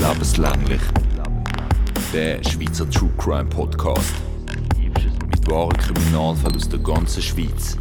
[0.00, 0.80] Lebenslänglich.
[2.12, 4.14] Der Schweizer True Crime Podcast.
[4.78, 7.76] Mit wahren Kriminalfällen aus der ganzen Schweiz.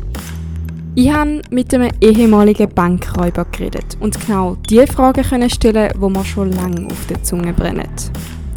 [0.95, 6.25] Ich habe mit einem ehemaligen Bankräuber geredet und genau die Fragen können stellen, die mir
[6.25, 7.87] schon lange auf der Zunge brennen.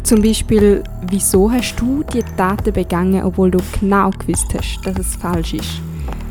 [0.01, 5.15] Zum Beispiel, wieso hast du die Taten begangen, obwohl du genau gewusst hast, dass es
[5.15, 5.81] falsch ist?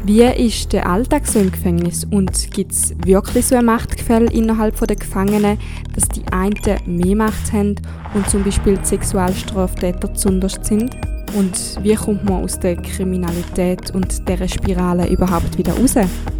[0.05, 4.75] Wie ist der Alltag so im Gefängnis und gibt es wirklich so ein Machtgefälle innerhalb
[4.81, 5.59] der Gefangenen,
[5.95, 6.55] dass die einen
[6.87, 7.77] mehr Macht haben
[8.15, 10.97] und zum Beispiel die Sexualstraftäter besonders sind?
[11.37, 15.95] Und wie kommt man aus der Kriminalität und dieser Spirale überhaupt wieder raus?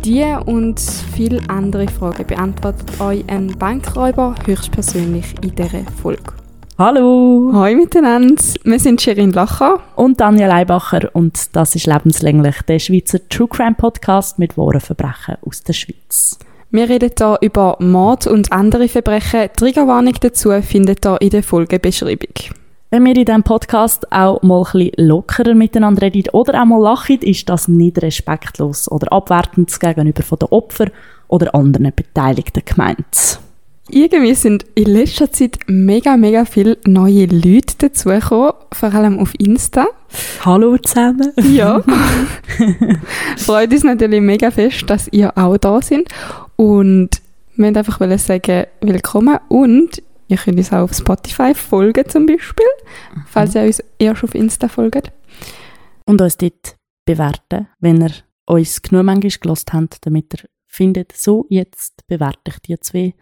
[0.05, 0.81] Die und
[1.15, 6.40] viele andere Fragen beantwortet euch ein Bankräuber höchstpersönlich in dieser Folge.
[6.81, 7.51] Hallo!
[7.53, 13.19] Hallo miteinander, wir sind Sherin Lacher und Daniel Leibacher und das ist lebenslänglich der Schweizer
[13.29, 16.39] True Crime Podcast mit wahren Verbrechen aus der Schweiz.
[16.71, 19.51] Wir reden hier über Mord und andere Verbrechen.
[19.55, 22.33] Triggerwarnung dazu findet ihr in der Folgebeschreibung.
[22.89, 26.81] Wenn wir in diesem Podcast auch mal ein bisschen lockerer miteinander reden oder auch mal
[26.81, 30.93] lachen, ist das nicht respektlos oder abwertend gegenüber von den Opfern
[31.29, 33.39] oder anderen Beteiligten gemeint
[33.93, 39.87] irgendwie sind in letzter Zeit mega, mega viele neue Leute dazugekommen, vor allem auf Insta.
[40.45, 41.33] Hallo zusammen.
[41.43, 41.83] Ja.
[43.37, 46.09] Freut uns natürlich mega fest, dass ihr auch da seid.
[46.57, 47.21] Und
[47.57, 52.67] wir wollten einfach sagen, willkommen und ihr könnt uns auch auf Spotify folgen zum Beispiel,
[53.27, 55.13] falls ihr uns erst auf Insta folgt.
[56.07, 58.13] Und uns dort bewerten, wenn ihr
[58.47, 63.15] uns genug manchmal gelost habt, damit ihr findet, so jetzt bewerte ich die zwei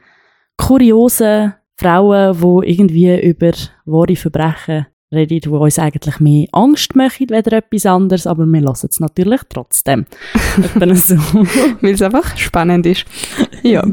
[0.59, 3.53] kuriosen Frauen, die irgendwie über
[3.87, 8.89] wahre Verbrechen reden, die uns eigentlich mehr Angst machen, weder etwas anderes, aber wir lassen
[8.91, 10.05] es natürlich trotzdem.
[10.95, 11.17] so.
[11.81, 13.07] Weil es einfach spannend ist.
[13.63, 13.85] Ja.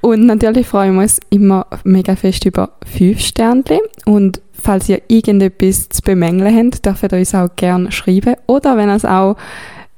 [0.00, 5.88] Und natürlich freuen wir uns immer mega fest über fünf Sternchen und falls ihr irgendetwas
[5.90, 9.36] zu bemängeln habt, dürft ihr uns auch gerne schreiben oder wenn ihr auch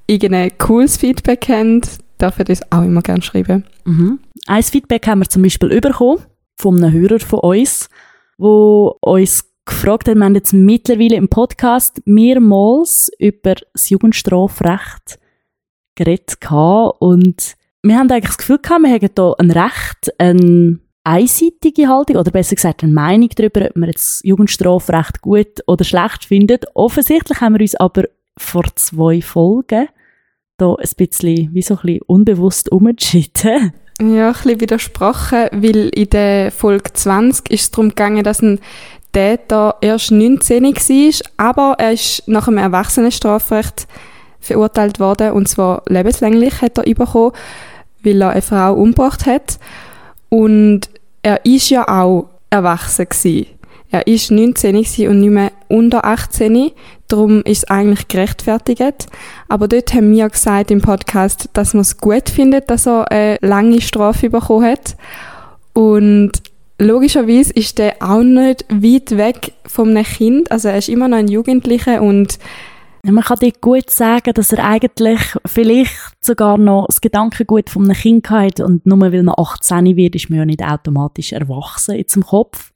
[0.07, 3.65] irgendein cooles Feedback habt, dürft ihr uns auch immer gerne schreiben.
[3.85, 4.19] Mhm.
[4.49, 6.25] Ein Feedback haben wir zum Beispiel bekommen
[6.57, 7.91] von einem Hörer von uns,
[8.39, 15.19] wo uns gefragt hat, wir haben jetzt mittlerweile im Podcast mehrmals über das Jugendstrafrecht
[15.97, 16.39] geredet
[16.99, 22.17] und wir haben eigentlich das Gefühl gehabt, wir haben hier ein Recht, eine einseitige Haltung
[22.17, 26.75] oder besser gesagt eine Meinung darüber, ob man das Jugendstrafrecht gut oder schlecht findet.
[26.75, 28.05] Offensichtlich haben wir uns aber
[28.39, 29.89] vor zwei Folgen
[30.57, 33.75] da ein bisschen, wie so ein bisschen unbewusst umentschieden.
[34.01, 38.61] Ja, ein bisschen widersprochen, weil in der Folge 20 ist es darum gegangen, dass ein
[39.13, 43.89] Täter erst 19 war, aber er ist nach einem Erwachsenenstrafrecht
[44.39, 47.33] verurteilt worden, und zwar lebenslänglich hat er bekommen,
[48.05, 49.59] weil er eine Frau umgebracht hat.
[50.29, 50.83] Und
[51.23, 53.58] er ist ja auch erwachsen gewesen.
[53.91, 54.77] Er ist 19
[55.09, 56.73] und nicht mehr unter 18.
[57.09, 59.07] Darum ist es eigentlich gerechtfertigt.
[59.49, 63.39] Aber dort haben wir gesagt im Podcast, dass man es gut findet, dass er eine
[63.41, 64.97] lange Strafe bekommen hat.
[65.73, 66.33] Und
[66.79, 70.51] logischerweise ist er auch nicht weit weg vom Kind.
[70.51, 72.39] Also er ist immer noch ein Jugendlicher und
[73.05, 77.95] man kann dir gut sagen, dass er eigentlich vielleicht sogar noch das Gedankengut von einem
[77.95, 82.09] Kind hat und nur weil man 18 wird, ist man ja nicht automatisch erwachsen in
[82.09, 82.73] zum Kopf.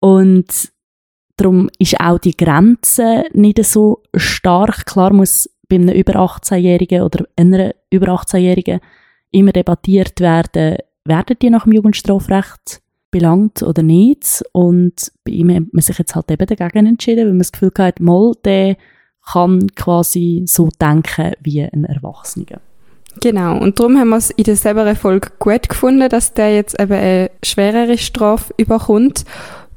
[0.00, 0.72] Und
[1.36, 4.86] darum ist auch die Grenze nicht so stark.
[4.86, 8.80] Klar muss bei einem über 18-Jährigen oder einer über 18-Jährigen
[9.30, 12.80] immer debattiert werden, werden die nach dem Jugendstrafrecht
[13.10, 14.44] belangt oder nicht.
[14.52, 17.72] Und bei ihm hat man sich jetzt halt eben dagegen entschieden, weil man das Gefühl
[17.78, 18.76] hat, mal, der
[19.32, 22.60] kann quasi so denken wie ein Erwachsener.
[23.20, 26.78] Genau, und darum haben wir es in der selben Folge gut gefunden, dass der jetzt
[26.78, 29.24] eben eine schwerere Strafe überkommt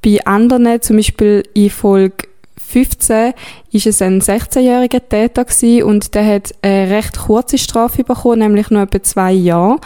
[0.01, 2.27] bei anderen, zum Beispiel in Folge
[2.57, 3.33] 15,
[3.71, 8.69] ist es ein 16-jähriger Täter gewesen und der hat eine recht kurze Strafe bekommen, nämlich
[8.69, 9.79] nur etwa zwei Jahre.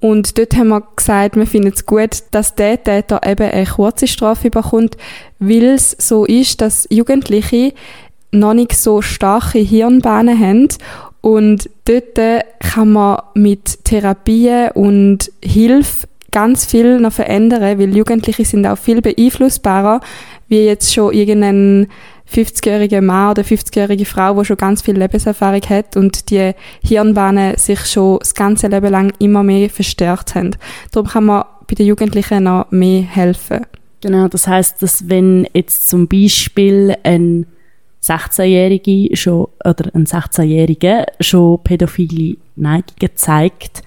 [0.00, 4.06] Und dort haben wir gesagt, wir finden es gut, dass der Täter eben eine kurze
[4.06, 4.96] Strafe bekommt,
[5.38, 7.72] weil es so ist, dass Jugendliche
[8.30, 10.68] noch nicht so starke Hirnbahnen haben
[11.20, 18.66] und dort kann man mit Therapien und Hilfe ganz viel noch verändern, weil Jugendliche sind
[18.66, 20.00] auch viel beeinflussbarer,
[20.48, 21.86] wie jetzt schon irgendein
[22.30, 26.52] 50-jähriger Mann oder 50-jährige Frau, die schon ganz viel Lebenserfahrung hat und die
[26.82, 30.56] Hirnbahnen sich schon das ganze Leben lang immer mehr verstärkt haben.
[30.90, 33.60] Darum kann man bei den Jugendlichen noch mehr helfen.
[34.00, 37.46] Genau, das heißt, dass wenn jetzt zum Beispiel ein
[38.02, 43.82] 16-Jährige schon oder ein 16-Jähriger schon pädophile Neigungen zeigt,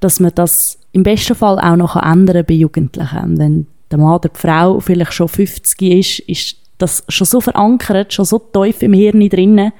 [0.00, 4.30] dass man das im besten Fall auch noch ändern bei Jugendlichen, wenn der Mann oder
[4.30, 8.94] die Frau vielleicht schon 50 ist, ist das schon so verankert, schon so tief im
[8.94, 9.72] Hirn drinnen,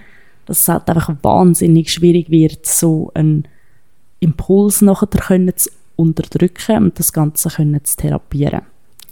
[0.45, 3.49] dass es halt einfach wahnsinnig schwierig wird, so einen
[4.21, 8.61] Impuls nachher können zu unterdrücken und das Ganze können zu therapieren.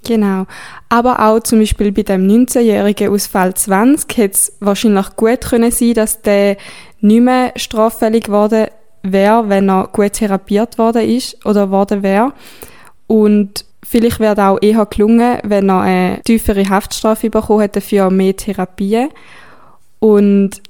[0.06, 0.44] Genau.
[0.90, 5.70] Aber auch zum Beispiel bei dem 19-Jährigen aus Fall 20 hätte es wahrscheinlich gut können
[5.70, 6.58] sein, dass der
[7.00, 8.66] nicht mehr straffällig geworden
[9.04, 12.32] wäre, wenn er gut therapiert worden ist oder worden wäre.
[13.06, 18.36] Und vielleicht wäre auch eher gelungen, wenn er eine tiefere Haftstrafe bekommen hätte für mehr
[18.36, 19.10] Therapien.
[20.00, 20.62] Und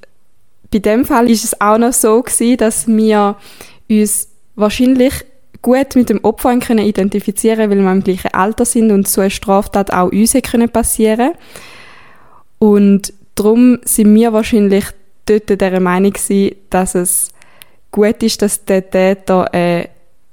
[0.71, 3.37] bei dem Fall ist es auch noch so gewesen, dass wir
[3.89, 5.25] uns wahrscheinlich
[5.61, 9.31] gut mit dem Opfer können identifizieren weil wir im gleichen Alter sind und so eine
[9.31, 11.31] Straftat auch uns können passieren
[12.59, 14.85] Und darum sind wir wahrscheinlich
[15.25, 17.29] dort der Meinung gewesen, dass es
[17.95, 19.89] gut ist, dass der Täter eine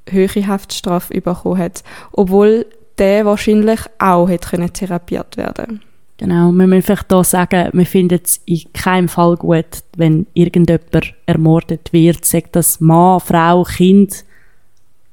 [0.09, 2.67] höhere Haftstrafe bekommen hat, obwohl
[2.99, 5.81] der wahrscheinlich auch hätte therapiert werden
[6.19, 11.14] Genau, wir müssen vielleicht hier sagen, wir finden es in keinem Fall gut, wenn irgendjemand
[11.26, 14.25] ermordet wird, sagt das Mann, Frau, Kind,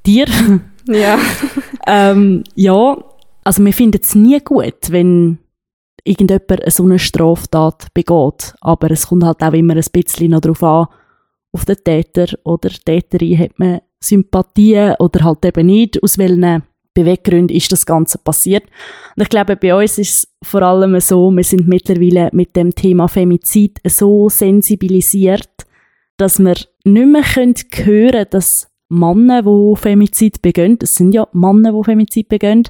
[0.04, 0.26] Tier.
[0.86, 1.18] Ja.
[1.86, 2.96] ähm, ja,
[3.44, 5.38] also wir finden es nie gut, wenn
[6.04, 10.62] irgendjemand so eine Straftat begeht, aber es kommt halt auch immer ein bisschen noch darauf
[10.62, 10.86] an,
[11.52, 16.62] auf den Täter oder Täterin hat man Sympathien oder halt eben nicht, aus welchen
[16.94, 18.64] Beweggründen ist das Ganze passiert.
[19.16, 22.74] Und ich glaube, bei uns ist es vor allem so, wir sind mittlerweile mit dem
[22.74, 25.48] Thema Femizid so sensibilisiert,
[26.16, 31.72] dass wir nicht mehr hören können, dass Männer, die Femizid begehen, das sind ja Männer,
[31.72, 32.64] die Femizid begehen,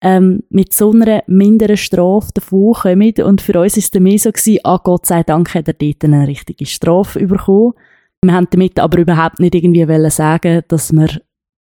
[0.00, 3.12] ähm, mit so einer minderen Strafe davon kommen.
[3.24, 6.04] Und für uns war es mehr so, gewesen, ah, Gott sei Dank hat er dort
[6.04, 7.74] eine richtige Strafe bekommen.
[8.22, 11.08] Wir haben damit aber überhaupt nicht irgendwie sagen, dass wir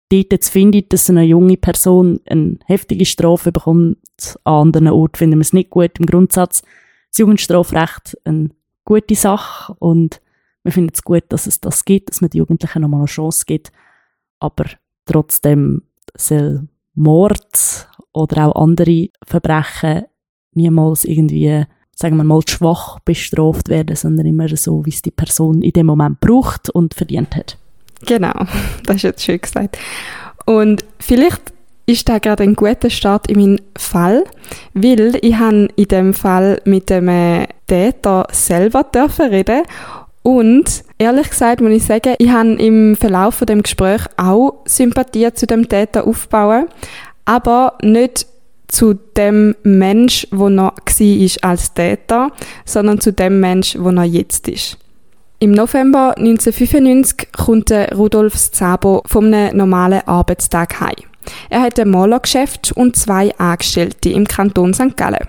[0.09, 3.97] dort jetzt findet, dass eine junge Person eine heftige Strafe bekommt.
[4.43, 5.99] An anderen Orten finden wir es nicht gut.
[5.99, 6.63] Im Grundsatz
[7.11, 8.49] das Jugendstrafrecht eine
[8.85, 10.21] gute Sache und
[10.63, 13.45] wir finden es gut, dass es das gibt, dass man den Jugendlichen nochmal eine Chance
[13.45, 13.71] gibt.
[14.39, 14.65] Aber
[15.05, 15.83] trotzdem
[16.15, 20.05] soll Mord oder auch andere Verbrechen
[20.53, 21.65] niemals irgendwie
[21.97, 25.87] sagen wir mal, schwach bestraft werden, sondern immer so, wie es die Person in dem
[25.87, 27.57] Moment braucht und verdient hat.
[28.05, 28.45] Genau,
[28.85, 29.77] das ist jetzt schön gesagt.
[30.45, 31.41] Und vielleicht
[31.87, 34.25] ist da gerade ein guter Start in meinen Fall,
[34.73, 39.63] weil ich habe in dem Fall mit dem äh, Täter selber dürfen reden
[40.21, 45.33] und ehrlich gesagt muss ich sagen, ich habe im Verlauf von dem Gespräch auch Sympathie
[45.33, 46.67] zu dem Täter aufbauen,
[47.23, 48.27] aber nicht
[48.67, 52.31] zu dem Mensch, wo noch war als Täter,
[52.65, 54.77] sondern zu dem Mensch, wo noch jetzt ist.
[55.39, 60.95] Im November 1995 kommt Rudolf Zabo vom normalen Arbeitstag heim.
[61.49, 64.97] Er hat ein Malergeschäft und zwei Angestellte im Kanton St.
[64.97, 65.27] Gallen.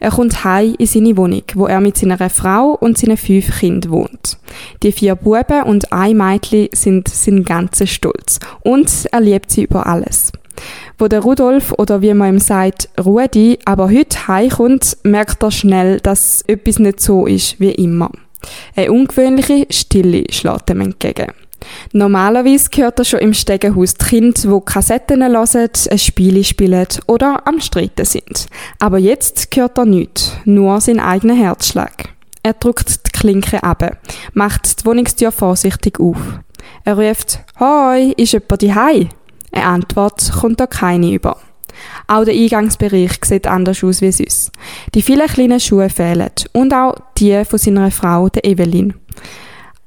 [0.00, 3.92] Er kommt heim in seine Wohnung, wo er mit seiner Frau und seinen fünf Kindern
[3.92, 4.38] wohnt.
[4.82, 9.86] Die vier Buben und ein Mädchen sind sein ganzer Stolz und er liebt sie über
[9.86, 10.32] alles.
[11.00, 15.98] Wo der Rudolf oder wie man ihm sagt, Rudi, aber heute heimkommt, merkt er schnell,
[15.98, 18.10] dass etwas nicht so ist wie immer.
[18.76, 21.32] Eine ungewöhnliche Stille schlägt ihm entgegen.
[21.94, 27.46] Normalerweise gehört er schon im Stegenhaus die Kinder, die Kassetten hören, ein Spiel spielen oder
[27.46, 28.46] am Streiten sind.
[28.78, 32.10] Aber jetzt gehört er nichts, nur sein eigener Herzschlag.
[32.42, 33.96] Er drückt die Klinke ab,
[34.34, 36.18] macht die Wohnungstür vorsichtig auf.
[36.84, 39.08] Er ruft, Hoi, ist jemand daheim?
[39.52, 41.36] Eine Antwort kommt da keine über.
[42.06, 44.52] Auch der Eingangsbereich sieht anders aus wie sonst.
[44.94, 48.94] Die vielen kleinen Schuhe fehlen und auch die von seiner Frau, der Evelyn.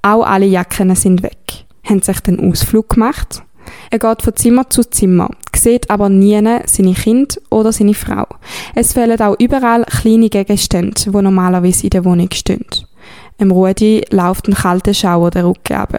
[0.02, 1.66] Auch alle Jacken sind weg.
[1.84, 3.44] Haben sich den Ausflug gemacht?
[3.90, 8.26] Er geht von Zimmer zu Zimmer, sieht aber nie seine Kind oder seine Frau.
[8.76, 12.66] Es fehlen auch überall kleine Gegenstände, die normalerweise in der Wohnung stehen.
[13.38, 15.98] Im Rudi läuft ein kalter Schauer der Rücken ab.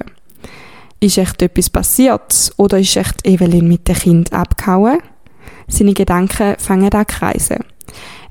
[1.05, 5.01] Ist echt etwas passiert oder ist echt Evelyn mit dem Kind abgehauen?
[5.69, 7.59] Seine Gedanken fangen an kreisen.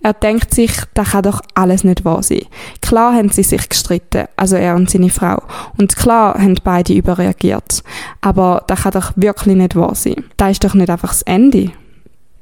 [0.02, 2.48] Er denkt sich, das kann doch alles nicht wahr sein.
[2.82, 5.44] Klar haben sie sich gestritten, also er und seine Frau.
[5.78, 7.84] Und klar haben beide überreagiert.
[8.22, 10.24] Aber das kann doch wirklich nicht wahr sein.
[10.38, 11.74] Da ist doch nicht einfach das Ende.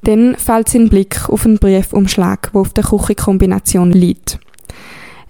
[0.04, 4.40] Dann fällt sein Blick auf einen Briefumschlag, wo auf der Küchenkombination liegt.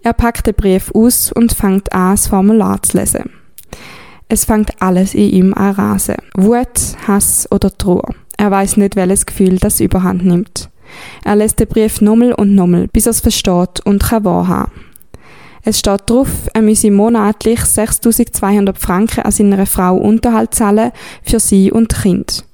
[0.04, 3.41] Er packt den Brief aus und fängt an, das Formular zu lesen.
[4.34, 6.16] Es fängt alles in ihm an rasen.
[6.38, 8.16] Wut, Hass oder Trauer.
[8.38, 10.70] Er weiß nicht, welches Gefühl das überhand nimmt.
[11.26, 14.72] Er lässt den Brief nochmal und nochmal, bis er es versteht und kann wahrhaben.
[15.64, 21.70] Es steht drauf, er müsse monatlich 6200 Franken an seiner Frau Unterhalt zahlen für sie
[21.70, 22.46] und Kind.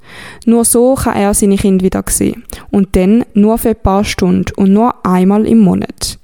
[0.47, 2.43] Nur so kann er seine Kinder wieder sehen.
[2.71, 6.17] Und dann nur für ein paar Stunden und nur einmal im Monat.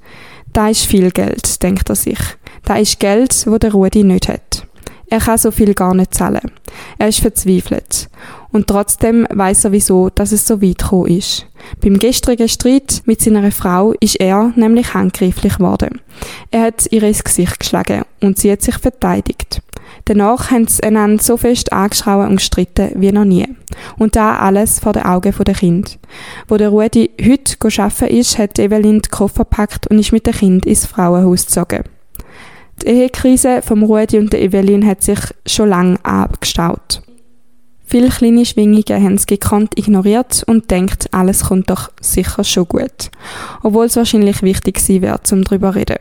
[0.51, 2.19] Da ist viel Geld, denkt er sich.
[2.65, 4.65] Da ist Geld, wo der Rudi nicht hat.
[5.13, 6.51] Er kann so viel gar nicht zahlen.
[6.97, 8.09] Er ist verzweifelt.
[8.51, 11.45] Und trotzdem weiß er wieso, dass es so weit gekommen ist.
[11.83, 16.01] Beim gestrigen Streit mit seiner Frau ist er nämlich handgreiflich geworden.
[16.49, 19.61] Er hat ihr ins Gesicht geschlagen und sie hat sich verteidigt.
[20.05, 23.47] Danach haben sie einander so fest angeschrauben und gestritten wie noch nie.
[23.99, 25.99] Und da alles vor den Augen der Kind.
[26.47, 30.33] Wo der Rudi heute arbeiten ist, hat Evelyn die Koffer gepackt und ist mit dem
[30.33, 31.83] Kind ins Frauenhaus gezogen.
[32.81, 37.01] Die Ehekrise vom Rudi und der Evelyn hat sich schon lange abgestaut.
[37.85, 43.11] Viele kleine Schwingungen haben sie gekonnt ignoriert und denkt, alles kommt doch sicher schon gut.
[43.61, 45.97] Obwohl es wahrscheinlich wichtig sein wird, um darüber zu reden.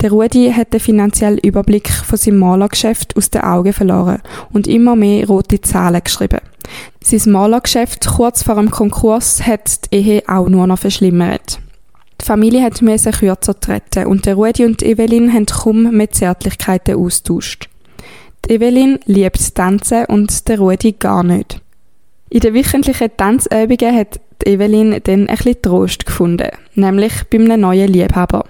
[0.00, 4.22] Der Rudi hat den finanziellen Überblick von seinem Malergeschäft aus den Augen verloren
[4.52, 6.40] und immer mehr rote Zahlen geschrieben.
[7.02, 11.60] Sein Malergeschäft kurz vor dem Konkurs hat die Ehe auch nur noch verschlimmert.
[12.20, 16.96] Die Familie hat müssen kürzer treten und der Rudi und Evelyn haben kaum mit Zärtlichkeiten
[16.96, 17.68] austauscht.
[18.44, 21.60] Die Evelyn liebt Tanzen und der Rudi gar nicht.
[22.30, 27.88] In den wöchentlichen Tanzübungen hat Evelyn dann ein bisschen Trost gefunden, nämlich bei einem neuen
[27.88, 28.44] Liebhaber.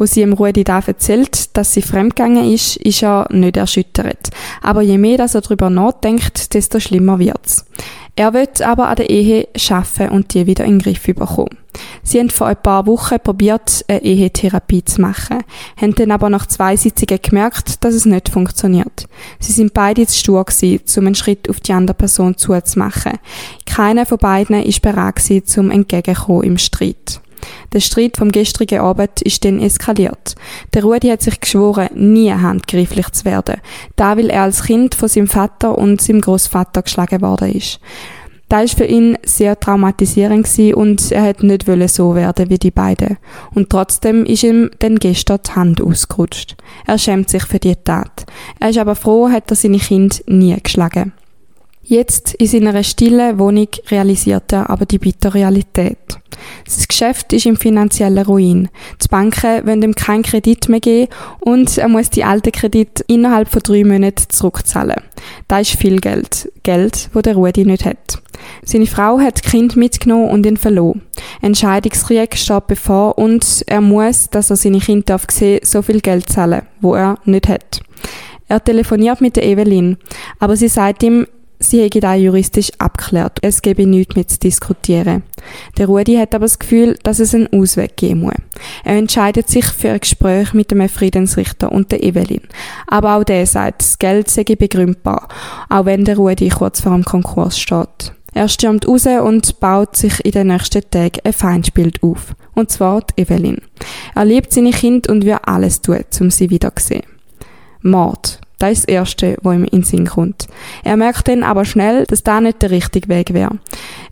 [0.00, 4.30] Wo sie ihm Rudi da erzählt, dass sie fremdgegangen ist, ist er nicht erschüttert.
[4.62, 7.66] Aber je mehr dass er darüber nachdenkt, desto schlimmer wird's.
[8.16, 11.58] Er wird aber an der Ehe schaffen und die wieder in den Griff bekommen.
[12.02, 15.44] Sie haben vor ein paar Wochen probiert, eine Ehetherapie zu machen,
[15.76, 19.06] haben dann aber nach zwei Sitzungen gemerkt, dass es nicht funktioniert.
[19.38, 23.18] Sie sind beide zu stur gewesen, um einen Schritt auf die andere Person zuzumachen.
[23.66, 27.20] Keiner von beiden ist bereit gewesen, zum entgegenkommen im Streit.
[27.72, 30.34] Der Streit vom gestrigen Abend ist dann eskaliert.
[30.74, 33.56] Der Rudi hat sich geschworen, nie handgreiflich zu werden.
[33.96, 37.80] Da weil er als Kind von seinem Vater und seinem Großvater geschlagen worden ist.
[38.50, 43.16] Da ist für ihn sehr traumatisierend und er hat nicht so werden wie die beiden.
[43.54, 46.56] Und trotzdem ist ihm dann gestern die Hand ausgerutscht.
[46.84, 48.26] Er schämt sich für die Tat.
[48.58, 51.12] Er ist aber froh, hat er seine Kinder nie geschlagen.
[51.90, 55.98] Jetzt in seiner stillen Wohnung realisiert er aber die bittere Realität.
[56.64, 58.68] Sein Geschäft ist im finanziellen Ruin.
[59.02, 63.48] Die Banken wollen ihm keinen Kredit mehr geben und er muss die alten Kredite innerhalb
[63.48, 65.00] von drei Monaten zurückzahlen.
[65.48, 66.52] Das ist viel Geld.
[66.62, 68.22] Geld, wo der Rudi nicht hat.
[68.64, 71.02] Seine Frau hat das Kind mitgenommen und ihn verloren.
[71.42, 76.00] Ein Scheidungskrieg steht bevor und er muss, dass er seine Kinder darf sehen, so viel
[76.00, 77.80] Geld zahlen, wo er nicht hat.
[78.46, 79.96] Er telefoniert mit der Evelyn,
[80.38, 81.26] aber sie sagt ihm,
[81.62, 83.38] Sie hätten auch juristisch abgeklärt.
[83.42, 85.22] Es gebe nichts mehr zu diskutieren.
[85.76, 88.34] Der Rudi hat aber das Gefühl, dass es einen Ausweg geben muss.
[88.82, 92.40] Er entscheidet sich für ein Gespräch mit dem Friedensrichter und der Evelyn.
[92.86, 95.28] Aber auch der sagt, das Geld sei begründbar,
[95.68, 98.12] auch wenn der Rudi kurz vor dem Konkurs steht.
[98.32, 102.34] Er stürmt raus und baut sich in den nächsten Tagen ein Feindbild auf.
[102.54, 103.58] Und zwar die Evelyn.
[104.14, 107.04] Er liebt seine Kinder und wird alles tun, um sie wiederzusehen.
[107.82, 108.40] Mord.
[108.60, 110.46] Das ist das Erste, was ihm in den Sinn kommt.
[110.84, 113.58] Er merkt dann aber schnell, dass das nicht der richtige Weg wäre.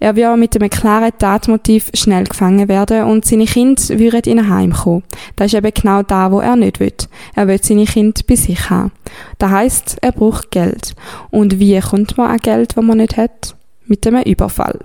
[0.00, 4.49] Er wird mit einem klaren Tatmotiv schnell gefangen werden und seine Kinder würden in ein
[4.49, 5.02] Heim kommen.
[5.37, 6.95] Das ist eben genau da, wo er nicht will.
[7.35, 8.90] Er will seine Kinder bei sich haben.
[9.37, 10.95] Das heisst, er braucht Geld.
[11.31, 13.55] Und wie kommt man an Geld, das man nicht hat?
[13.85, 14.78] Mit einem Überfall.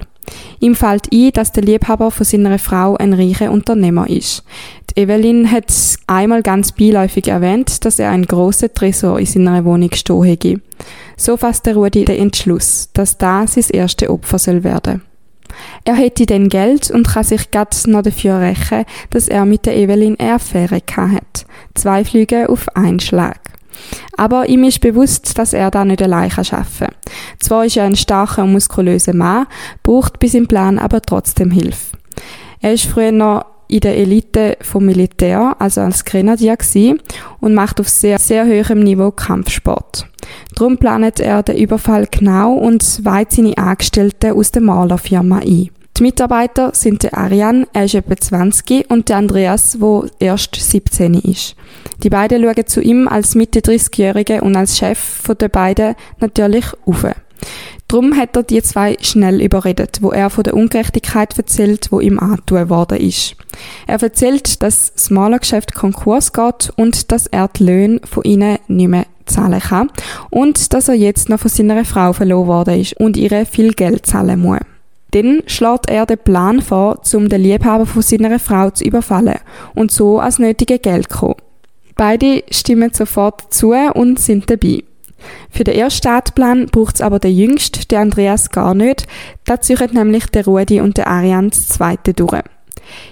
[0.59, 4.43] Ihm fällt ein, dass der Liebhaber von seiner Frau ein reicher Unternehmer ist.
[4.89, 5.71] Die Evelyn hat
[6.07, 10.61] einmal ganz beiläufig erwähnt, dass er einen grossen Tresor in seiner Wohnung stehen hätte.
[11.17, 15.01] So fasst der Rudi den Entschluss, dass das sein erste Opfer soll werden.
[15.83, 19.75] Er hätte dann Geld und kann sich grad noch dafür rächen, dass er mit der
[19.77, 21.45] Evelyn eine Affäre hat.
[21.75, 23.39] Zwei Flüge auf einen Schlag.
[24.17, 26.87] Aber ihm ist bewusst, dass er da nicht allein arbeiten kann.
[27.39, 29.47] Zwar ist er ein starker und muskulöser Mann,
[29.83, 31.97] braucht bei seinem Plan aber trotzdem Hilfe.
[32.61, 36.99] Er ist früher noch in der Elite vom Militär, also als Grenadier gewesen,
[37.39, 40.07] und macht auf sehr, sehr hohem Niveau Kampfsport.
[40.55, 45.69] Darum planet er den Überfall genau und weiht seine Angestellten aus der Malerfirma ein.
[45.97, 51.15] Die Mitarbeiter sind der Ariane, er ist etwa 20, und der Andreas, wo erst 17
[51.15, 51.55] ist.
[52.03, 56.65] Die beiden schauen zu ihm als Mitte 30-Jährige und als Chef von den beiden natürlich
[56.85, 57.05] auf.
[57.87, 62.19] Drum hat er die zwei schnell überredet, wo er von der Ungerechtigkeit erzählt, wo ihm
[62.19, 63.35] antun worden ist.
[63.87, 68.89] Er erzählt, dass das Malergeschäft Konkurs geht und dass er die Löhne von ihnen nicht
[68.89, 69.91] mehr zahlen kann
[70.29, 74.05] und dass er jetzt noch von seiner Frau verloren worden ist und ihr viel Geld
[74.05, 74.59] zahlen muss.
[75.11, 79.37] Dann schlägt er den Plan vor, um den Liebhaber von seiner Frau zu überfallen
[79.75, 81.52] und so als nötige Geld zu kommen.
[81.95, 84.83] Beide stimmen sofort zu und sind dabei.
[85.49, 89.07] Für den ersten Startplan braucht es aber den Jüngsten, den Andreas, gar nicht.
[89.45, 92.41] Da ziehen nämlich der Rudi und der Ariane das zweite durch.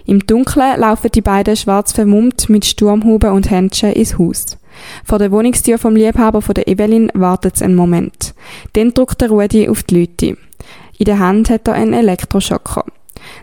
[0.05, 4.57] Im Dunkeln laufen die beiden schwarz vermummt mit Sturmhuben und Händchen ins Haus.
[5.05, 8.33] Vor der Wohnungstür vom Liebhaber von der Evelyn wartet es einen Moment.
[8.73, 10.37] Dann drückt der Rudi auf die Leute.
[10.97, 12.85] In der Hand hat er einen Elektroschocker.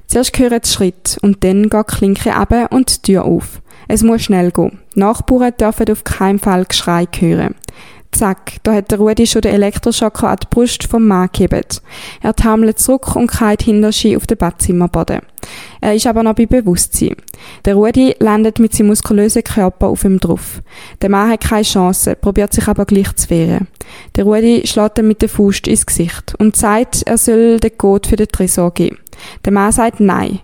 [0.06, 3.60] Zuerst hören die Schritt und dann geht die Klinke ab und die Tür auf.
[3.88, 4.78] Es muss schnell gehen.
[4.94, 7.54] Die Nachbarn dürfen auf keinen Fall Geschrei hören.
[8.12, 11.82] Zack, da hat der Rudi schon den Elektroschocker an die Brust vom Mann gehebt.
[12.22, 15.20] Er taumelt zurück und kalt hinter sich auf den Badzimmerboden.
[15.80, 17.16] Er ist aber noch bei Bewusstsein.
[17.64, 20.62] Der Rudi landet mit seinem muskulösen Körper auf ihm drauf.
[21.02, 23.68] Der Mann hat keine Chance, probiert sich aber gleich zu wehren.
[24.16, 28.08] Der Rudi schlägt ihm mit der Faust ins Gesicht und sagt, er soll den Code
[28.08, 28.98] für den Tresor geben.
[29.44, 30.40] Der Mann sagt Nein.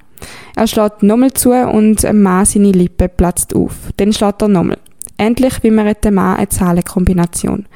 [0.56, 3.74] Er schlägt nochmal zu und dem Mann seine Lippe platzt auf.
[3.96, 4.78] Dann schlägt er nochmal.
[5.16, 7.66] Endlich wimmert der Mann eine Zahlenkombination.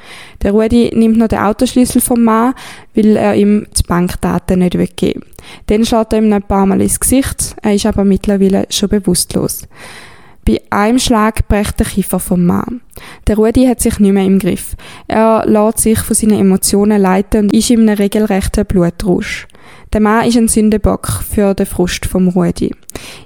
[0.41, 2.53] Der Rudi nimmt noch den Autoschlüssel vom Mann,
[2.95, 5.29] weil er ihm die Bankdaten nicht geben will.
[5.67, 8.89] Dann schlägt er ihm noch ein paar Mal ins Gesicht, er ist aber mittlerweile schon
[8.89, 9.67] bewusstlos.
[10.45, 12.81] Bei einem Schlag bricht der Kiefer vom Mann.
[13.27, 14.75] Der Rudi hat sich nicht mehr im Griff.
[15.07, 19.47] Er lässt sich von seinen Emotionen leiten und ist in einem regelrechten Blutrausch.
[19.91, 22.75] Der Mann ist ein Sündenbock für den Frust vom Rudi.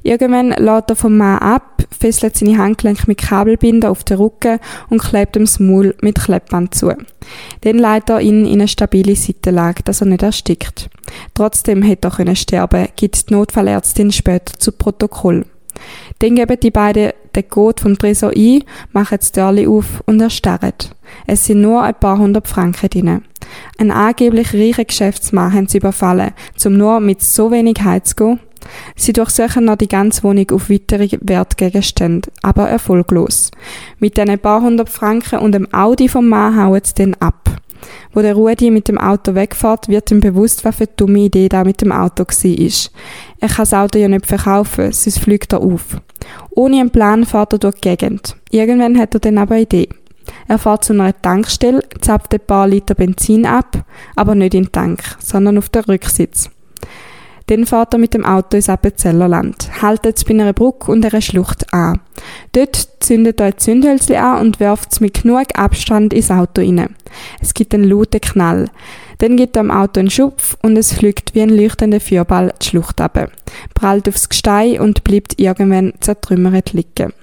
[0.02, 5.04] Irgendwann lädt er vom Mann ab, fesselt seine Handgelenke mit Kabelbinder auf den Rücken und
[5.04, 6.94] klebt ihm das Maul mit Kleppband zu.
[7.62, 10.90] Dann leitet er ihn in eine stabile Seitenlage, dass er nicht erstickt.
[11.34, 15.46] Trotzdem hätte er können sterben, gibt die Notfallärztin später zu Protokoll.
[16.20, 20.74] Dann geben die beiden den Code vom Tresor ein, machen das Türchen auf und erstarren.
[21.28, 23.22] Es sind nur ein paar hundert Franken drin.
[23.78, 26.32] Ein angeblich reicher Geschäftsmann haben sie überfallen,
[26.66, 28.40] um nur mit so wenig Heiz zu gehen.
[28.96, 33.52] Sie durchsuchen noch die ganze Wohnung auf weitere Wertgegenstände, aber erfolglos.
[34.00, 37.50] Mit diesen paar hundert Franken und dem Audi vom Mann hauen sie dann ab.
[38.14, 41.50] Wo der Rudi mit dem Auto wegfährt, wird ihm bewusst, was für eine dumme Idee
[41.50, 42.92] da mit dem Auto war.
[43.40, 45.98] Er kann das Auto ja nicht verkaufen, sonst fliegt er auf.
[46.52, 48.36] Ohne einen Plan fährt er durch die Gegend.
[48.52, 49.90] Irgendwann hat er dann aber eine Idee.
[50.48, 54.72] Er fährt zu einer Tankstelle, zapft ein paar Liter Benzin ab, aber nicht in den
[54.72, 56.50] Tank, sondern auf den Rücksitz.
[57.48, 61.74] Dann fährt er mit dem Auto ins Appenzellerland, haltet bei einer Brücke und einer Schlucht
[61.74, 62.00] an.
[62.54, 66.96] Dort zündet er ein Zündhölzchen an und wirft es mit genug Abstand ins Auto rein.
[67.42, 68.70] Es gibt einen lauten Knall.
[69.18, 72.66] Dann gibt er am Auto einen Schupf und es fliegt wie ein leuchtender Feuerball die
[72.66, 73.30] Schlucht ab,
[73.74, 77.14] prallt aufs Gestein und bleibt irgendwann zertrümmert liegen.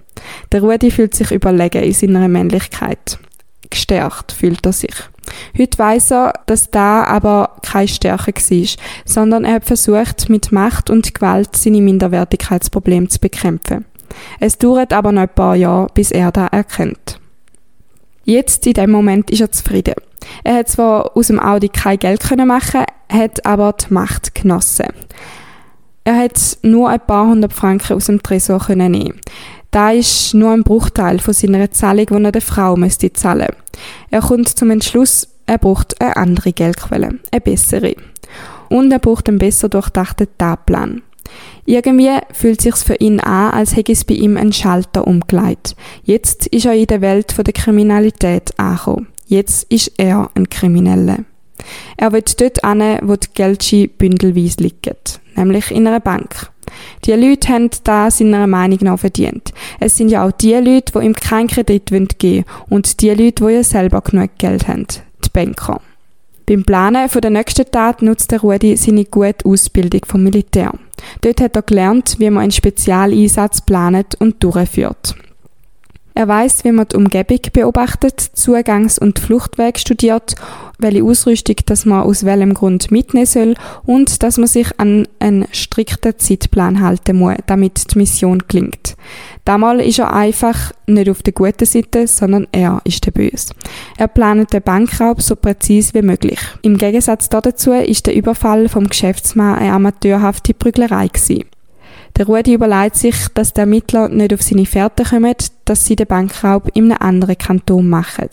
[0.52, 3.18] Der Rudi fühlt sich überlegen in seiner Männlichkeit.
[3.68, 4.94] Gestärkt fühlt er sich.
[5.56, 8.68] Heute weiss er, dass da aber keine Stärke war,
[9.04, 13.84] sondern er hat versucht, mit Macht und Gewalt seine Minderwertigkeitsprobleme zu bekämpfen.
[14.40, 17.20] Es dauert aber noch ein paar Jahre, bis er da erkennt.
[18.24, 19.94] Jetzt, in dem Moment, ist er zufrieden.
[20.44, 24.88] Er hat zwar aus dem Audi kein Geld machen, hat aber die Macht genossen.
[26.04, 29.20] Er hat nur ein paar hundert Franken aus dem Tresor nehmen.
[29.70, 33.54] Da ist nur ein Bruchteil von seiner Zahlung, die er der Frau müsste zahlen.
[34.10, 37.94] Er kommt zum Entschluss, er braucht eine andere Geldquelle, eine bessere.
[38.68, 41.02] Und er braucht einen besser durchdachten Tatplan.
[41.66, 45.76] Irgendwie fühlt sich's für ihn an, als hätte es bei ihm einen Schalter umgelegt.
[46.02, 49.08] Jetzt ist er in der Welt der Kriminalität angekommen.
[49.26, 51.18] Jetzt ist er ein Krimineller.
[51.96, 54.96] Er wird dort an, wo die Geldscheine bündelweise liegen,
[55.36, 56.49] nämlich in einer Bank.
[57.04, 59.52] Die Leute haben das seiner Meinung nach verdient.
[59.78, 63.44] Es sind ja auch die Leute, die ihm keinen Kredit geben wollen und die Leute,
[63.44, 64.86] die ja selber genug Geld haben,
[65.24, 65.80] die Banker.
[66.46, 70.72] Beim Planen der nächsten Tat nutzt der Rudi seine gute Ausbildung vom Militär.
[71.20, 75.14] Dort hat er gelernt, wie man einen Spezialeinsatz planet und durchführt.
[76.14, 80.34] Er weiß, wie man die Umgebung beobachtet, Zugangs- und Fluchtweg studiert,
[80.80, 85.46] welche Ausrüstung dass man aus welchem Grund mitnehmen soll und dass man sich an einen
[85.52, 88.96] strikten Zeitplan halten muss, damit die Mission gelingt.
[89.44, 93.52] Damals ist er einfach nicht auf der guten Seite, sondern er ist der Böse.
[93.96, 96.40] Er plant den Bankraub so präzise wie möglich.
[96.62, 101.08] Im Gegensatz dazu ist der Überfall vom Geschäftsmann eine amateurhafte Prüglerei.
[102.16, 105.34] Der Rudi überlegt sich, dass der Ermittler nicht auf seine Fährte kommen,
[105.70, 108.28] dass sie den Bankraub in einem anderen Kanton machen.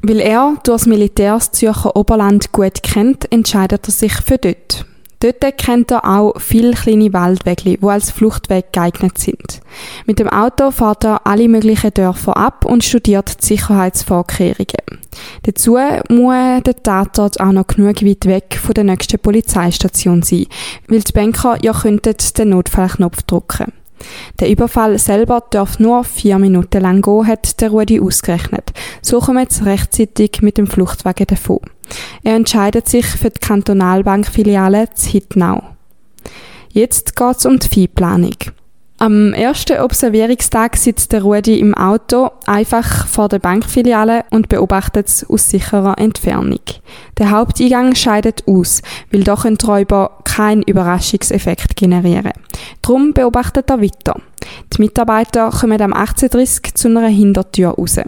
[0.00, 4.86] Weil er durch das Militär das Zürcher Oberland gut kennt, entscheidet er sich für dort.
[5.20, 9.60] Dort kennt er auch viele kleine Waldwege, die als Fluchtweg geeignet sind.
[10.06, 14.98] Mit dem Auto fährt er alle möglichen Dörfer ab und studiert die Sicherheitsvorkehrungen.
[15.42, 20.46] Dazu muss der Tatort auch noch genug weit weg von der nächsten Polizeistation sein,
[20.88, 23.72] weil die Banker ja könnten den Notfallknopf drücken.
[24.40, 28.72] Der Überfall selber darf nur vier Minuten lang gehen, hat der Rudi ausgerechnet.
[29.00, 31.60] So kommt es rechtzeitig mit dem Fluchtwagen davon.
[32.22, 35.62] Er entscheidet sich für die Kantonalbankfiliale zu Hittnau.
[36.70, 38.36] Jetzt geht's um die Viehplanung.
[39.02, 45.28] Am ersten Observierungstag sitzt der Rudi im Auto einfach vor der Bankfiliale und beobachtet es
[45.28, 46.60] aus sicherer Entfernung.
[47.18, 52.32] Der Haupteingang scheidet aus, weil doch ein Räuber keinen Überraschungseffekt generieren.
[52.80, 54.20] Drum beobachtet er weiter.
[54.72, 58.00] Die Mitarbeiter kommen am 18.30 zu einer Hintertür raus.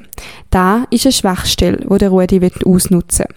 [0.50, 3.36] Da ist eine Schwachstelle, wo der Rudi ausnutzen will.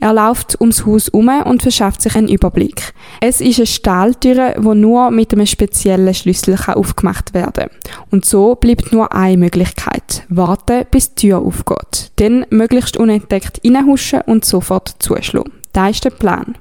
[0.00, 2.94] Er läuft ums Haus um und verschafft sich einen Überblick.
[3.20, 7.70] Es ist eine Stahltür, die nur mit einem speziellen Schlüssel aufgemacht werden kann.
[8.10, 10.24] Und so bleibt nur eine Möglichkeit.
[10.28, 12.12] Warten, bis die Tür aufgeht.
[12.16, 15.52] Dann möglichst unentdeckt reinhuschen und sofort zuschlagen.
[15.72, 16.54] Das ist der Plan.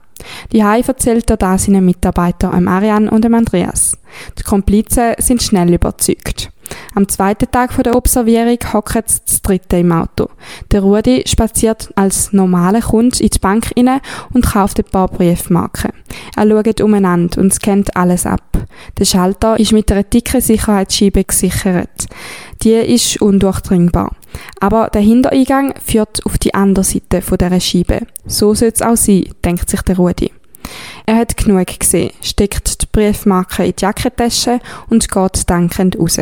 [0.51, 3.97] Die Hai erzählt er da seinen Mitarbeitern, Marianne und Andreas.
[4.37, 6.51] Die Komplizen sind schnell überzeugt.
[6.95, 10.29] Am zweiten Tag der Observierung hockt das dritte im Auto.
[10.71, 14.01] Der Rudi spaziert als normaler Kunde in die Bank rein
[14.33, 15.91] und kauft ein paar Briefmarken.
[16.35, 18.41] Er schaut umeinander und scannt alles ab.
[18.97, 22.07] Der Schalter ist mit einer dicken Sicherheitsscheibe gesichert.
[22.63, 24.15] Die ist undurchdringbar.
[24.59, 28.01] Aber der Hintereingang führt auf die andere Seite dieser Scheibe.
[28.25, 30.31] So soll es auch sein, denkt sich der Rudi.
[31.09, 34.59] Er hat genug gesehen, steckt die Briefmarke in die Jackentasche
[34.91, 36.19] und geht dankend raus.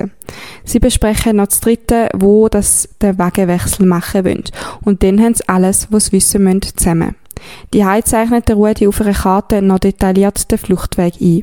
[0.64, 4.46] Sie besprechen noch das dritte, wo das den Wagenwechsel machen wollen.
[4.86, 7.16] Und dann haben sie alles, was sie wissen müssen, zusammen.
[7.74, 11.42] Die zeichnet Rudi auf einer Karte noch detailliert den Fluchtweg ein.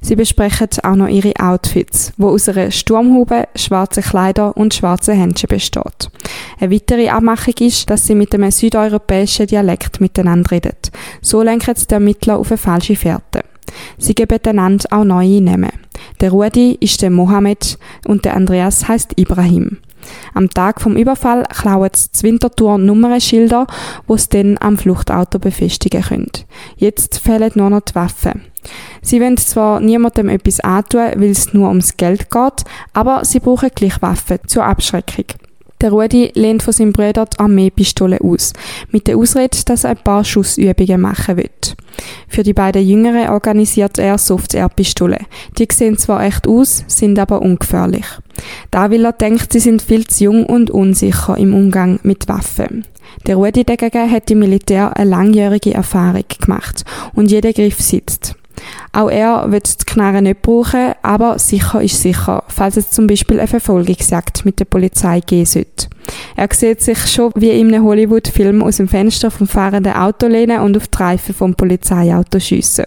[0.00, 5.48] Sie besprechen auch noch ihre Outfits, wo aus einer Sturmhaube, schwarzen Kleider und schwarzen Händchen
[5.48, 6.10] besteht.
[6.58, 10.76] Eine weitere Abmachung ist, dass sie mit einem südeuropäischen Dialekt miteinander reden.
[11.20, 13.42] So lenken sie die Ermittler auf eine falsche Fährte.
[13.98, 15.72] Sie geben einander auch neue Namen.
[16.20, 19.78] Der Rudi ist der Mohammed und der Andreas heißt Ibrahim.
[20.34, 23.66] Am Tag vom Überfall klauen sie das Winterthur Nummernschilder,
[24.06, 26.30] wo sie dann am Fluchtauto befestigen können.
[26.76, 28.42] Jetzt fehlen nur noch die Waffen.
[29.02, 33.70] Sie wollen zwar niemandem etwas antun, weil es nur ums Geld geht, aber sie brauchen
[33.74, 35.26] gleich Waffen zur Abschreckung.
[35.80, 38.52] Der Rudi lehnt von seinem Bruder die Armeepistole aus,
[38.90, 41.50] mit der Ausrede, dass er ein paar Schussübungen machen will.
[42.28, 45.26] Für die beiden Jüngeren organisiert er Soft-Air-Pistolen.
[45.58, 48.06] Die sehen zwar echt aus, sind aber ungefährlich.
[48.70, 52.86] Da will er denkt, sie sind viel zu jung und unsicher im Umgang mit Waffen.
[53.26, 56.84] Der Rudi dagegen hat im Militär eine langjährige Erfahrung gemacht
[57.14, 58.34] und jeder Griff sitzt.
[58.92, 63.38] Auch er wird die Knarre nicht brauchen, aber sicher ist sicher, falls es zum Beispiel
[63.38, 65.88] eine Verfolgungsjagd mit der Polizei geben sollte.
[66.36, 70.60] Er sieht sich schon wie in einem Hollywood-Film aus dem Fenster vom fahrenden Auto lehnen
[70.60, 72.86] und auf die Reifen vom Polizeiauto schiessen.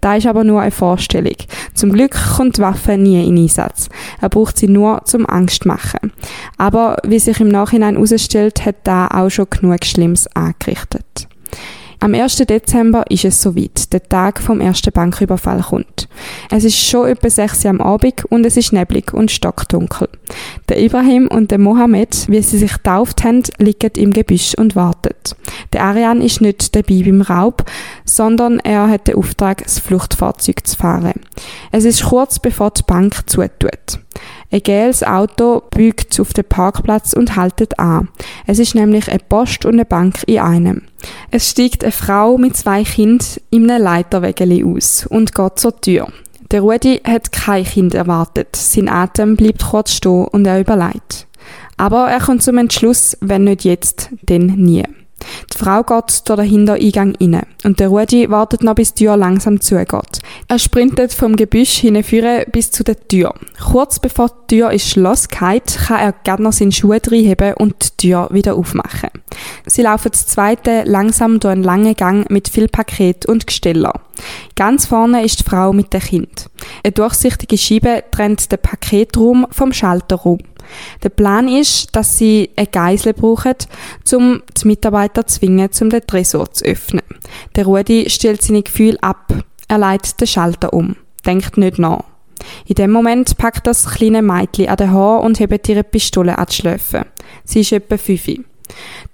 [0.00, 1.36] Da ist aber nur eine Vorstellung.
[1.74, 3.88] Zum Glück kommt die Waffe nie in Einsatz.
[4.20, 6.12] Er braucht sie nur zum Angst machen.
[6.58, 11.28] Aber wie sich im Nachhinein herausstellt, hat da auch schon genug Schlimmes angerichtet.
[11.98, 12.36] Am 1.
[12.36, 13.92] Dezember ist es soweit.
[13.92, 16.08] Der Tag vom ersten Banküberfall kommt.
[16.50, 20.08] Es ist schon etwa 6 Uhr am Abend und es ist neblig und stockdunkel.
[20.68, 25.14] Der Ibrahim und der Mohammed, wie sie sich getauft haben, liegen im Gebüsch und warten.
[25.72, 27.64] Der Arian ist nicht dabei beim Raub,
[28.04, 31.20] sondern er hat den Auftrag, das Fluchtfahrzeug zu fahren.
[31.72, 34.00] Es ist kurz bevor die Bank zutut.
[34.50, 38.08] Ein gelbes Auto biegt auf den Parkplatz und haltet an.
[38.46, 40.82] Es ist nämlich eine Post und eine Bank in einem.
[41.30, 46.08] Es steigt eine Frau mit zwei Kindern in einem Leiterwägeli aus und geht zur Tür.
[46.50, 48.54] Der Rudi hat kein Kind erwartet.
[48.54, 51.26] Sein Atem bleibt kurz stehen und er überlegt.
[51.76, 54.84] Aber er kommt zum Entschluss, wenn nicht jetzt, dann nie.
[55.52, 59.16] Die Frau geht durch den Hintereingang rein und der Rudi wartet noch, bis die Tür
[59.16, 60.20] langsam zugeht.
[60.48, 63.34] Er sprintet vom Gebüsch hinführen bis zu der Tür.
[63.70, 68.00] Kurz bevor die Tür ins Schloss geht, kann er gerade noch seine Schuhe reinheben und
[68.00, 69.10] die Tür wieder aufmachen.
[69.66, 73.92] Sie laufen das zweite langsam durch einen langen Gang mit viel Paket und Gesteller.
[74.54, 76.46] Ganz vorne ist die Frau mit dem Kind.
[76.82, 80.38] Eine durchsichtige Scheibe trennt den Paketraum vom Schalterraum.
[81.02, 83.54] Der Plan ist, dass sie eine Geisel brauchen,
[84.12, 87.02] um die Mitarbeiter zu zwingen, um den Tresor zu öffnen.
[87.54, 89.32] Der Rudi stellt seine Gefühle ab.
[89.68, 90.96] Er leitet den Schalter um.
[91.24, 92.04] Denkt nicht nach.
[92.66, 96.46] In dem Moment packt das kleine Mädchen an den Haar und hebt ihre Pistole an
[96.48, 97.06] die Schläfe.
[97.44, 98.28] Sie ist etwa fünf.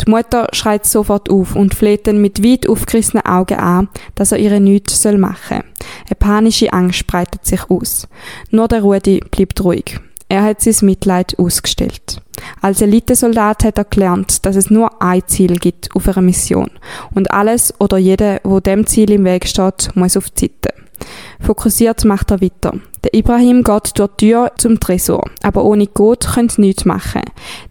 [0.00, 4.38] Die Mutter schreit sofort auf und fleht dann mit weit aufgerissenen Augen an, dass er
[4.38, 5.64] ihre nichts machen soll.
[6.06, 8.08] Eine panische Angst breitet sich aus.
[8.50, 9.98] Nur der Rudi bleibt ruhig.
[10.28, 12.22] Er hat sein Mitleid ausgestellt.
[12.60, 16.70] Als Elitesoldat hat er gelernt, dass es nur ein Ziel gibt auf einer Mission.
[17.14, 20.74] Und alles oder jeder, wo dem Ziel im Weg steht, muss auf die Seite.
[21.42, 22.72] Fokussiert macht er weiter.
[23.04, 27.22] Der Ibrahim geht durch die Tür zum Tresor, aber ohne Code könnte nichts machen.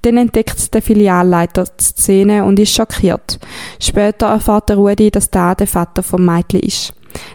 [0.01, 3.39] Dann entdeckt der Filialleiter die Szene und ist schockiert.
[3.79, 6.93] Später erfährt der Rudi, dass da der Vater vom Mädchen ist.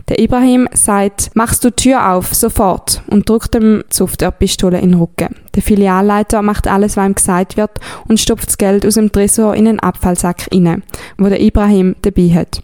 [0.09, 4.93] Der Ibrahim sagt, machst du die Tür auf, sofort, und drückt ihm die Softwarepistole in
[4.93, 5.35] den Rücken.
[5.55, 7.73] Der Filialleiter macht alles, was ihm gesagt wird,
[8.09, 10.83] und stopft das Geld aus dem Tresor in einen Abfallsack rein,
[11.19, 12.63] wo der Ibrahim dabei hat.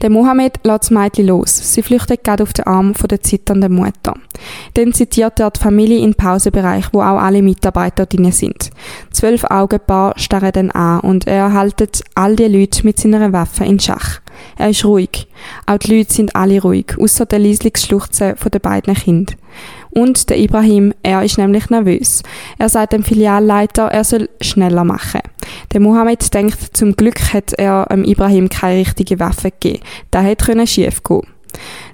[0.00, 1.74] Der Mohammed lässt das Mädchen los.
[1.74, 4.14] Sie flüchtet gerade auf den Arm von der zitternden Mutter.
[4.74, 8.70] Dann zitiert er die Familie in den Pausenbereich, wo auch alle Mitarbeiter drin sind.
[9.10, 13.80] Zwölf Augenpaar starren dann an und er haltet all die Leute mit seiner Waffe in
[13.80, 14.20] Schach.
[14.56, 15.26] Er ist ruhig.
[15.66, 19.36] Auch die Leute sind alle ruhig, außer der leisliche Schluchzen den beiden Kindern.
[19.98, 22.22] Und der Ibrahim, er ist nämlich nervös.
[22.56, 25.22] Er sagt dem Filialleiter, er soll schneller machen.
[25.72, 29.82] Der Mohammed denkt, zum Glück hat er dem Ibrahim keine richtige Waffe gegeben.
[30.12, 31.22] Da hätte schief gehen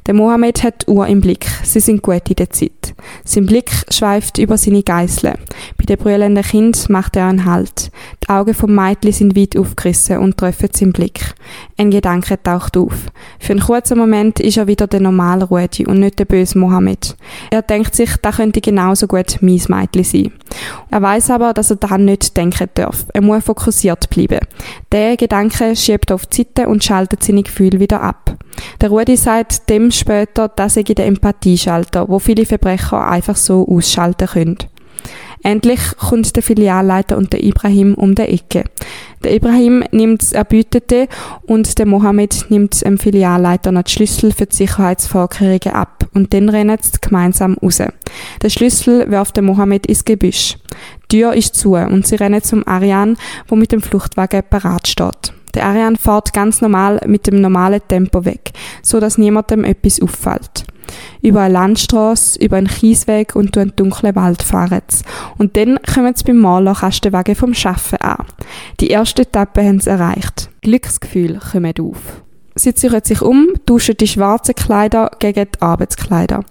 [0.07, 1.47] der Mohammed hat die Uhr im Blick.
[1.63, 2.84] Sie sind gut in der Zeit.
[3.25, 5.35] Sein Blick schweift über seine Geißeln.
[5.77, 7.91] Bei dem brüllenden Kind macht er einen Halt.
[8.23, 11.35] Die Augen vom Mädchen sind weit aufgerissen und treffen seinen Blick.
[11.77, 12.95] Ein Gedanke taucht auf.
[13.39, 17.17] Für einen kurzen Moment ist er wieder der normale Rudi und nicht der böse Mohammed.
[17.51, 20.33] Er denkt sich, da könnte genauso gut mein Mädchen sein.
[20.91, 23.07] Er weiß aber, dass er daran nicht denken darf.
[23.13, 24.41] Er muss fokussiert bleiben.
[24.93, 28.37] Der Gedanke schiebt auf die Seite und schaltet seine Gefühle wieder ab.
[28.81, 34.29] Der Rudi sagt dem später, das sei der Empathieschalter, wo viele Verbrecher einfach so ausschalten
[34.29, 34.59] können.
[35.45, 38.65] Endlich kommt der Filialleiter und der Ibrahim um die Ecke.
[39.23, 41.07] Der Ibrahim nimmt das Erbütete
[41.43, 46.49] und der Mohammed nimmt dem Filialleiter noch die Schlüssel für die Sicherheitsvorkehrungen ab und dann
[46.49, 47.83] rennen sie gemeinsam raus.
[48.43, 50.57] Der Schlüssel wirft der Mohammed ins Gebüsch.
[51.13, 55.35] Die Tür ist zu und sie rennen zum Arian, wo mit dem Fluchtwagen parat steht.
[55.53, 58.53] Der Arian fährt ganz normal mit dem normalen Tempo weg,
[58.83, 60.65] so dass niemandem etwas auffällt.
[61.23, 65.05] Über eine Landstraße, über einen Kiesweg und durch einen dunklen Wald fahren sie.
[65.39, 68.25] Und dann kommen sie beim Malerkastenwagen vom Schaffen an.
[68.81, 70.51] Die erste Etappe haben sie erreicht.
[70.63, 72.23] Glücksgefühl kommen auf.
[72.57, 76.45] Sie ziehen sich um, tauschen die schwarzen Kleider gegen die Arbeitskleider.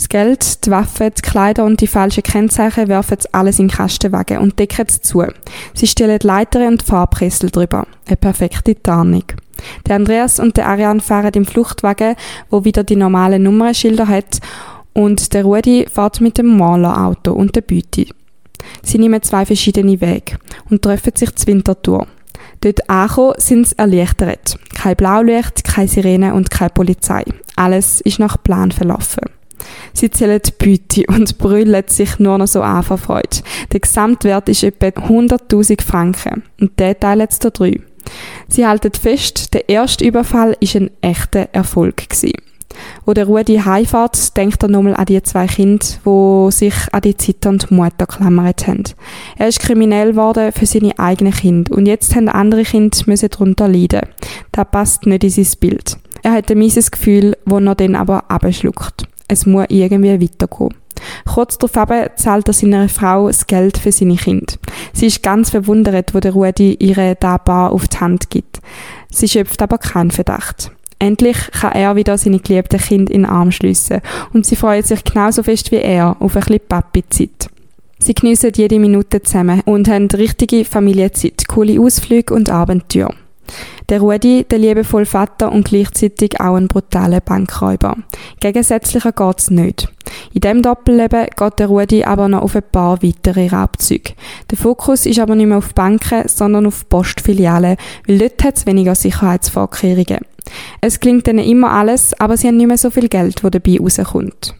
[0.00, 4.38] Das Geld, die Waffen, die Kleider und die falschen Kennzeichen werfen alles in den Kastenwagen
[4.38, 5.22] und decken es zu.
[5.74, 7.86] Sie stellen Leiter und die Farbpressel drüber.
[8.06, 9.24] Eine perfekte Tarnung.
[9.86, 12.16] Der Andreas und der Ariane fahren im Fluchtwagen,
[12.50, 14.40] wo wieder die normalen Nummernschilder hat,
[14.92, 18.08] und der Rudi fährt mit dem Malerauto und der Büti.
[18.82, 20.36] Sie nehmen zwei verschiedene Wege
[20.68, 22.06] und treffen sich zur Wintertour.
[22.60, 24.58] Dort angekommen sind sie erleichtert.
[24.74, 27.24] Kein Blaulicht, keine Sirene und keine Polizei.
[27.56, 29.24] Alles ist nach Plan verlaufen.
[29.92, 33.42] Sie zählen die Beute und brüllen sich nur noch so an vor Freude.
[33.72, 37.80] Der Gesamtwert ist etwa 100.000 Franken und der teilen sie drei.
[38.48, 42.32] Sie halten fest, der erste Überfall ist ein echter Erfolg gewesen.
[43.04, 47.16] Wo der Rudi heimfährt, denkt er nochmal an die zwei Kinder, die sich an die
[47.16, 48.84] zitternde Mutter klammert haben.
[49.36, 53.68] Er ist kriminell geworden für seine eigenen Kinder und jetzt haben andere Kinder müssen darunter
[53.68, 54.08] leiden.
[54.52, 55.98] Das passt nicht in sein Bild.
[56.22, 60.74] Er hat ein mieses Gefühl, wo er dann aber abschluckt es muss irgendwie weitergehen.
[61.26, 64.54] Kurz darauf zahlt er seiner Frau das Geld für seine Kinder.
[64.92, 68.60] Sie ist ganz verwundert, wo der Rudi ihre da Bar auf die Hand gibt.
[69.10, 70.70] Sie schöpft aber keinen Verdacht.
[70.98, 74.02] Endlich kann er wieder seine geliebten Kinder in den Arm schliessen
[74.34, 77.48] und sie freuen sich genauso fest wie er auf ein bisschen Papi-Zeit.
[77.98, 83.12] Sie geniessen jede Minute zusammen und haben richtige Familienzeit, coole Ausflüge und Abenteuer.
[83.88, 87.96] Der Rudi, der liebevolle Vater und gleichzeitig auch ein brutaler Bankräuber.
[88.40, 89.88] Gegensätzlicher geht's nicht.
[90.32, 94.12] In dem Doppelleben geht der Rudi aber noch auf ein paar weitere Raubzüge.
[94.50, 98.66] Der Fokus ist aber nicht mehr auf Banken, sondern auf Postfilialen, weil dort hat es
[98.66, 100.20] weniger Sicherheitsvorkehrungen.
[100.80, 103.78] Es klingt ihnen immer alles, aber sie haben nicht mehr so viel Geld, das dabei
[103.78, 104.54] rauskommt.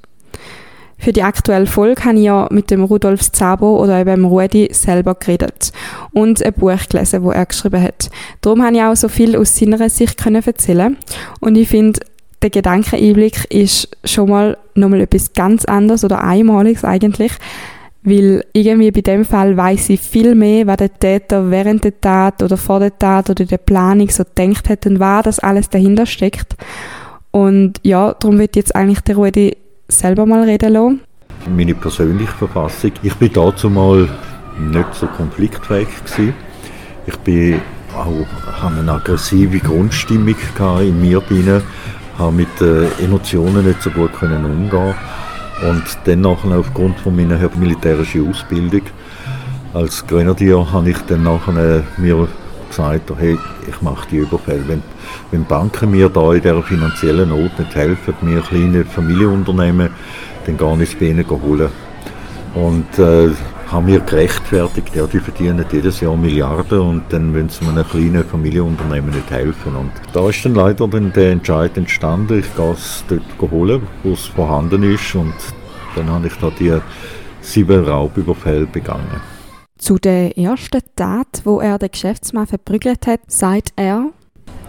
[1.01, 4.69] Für die aktuelle Folge habe ich ja mit dem Rudolf Zabo oder eben dem Rudi
[4.71, 5.73] selber geredet
[6.13, 8.11] und ein Buch gelesen, das er geschrieben hat.
[8.43, 10.99] Darum habe ich auch so viel aus seiner Sicht erzählen
[11.41, 12.01] und ich finde,
[12.43, 17.33] der Gedankeneinblick ist schon mal nochmal etwas ganz anderes oder einmaliges eigentlich,
[18.03, 22.43] weil irgendwie bei dem Fall weiß ich viel mehr, was der Täter während der Tat
[22.43, 26.07] oder vor der Tat oder der Planung so denkt hat und was das alles dahinter
[26.07, 26.57] steckt.
[27.31, 29.57] Und ja, darum wird jetzt eigentlich der Rudi
[29.89, 31.01] selber mal reden lassen?
[31.55, 32.93] Meine persönliche Verfassung.
[33.03, 34.09] Ich bin dazu mal
[34.59, 36.35] nicht so konfliktfähig gewesen.
[37.07, 37.61] Ich bin
[37.95, 40.35] auch, habe eine aggressive Grundstimmung
[40.81, 41.63] in mir drin,
[42.21, 44.95] habe mit äh, Emotionen nicht so gut können umgehen
[45.69, 48.83] und dennoch aufgrund von meiner militärischen Ausbildung
[49.73, 52.29] als Grenadier habe ich dann nachher mir
[52.69, 54.65] gesagt, hey, ich mache die Überfälle.
[54.67, 54.83] Wenn,
[55.31, 59.91] wenn Banken mir da in dieser finanziellen Not nicht helfen, mir kleine Familienunternehmen,
[60.47, 61.69] dann gehe ich es bei ihnen holen.
[62.55, 63.31] Und äh,
[63.71, 68.25] haben wir gerechtfertigt, ja, die verdienen jedes Jahr Milliarden und dann wollen sie einem kleinen
[68.25, 69.77] Familienunternehmen nicht helfen.
[69.77, 74.13] Und da ist dann leider dann der Entscheid entstanden, ich gehe es dort holen, wo
[74.13, 75.35] es vorhanden ist und
[75.95, 76.79] dann habe ich da die
[77.41, 79.21] sieben Raubüberfälle begangen.
[79.79, 84.11] Zu der ersten Tat, wo er den Geschäftsmann verprügelt hat, sagt er,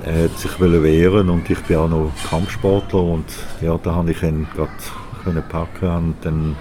[0.04, 3.26] er hat sich wehren und ich bin auch noch Kampfsportler und
[3.62, 6.56] ja, da habe ich ihn gerade packen und dann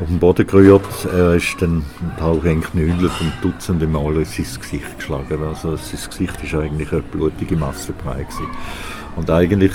[0.00, 1.04] auf den Boden gerührt.
[1.12, 1.84] Er ist dann
[2.20, 5.42] halb geknüdelt und dutzende Mal in sein Gesicht geschlagen.
[5.42, 8.22] Also sein Gesicht war eigentlich eine blutige Massebrei.
[8.22, 8.46] Gewesen.
[9.16, 9.72] Und eigentlich,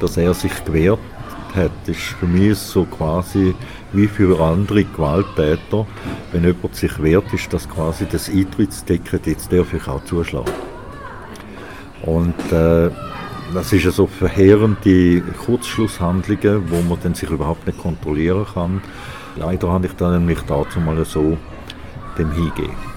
[0.00, 0.98] dass er sich gewehrt
[1.54, 3.54] hat, ist für mich so quasi
[3.92, 5.86] wie für andere Gewalttäter,
[6.32, 10.52] wenn jemand sich wehrt, ist das quasi das Eintrittsticket, jetzt darf ich auch zuschlagen.
[12.02, 12.90] Und äh,
[13.54, 18.82] das ist ja so verheerende Kurzschlusshandlungen, wo man dann sich überhaupt nicht kontrollieren kann.
[19.36, 21.36] Leider habe ich dann mich dazu mal so
[22.18, 22.94] dem hingegeben.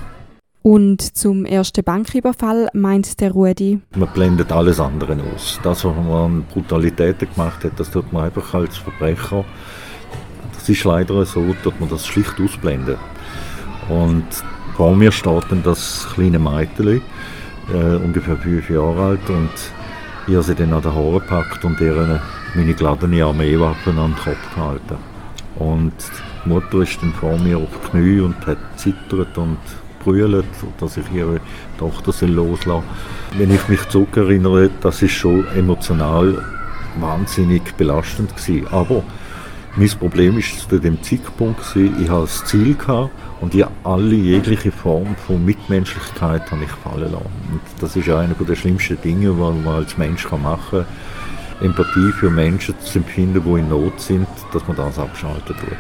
[0.62, 3.80] Und zum ersten Banküberfall meint der Rudi?
[3.96, 5.60] Man blendet alles andere aus.
[5.64, 9.46] Das, was man an Brutalitäten gemacht hat, das tut man einfach als Verbrecher.
[10.54, 12.98] Das ist leider so, tut man das schlicht ausblenden.
[13.88, 14.26] Und
[14.76, 17.02] vor mir steht dann das kleine Mädchen,
[17.74, 19.50] äh, ungefähr fünf Jahre alt, und
[20.28, 22.20] ich habe sie dann an den Haaren gepackt und ihr
[22.56, 24.98] meine geladene Armeewaffe an den Kopf gehalten.
[25.60, 25.94] Und
[26.46, 29.58] die Mutter ist dann vor mir auf die Knie und hat zittert und
[30.04, 30.46] brüllt,
[30.80, 31.40] dass ich ihre
[31.78, 32.84] Tochter loslassen soll.
[33.38, 36.44] Wenn ich mich zurückerinnere, das ist schon emotional
[37.00, 38.68] wahnsinnig belastend gewesen.
[38.72, 39.04] Aber
[39.76, 44.16] mein Problem war zu dem Zeitpunkt, gewesen, ich hatte das Ziel gehabt und ich alle
[44.16, 47.26] jegliche Form von Mitmenschlichkeit habe ich fallen lassen.
[47.52, 50.86] Und das ist einer der schlimmsten Dinge, die man als Mensch machen kann
[51.62, 55.78] Empathie für Menschen zu empfinden, die in Not sind, dass man das abschalten tut.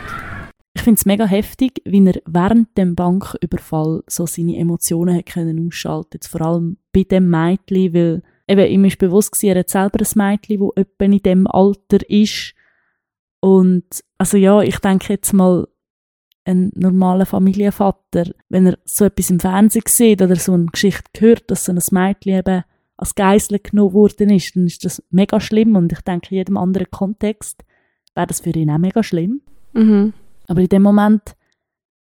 [0.74, 5.68] Ich finde es mega heftig, wie er während dem Banküberfall so seine Emotionen hat können
[5.68, 9.70] ausschalten Jetzt vor allem bei dem Mädchen, weil eben ihm ist bewusst gewesen, er hat
[9.70, 12.54] selber ein Mädchen, das etwa in dem Alter ist.
[13.40, 13.86] Und
[14.18, 15.68] also ja, ich denke jetzt mal,
[16.46, 21.52] ein normaler Familienvater, wenn er so etwas im Fernsehen sieht oder so eine Geschichte hört,
[21.52, 22.63] dass so ein Mädchen eben
[22.97, 26.57] als Geisel genommen worden ist, dann ist das mega schlimm und ich denke, in jedem
[26.57, 27.63] anderen Kontext
[28.15, 29.41] wäre das für ihn auch mega schlimm.
[29.73, 30.13] Mhm.
[30.47, 31.36] Aber in dem Moment,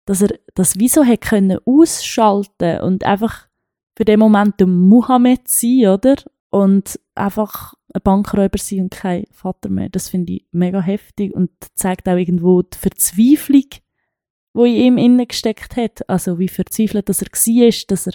[0.06, 3.46] dass er das wieso hat können ausschalten und einfach
[3.94, 6.16] für den Moment der Muhammad sein, oder?
[6.50, 9.88] Und einfach ein Bankräuber sein und kein Vater mehr.
[9.90, 13.66] Das finde ich mega heftig und zeigt auch irgendwo die Verzweiflung,
[14.54, 16.08] die in ihm innen gesteckt hat.
[16.08, 18.12] Also wie verzweifelt dass er war, dass er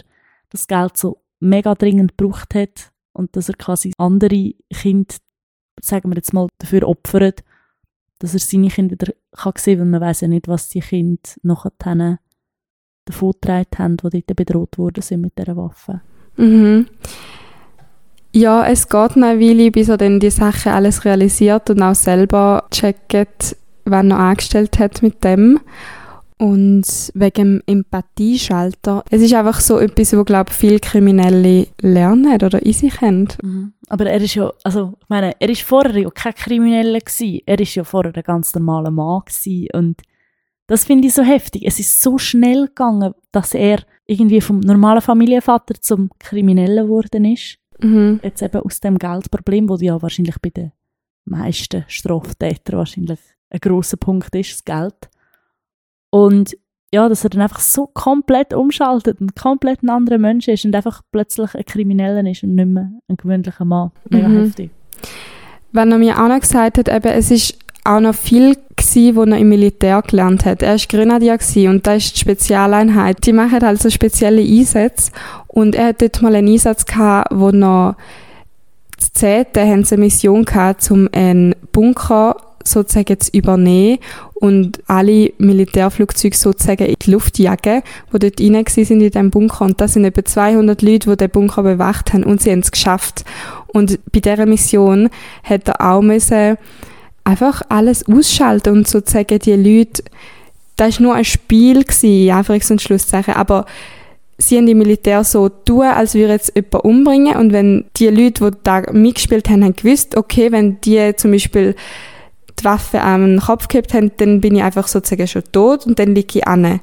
[0.50, 5.14] das Geld so mega dringend gebraucht hat und dass er quasi andere Kinder,
[5.80, 7.44] sagen wir jetzt mal, dafür opfert,
[8.18, 10.80] dass er seine Kinder wieder kann sehen kann, weil man weiß ja nicht, was die
[10.80, 12.18] Kinder nachher
[13.04, 16.00] davon getragen haben, die dort bedroht worden sind mit dieser Waffe.
[16.36, 16.86] Mhm.
[18.32, 21.94] Ja, es geht noch eine Weile, bis er dann die Sache alles realisiert und auch
[21.94, 25.60] selber checkt, wann er angestellt hat mit dem.
[26.36, 32.34] Und wegen dem Empathieschalter, es ist einfach so etwas, wo, glaube ich, viele Kriminelle lernen
[32.34, 33.28] oder in sich haben.
[33.40, 33.72] Mhm.
[33.88, 37.40] Aber er ist ja, also, ich meine, er ist vorher ja kein Krimineller gewesen.
[37.46, 39.68] Er ist ja vorher ein ganz normaler Mann gewesen.
[39.74, 40.02] Und
[40.66, 41.62] das finde ich so heftig.
[41.64, 47.58] Es ist so schnell gegangen, dass er irgendwie vom normalen Familienvater zum Kriminellen geworden ist.
[47.80, 48.20] Mhm.
[48.22, 50.72] Jetzt eben aus dem Geldproblem, wo ja wahrscheinlich bei den
[51.24, 53.20] meisten Straftätern wahrscheinlich
[53.50, 55.10] ein grosser Punkt ist, das Geld.
[56.14, 56.56] Und
[56.92, 60.72] ja, dass er dann einfach so komplett umschaltet und komplett ein anderer Mensch ist und
[60.76, 63.90] einfach plötzlich ein Krimineller ist und nicht mehr ein gewöhnlicher Mann.
[64.10, 64.44] Mega mhm.
[64.44, 64.70] heftig.
[65.72, 69.24] Wenn er mir auch noch gesagt hat, eben, es ist auch noch viel gsi, wo
[69.24, 70.62] er im Militär gelernt hat.
[70.62, 71.36] Er war Grenadier
[71.68, 73.26] und da ist die Spezialeinheit.
[73.26, 75.10] Die machen also spezielle Einsätze
[75.48, 77.96] und er hat dort mal einen Einsatz gehabt, wo noch
[78.98, 83.98] zu Zehnten haben sie eine Mission gehabt, um einen Bunker sozusagen zu übernehmen
[84.34, 89.64] und alle Militärflugzeuge sozusagen in die Luft jagen, die dort rein sind in diesem Bunker.
[89.64, 92.72] Und das sind etwa 200 Leute, die den Bunker bewacht haben und sie haben es
[92.72, 93.24] geschafft.
[93.68, 95.10] Und bei dieser Mission
[95.42, 96.56] hat er auch müssen
[97.24, 100.04] einfach alles ausschalten und sozusagen die Leute,
[100.76, 103.64] das war nur ein Spiel gewesen, Anführungs- und Schlusszeichen, aber
[104.38, 108.50] sie haben im Militär so tun, als würde jetzt jemand umbringen und wenn die Leute,
[108.50, 111.74] die da mitgespielt haben, haben gewusst, okay, wenn die zum Beispiel
[112.58, 116.14] die Waffe am Kopf gehabt haben, dann bin ich einfach sozusagen schon tot und dann
[116.14, 116.80] liege ich an.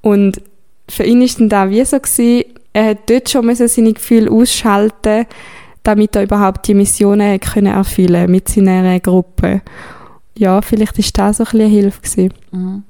[0.00, 0.40] Und
[0.88, 4.30] für ihn ist dann da wie so gewesen, er hat dort schon müssen seine Gefühle
[4.30, 5.26] ausschalten
[5.82, 9.62] damit er überhaupt die Missionen können erfüllen mit seiner Gruppe.
[10.36, 12.34] Ja, vielleicht ist das so ein bisschen eine Hilfe gewesen.
[12.50, 12.82] Mhm.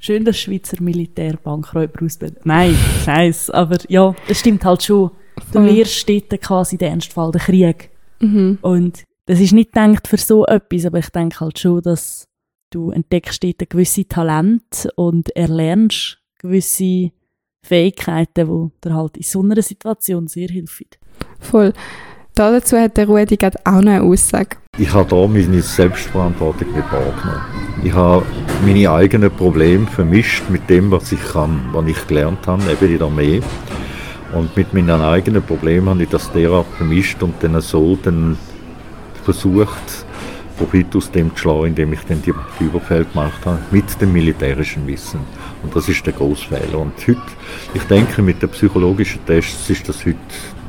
[0.00, 2.38] Schön, dass Schweizer Militärbankräuber ausbilden.
[2.44, 5.10] Nein, scheiß, aber ja, es stimmt halt schon.
[5.52, 7.90] Du lernst dort quasi den Ernstfall, den Krieg.
[8.20, 8.58] Mhm.
[8.60, 12.26] Und das ist nicht gedacht für so etwas, aber ich denke halt schon, dass
[12.70, 17.10] du entdeckst dort gewisse Talente und erlernst gewisse
[17.62, 20.86] Fähigkeiten, die dir halt in so einer Situation sehr helfen.
[21.40, 21.74] Voll.
[22.34, 24.56] Da dazu hat der Rudi gerade auch noch eine Aussage.
[24.78, 27.42] Ich habe da meine Selbstverantwortung nicht wahrgenommen.
[27.84, 28.24] Ich habe
[28.64, 32.98] meine eigenen Probleme vermischt mit dem, was ich kann, was ich gelernt habe, eben in
[32.98, 33.42] der Armee.
[34.32, 38.38] Und mit meinen eigenen Problemen habe ich das derart vermischt und dann so dann
[39.32, 40.06] versucht,
[40.56, 42.32] Profit aus dem zu schlagen, indem ich dann die
[42.64, 45.20] Überfälle gemacht habe, mit dem militärischen Wissen.
[45.62, 46.78] Und das ist der grosse Fehler.
[46.78, 47.20] Und heute,
[47.74, 50.18] ich denke, mit den psychologischen Tests ist das heute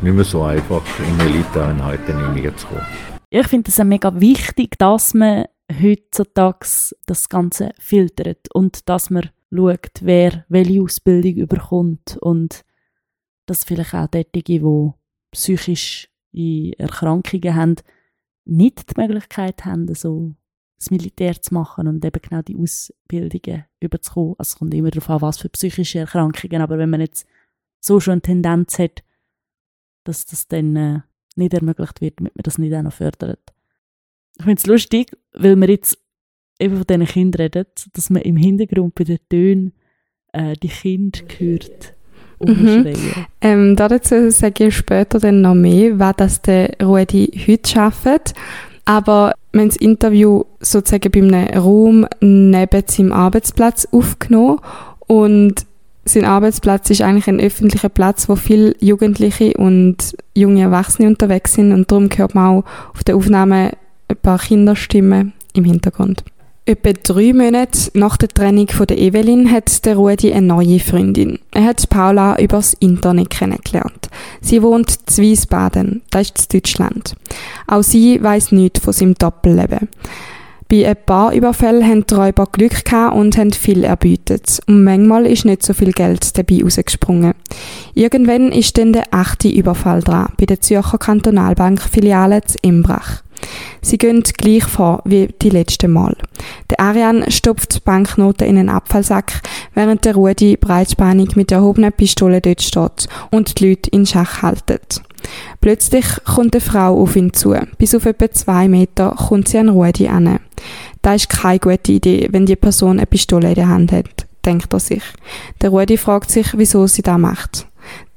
[0.02, 2.84] nicht mehr so einfach, in Eliteeinheiten hineinzukommen.
[3.30, 5.46] Ich finde es mega wichtig, dass man
[5.82, 6.68] heutzutage
[7.06, 12.66] das Ganze filtert und dass man schaut, wer welche Ausbildung überkommt und
[13.46, 16.10] dass vielleicht auch diejenigen, die psychisch
[16.78, 17.76] Erkrankungen haben,
[18.46, 20.34] nicht die Möglichkeit haben, so
[20.78, 24.36] das Militär zu machen und eben genau die Ausbildungen überzukommen.
[24.38, 27.28] Also es kommt immer darauf an, was für psychische Erkrankungen, aber wenn man jetzt
[27.82, 29.04] so schon eine Tendenz hat,
[30.06, 31.00] dass das dann äh,
[31.36, 33.54] nicht ermöglicht wird, damit man das nicht auch noch fördert.
[34.38, 35.98] Ich finde es lustig, weil wir jetzt
[36.60, 39.74] eben von diesen Kindern reden, dass man im Hintergrund bei den Tönen
[40.32, 41.99] äh, die Kinder hört
[42.40, 42.98] umschreien.
[43.42, 48.34] Ähm, dazu sage ich später dann noch mehr, was das der Rudi heute schafft.
[48.86, 54.60] Aber wir haben das Interview sozusagen bei einem Raum neben seinem Arbeitsplatz aufgenommen
[55.06, 55.66] und
[56.06, 61.72] sein Arbeitsplatz ist eigentlich ein öffentlicher Platz, wo viele Jugendliche und junge Erwachsene unterwegs sind
[61.72, 63.74] und darum hört man auch auf der Aufnahme
[64.08, 66.24] ein paar Kinderstimmen im Hintergrund.
[66.70, 71.40] Etwa drei Monate nach der Trennung von der Evelyn hat der Rudi eine neue Freundin.
[71.50, 74.08] Er hat Paula übers Internet kennengelernt.
[74.40, 77.16] Sie wohnt in Wiesbaden, das ist in Deutschland.
[77.66, 79.90] Auch sie weiß nichts von seinem Doppelleben.
[80.72, 84.60] Bei ein paar Überfällen haben die Räuber Glück gehabt und haben viel erbietet.
[84.68, 87.34] Und manchmal ist nicht so viel Geld dabei rausgesprungen.
[87.96, 93.24] Irgendwann ist dann der achte Überfall dran, bei der Zürcher Kantonalbank-Filiale zu Imbrach.
[93.82, 96.16] Sie gehen gleich vor wie die letzten Mal.
[96.70, 99.42] Der Arian stopft Banknoten in einen Abfallsack,
[99.74, 104.80] während der Rudi breitspannig mit erhobener Pistole dort steht und die Leute in Schach halten.
[105.62, 107.56] Plötzlich kommt eine Frau auf ihn zu.
[107.78, 110.40] Bis auf etwa zwei Meter kommt sie an Rudi an.
[111.02, 114.74] Da ist keine gute Idee, wenn die Person eine Pistole in der Hand hat, denkt
[114.74, 115.04] er sich.
[115.62, 117.68] Der Rudi fragt sich, wieso sie das macht.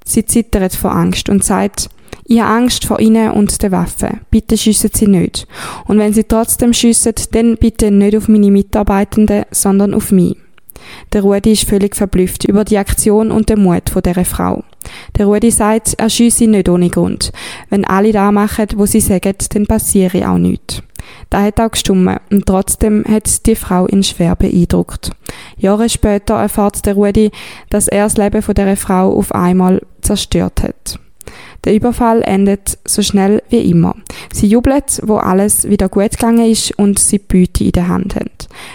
[0.04, 1.88] Sie zittert vor Angst und sagt,
[2.24, 4.18] ich habe Angst vor Ihnen und der Waffe.
[4.30, 5.46] Bitte schiessen Sie nicht.
[5.86, 10.36] Und wenn Sie trotzdem schiessen, dann bitte nicht auf meine Mitarbeitenden, sondern auf mich.
[11.12, 14.64] Der Rudi ist völlig verblüfft über die Aktion und den Mut dieser Frau.
[15.18, 17.32] Der Rudi sagt, er schiesse nicht ohne Grund.
[17.70, 20.82] Wenn alle da machen, wo sie sagen, dann passiere auch nichts.
[21.30, 25.10] Da hat auch gestummen und trotzdem hat die Frau ihn schwer beeindruckt.
[25.56, 27.30] Jahre später erfährt der Rudi,
[27.70, 30.98] dass er das Leben von der Frau auf einmal zerstört hat.
[31.64, 33.94] Der Überfall endet so schnell wie immer.
[34.32, 38.30] Sie jubelt, wo alles wieder gut gegangen ist und sie Beute in der Hand haben.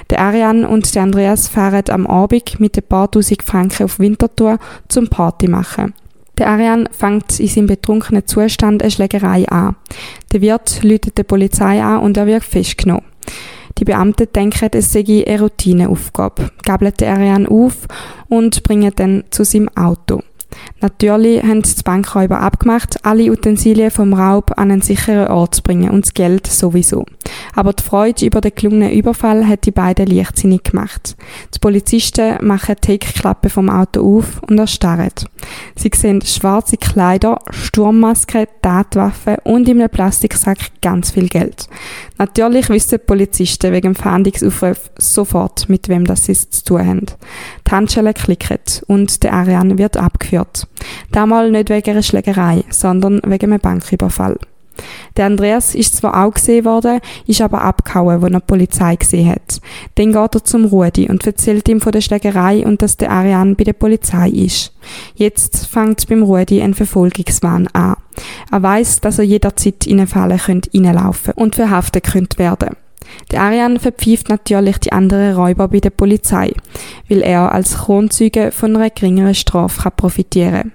[0.10, 4.58] Der Ariane und der Andreas fahren am Abend mit ein paar tausend Franken auf Winterthur
[4.88, 5.94] zum Party machen.
[6.38, 9.76] Der Ariane fängt in seinem betrunkenen Zustand eine Schlägerei an.
[10.32, 13.04] Der Wirt läutet die Polizei an und er wird festgenommen.
[13.80, 17.88] Die Beamten denken, es sei eine Routineaufgabe, gabeln den Ariane auf
[18.28, 20.22] und bringen dann zu seinem Auto.
[20.82, 25.90] Natürlich haben die Bankräuber abgemacht, alle Utensilien vom Raub an einen sicheren Ort zu bringen
[25.90, 27.06] und das Geld sowieso.
[27.56, 31.16] Aber die Freude über den gelungenen Überfall hat die beiden leichtsinnig gemacht.
[31.54, 35.10] Die Polizisten machen die Heckklappe vom Auto auf und erstarren.
[35.76, 41.68] Sie sehen schwarze Kleider, Sturmmaske, Tatwaffen und in einem Plastiksack ganz viel Geld.
[42.18, 47.06] Natürlich wissen die Polizisten wegen dem Fahndungsaufruf sofort, mit wem das sie zu tun haben.
[47.68, 50.68] Die Handschellen klicken und der Ariane wird abgeführt.
[51.12, 54.38] Damals nicht wegen einer Schlägerei, sondern wegen einem Banküberfall.
[55.16, 59.30] Der Andreas ist zwar auch gesehen worden, ist aber abgehauen, wo er die Polizei gesehen
[59.30, 59.62] hat.
[59.96, 63.56] Dann geht er zum Rudi und erzählt ihm von der Schlägerei und dass der Ariane
[63.56, 64.74] bei der Polizei ist.
[65.16, 67.96] Jetzt fängt beim Rudi ein Verfolgungswahn an.
[68.52, 72.76] Er weiß, dass er jederzeit in eine Falle könnte reinlaufen und verhaftet könnte werden.
[73.32, 76.54] Der Arian verpfieft natürlich die anderen Räuber bei der Polizei,
[77.10, 80.74] weil er als Kronzeuge von einer geringeren Strafe kann profitieren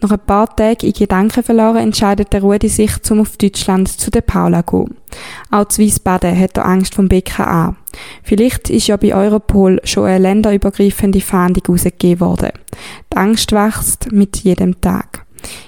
[0.00, 4.10] Nach ein paar Tagen in Gedanken verloren, entscheidet der Rudi sich, zum auf Deutschland zu
[4.10, 4.96] der Paula zu gehen.
[5.50, 7.76] Auch zu Wiesbaden hat er Angst vom BKA.
[8.22, 12.50] Vielleicht ist ja bei Europol schon eine länderübergreifende Fahndung rausgegeben worden.
[13.12, 15.26] Die Angst wächst mit jedem Tag.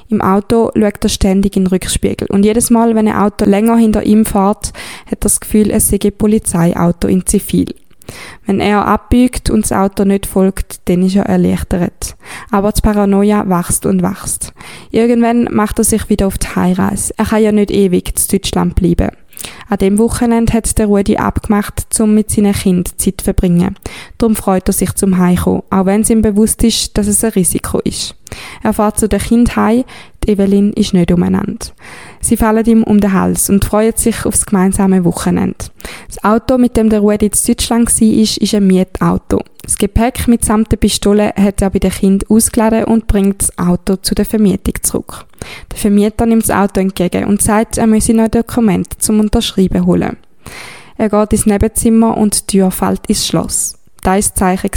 [0.09, 2.29] Im Auto schaut er ständig in den Rückspiegel.
[2.29, 4.73] Und jedes Mal, wenn ein Auto länger hinter ihm fährt,
[5.07, 7.75] hat er das Gefühl, es sei ein Polizeiauto in Zivil.
[8.47, 12.17] Wenn er abbiegt und das Auto nicht folgt, dann ist er erleichtert.
[12.51, 14.53] Aber die Paranoia wächst und wächst.
[14.91, 17.13] Irgendwann macht er sich wieder auf die Heimreise.
[17.17, 19.11] Er kann ja nicht ewig in Deutschland bleiben.
[19.69, 23.77] An dem Wochenende hat der Rudi abgemacht, um mit seinen Kindern Zeit zu verbringen.
[24.17, 27.33] Darum freut er sich zum Heimkommen, auch wenn es ihm bewusst ist, dass es ein
[27.33, 28.15] Risiko ist.
[28.63, 29.85] Er fährt zu den Kind heim,
[30.25, 31.67] die Evelyn ist nicht umeinander.
[32.21, 35.67] Sie fallen ihm um den Hals und freuen sich aufs gemeinsame Wochenende.
[36.07, 39.43] Das Auto, mit dem der Rudi in Deutschland war, ist ein Mietauto.
[39.69, 43.97] Das Gepäck mitsamt der Pistole hat er bei den Kindern ausgeladen und bringt das Auto
[43.97, 45.27] zu der Vermietung zurück.
[45.71, 49.85] Der Vermieter nimmt das Auto entgegen und sagt, er müsse noch ein Dokument zum Unterschreiben
[49.85, 50.17] holen.
[50.97, 53.77] Er geht ins Nebenzimmer und die Tür fällt ins Schloss.
[54.03, 54.71] Da das Zeichen.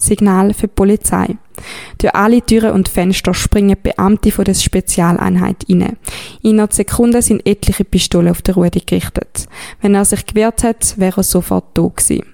[0.00, 1.36] Signal für die Polizei.
[1.98, 5.96] Durch alle Türen und Fenster springen Beamte von der Spezialeinheit rein.
[6.42, 9.46] Innerhalb Sekunden sind etliche Pistolen auf den Rudi gerichtet.
[9.80, 12.24] Wenn er sich gewehrt hat, wäre er sofort tot gewesen.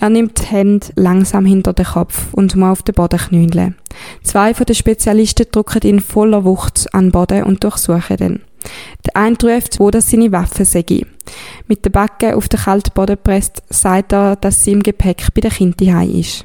[0.00, 3.76] Er nimmt die Hände langsam hinter den Kopf und muss auf den Boden knüllen.
[4.22, 8.40] Zwei von den Spezialisten drücken ihn voller Wucht an den Boden und durchsuchen ihn.
[9.06, 10.84] Der eine ruft, wo das seine Waffe sei.
[11.68, 15.40] Mit der Backe auf den kalten Boden presst, sagt er, dass sie im Gepäck bei
[15.40, 16.44] den Kindern ist.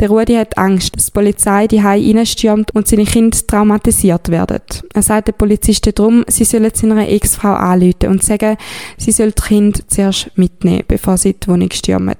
[0.00, 4.60] Der Rudi hat Angst, dass die Polizei die Hai reinstürmt und seine Kinder traumatisiert werden.
[4.92, 8.56] Er sagt den Polizisten darum, sie sollen seiner Ex-Frau anrufen und sagen,
[8.98, 12.16] sie soll die Kinder zuerst mitnehmen, bevor sie die Wohnung stürmen.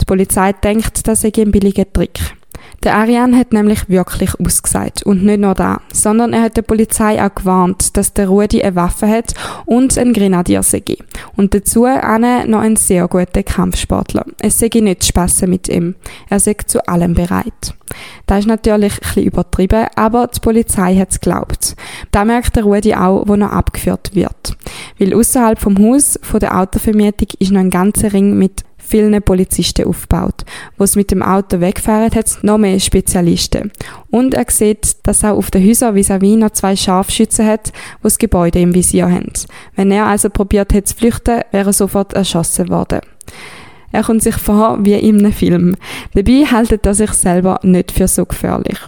[0.00, 2.37] Die Polizei denkt, das sei ein billiger Trick.
[2.84, 5.02] Der Ariane hat nämlich wirklich ausgesagt.
[5.02, 8.76] Und nicht nur da, sondern er hat der Polizei auch gewarnt, dass der Rudi eine
[8.76, 9.34] Waffe hat
[9.66, 10.82] und ein Grenadier sei.
[11.36, 14.24] Und dazu noch ein sehr guter Kampfsportler.
[14.40, 15.96] Es sei nicht Spaß mit ihm.
[16.28, 17.74] Er sei zu allem bereit.
[18.26, 21.74] Das ist natürlich ein bisschen übertrieben, aber die Polizei hat es geglaubt.
[22.10, 24.56] Da merkt der Rudi auch, wo er abgeführt wird.
[24.98, 29.86] Weil außerhalb vom Haus von der Autovermietung ist noch ein ganzer Ring mit vielen Polizisten
[29.86, 30.44] aufgebaut.
[30.76, 33.70] Wo es mit dem Auto wegfahren, hat es noch mehr Spezialisten.
[34.10, 37.72] Und er sieht, dass auch auf den Häusern vis-à-vis noch zwei Scharfschützen hat,
[38.02, 39.32] wo das Gebäude im Visier haben.
[39.76, 43.00] Wenn er also probiert hätte zu flüchten, wäre er sofort erschossen worden.
[43.90, 45.76] Er kommt sich vor wie in einem Film.
[46.14, 48.78] Dabei hält er sich selber nicht für so gefährlich.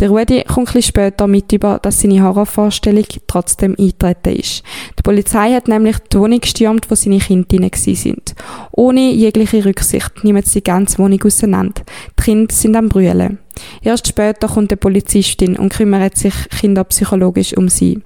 [0.00, 4.62] Der Rudi kommt ein später mit über, dass seine Horrorvorstellung trotzdem eintreten ist.
[4.98, 8.34] Die Polizei hat nämlich die Wohnung gestürmt, wo seine Kinder drin sind.
[8.72, 11.82] Ohne jegliche Rücksicht nehmen sie die ganze Wohnung auseinander.
[12.18, 13.38] Die Kinder sind am Brüllen.
[13.82, 18.00] Erst später kommt eine Polizistin und kümmert sich kinderpsychologisch um sie.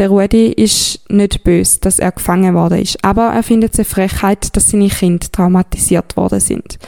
[0.00, 3.84] Der Rudi ist nicht böse, dass er gefangen worden ist, aber er findet es eine
[3.84, 6.78] Frechheit, dass seine Kinder traumatisiert worden sind.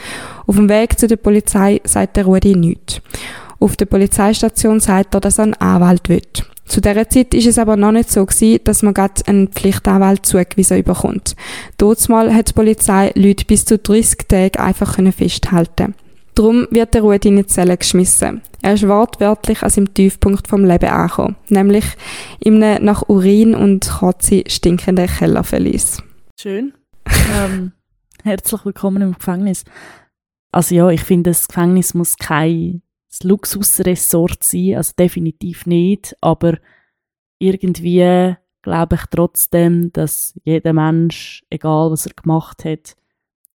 [0.47, 3.01] Auf dem Weg zu der Polizei sagt der Rudi nichts.
[3.59, 6.23] Auf der Polizeistation sagt er, dass er einen Anwalt will.
[6.65, 10.25] Zu dieser Zeit ist es aber noch nicht so gewesen, dass man gerade einen Pflichtanwalt
[10.25, 11.35] zugewiesen bekommt.
[12.09, 15.93] Mal hat die Polizei Leute bis zu 30 Tage einfach festhalten
[16.35, 18.41] Darum wird der Rudi in die Zelle geschmissen.
[18.63, 21.85] Er ist wortwörtlich als im Tiefpunkt vom Leben angekommen, nämlich
[22.39, 26.01] in einem nach Urin und Kotze stinkenden Kellerverlies.
[26.39, 26.73] Schön.
[27.35, 27.73] ähm,
[28.23, 29.63] herzlich willkommen im Gefängnis.
[30.51, 32.81] Also ja, ich finde, das Gefängnis muss kein
[33.21, 36.57] Luxusressort sein, also definitiv nicht, aber
[37.37, 42.95] irgendwie glaube ich trotzdem, dass jeder Mensch, egal was er gemacht hat,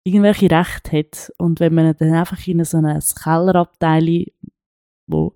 [0.07, 1.33] irgendwelche Rechte hat.
[1.37, 4.27] Und wenn man dann einfach in so ein Kellerabteil,
[5.07, 5.35] wo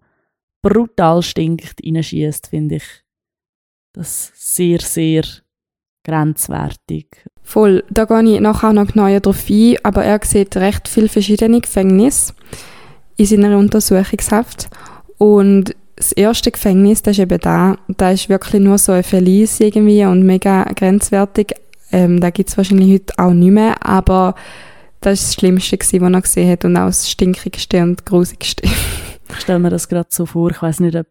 [0.63, 2.85] brutal stinkt, reinschießt, finde ich
[3.93, 5.25] das sehr, sehr
[6.05, 7.25] grenzwertig.
[7.43, 11.61] Voll, da gehe ich nachher noch genauer drauf ein, aber er sieht recht viele verschiedene
[11.61, 12.35] Gefängnisse
[13.17, 14.71] in seiner Untersuchungshaft.
[15.19, 19.61] Und das erste Gefängnis, das ist eben da, da ist wirklich nur so ein Verlies
[19.61, 21.55] irgendwie und mega grenzwertig.
[21.93, 24.35] Ähm, da gibt es wahrscheinlich heute auch nicht mehr, aber
[25.01, 28.65] das war das Schlimmste, was er gesehen hat und auch das Stinkigste und Grusigste.
[28.65, 31.09] ich stelle mir das gerade so vor, ich weiß nicht, ob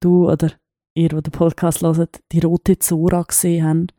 [0.00, 0.52] du oder
[0.94, 3.94] ihr, die den Podcast hört, die rote Zora gesehen habt.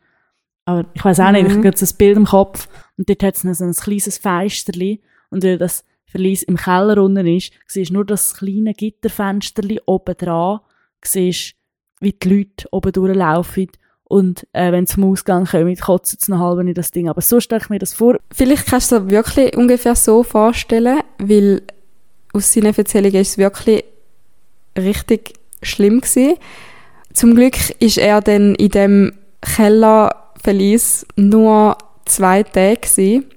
[0.65, 2.67] Aber ich weiß auch nicht, ich habe jetzt ein Bild im Kopf
[2.97, 7.25] und dort hat es so ein kleines Fensterli und weil das Verlies im Keller unten
[7.25, 10.59] ist, siehst du nur das kleine Gitterfensterli oben dran,
[11.03, 11.55] siehst,
[11.99, 13.69] wie die Leute oben durchlaufen
[14.11, 17.07] und äh, wenn sie zum Ausgang kommen, kotzen sie noch halb in das Ding.
[17.07, 18.17] Aber so stelle ich mir das vor.
[18.29, 21.61] Vielleicht kannst du dir wirklich ungefähr so vorstellen, weil
[22.33, 23.85] aus seinen Erzählungen ist es wirklich
[24.77, 26.35] richtig schlimm gewesen.
[27.13, 33.27] Zum Glück ist er dann in dem Kellerverlies nur zwei Tage gewesen.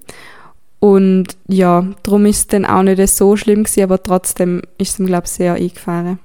[0.80, 4.98] Und ja, darum ist es dann auch nicht so schlimm gewesen, aber trotzdem ist es
[4.98, 6.18] ihm, glaube ich, sehr eingefahren.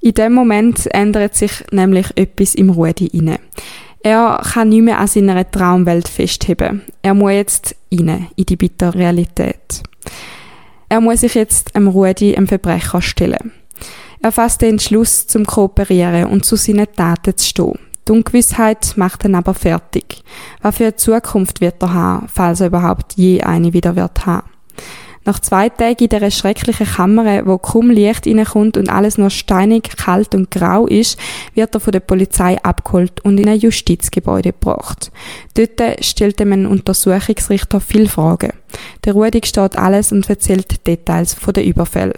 [0.00, 3.40] In dem Moment ändert sich nämlich etwas im Rudi inne.
[4.06, 6.82] Er kann nicht mehr an seiner Traumwelt festheben.
[7.02, 9.82] Er muss jetzt rein, in die bittere Realität.
[10.88, 13.50] Er muss sich jetzt einem Rudi, einem Verbrecher, stellen.
[14.22, 17.80] Er fasst den Entschluss zum Kooperieren und zu seinen Taten zu stehen.
[18.06, 20.22] Die Ungewissheit macht ihn aber fertig.
[20.62, 24.48] Was für eine Zukunft wird er haben, falls er überhaupt je eine wieder wird haben?
[25.26, 29.96] Nach zwei Tagen in dieser schrecklichen Kammer, wo kaum Licht reinkommt und alles nur steinig,
[29.96, 31.18] kalt und grau ist,
[31.54, 35.10] wird er von der Polizei abgeholt und in ein Justizgebäude gebracht.
[35.54, 38.52] Dort stellt ihm ein Untersuchungsrichter viele Fragen.
[39.04, 42.14] Der Rudi steht alles und erzählt Details von den Überfällen.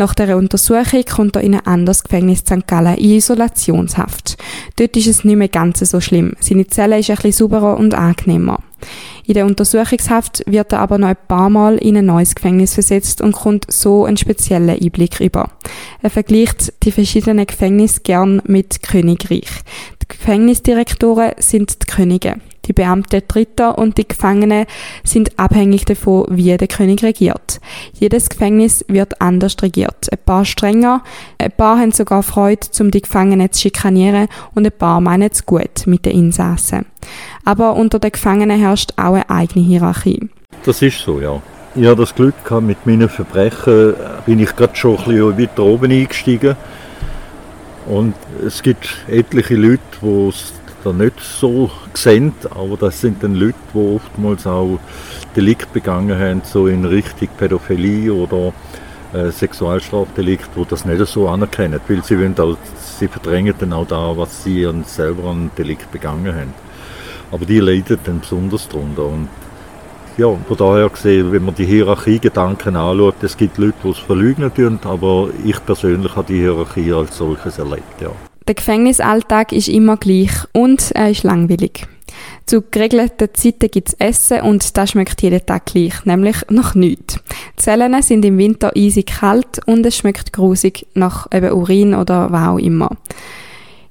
[0.00, 2.66] Nach der Untersuchung kommt er in ein anderes Gefängnis St.
[2.66, 4.38] Gallen in Isolationshaft.
[4.76, 6.32] Dort ist es nicht mehr ganz so schlimm.
[6.40, 8.60] Seine Zelle ist bisschen sauberer und angenehmer.
[9.26, 13.20] In der Untersuchungshaft wird er aber noch ein paar Mal in ein neues Gefängnis versetzt
[13.20, 15.50] und kommt so einen speziellen Einblick über.
[16.00, 19.50] Er vergleicht die verschiedenen Gefängnisse gern mit Königreich.
[20.00, 22.36] Die Gefängnisdirektoren sind die Könige.
[22.70, 24.64] Die Beamten Dritter und die Gefangenen
[25.02, 27.60] sind abhängig davon, wie der König regiert.
[27.94, 30.06] Jedes Gefängnis wird anders regiert.
[30.12, 31.02] Ein paar strenger,
[31.38, 35.44] ein paar haben sogar Freude, um die Gefangenen zu schikanieren und ein paar meinen es
[35.44, 36.86] gut mit den Insassen.
[37.44, 40.30] Aber unter den Gefangenen herrscht auch eine eigene Hierarchie.
[40.64, 41.42] Das ist so, ja.
[41.74, 43.94] Ich habe das Glück gehabt, mit meinen Verbrechen
[44.26, 46.54] bin ich gerade schon ein bisschen weiter oben eingestiegen.
[47.86, 48.14] Und
[48.46, 50.52] es gibt etliche Leute, die es
[50.84, 54.78] da nicht so sehen, aber das sind dann Leute, die oftmals auch
[55.36, 58.52] Delikt begangen haben, so in Richtung Pädophilie oder
[59.12, 64.16] äh, Sexualstrafdelikt, wo das nicht so anerkennen, weil sie, auch, sie verdrängen dann auch da,
[64.16, 66.54] was sie an, selber an Delikt begangen haben.
[67.30, 69.06] Aber die leiden dann besonders darunter.
[69.06, 69.28] Und
[70.16, 74.52] ja, von daher gesehen, wenn man die Hierarchiegedanken anschaut, es gibt Leute, die es verleugnen
[74.52, 78.10] tun, aber ich persönlich habe die Hierarchie als solches erlebt, ja.
[78.50, 81.86] Der Gefängnisalltag ist immer gleich und er ist langweilig.
[82.46, 87.14] Zu geregelten Zeiten gibt es Essen und das schmeckt jeden Tag gleich, nämlich nach nichts.
[87.14, 92.32] Die Zellen sind im Winter eisig kalt und es schmeckt grusig nach eben Urin oder
[92.32, 92.90] was auch immer.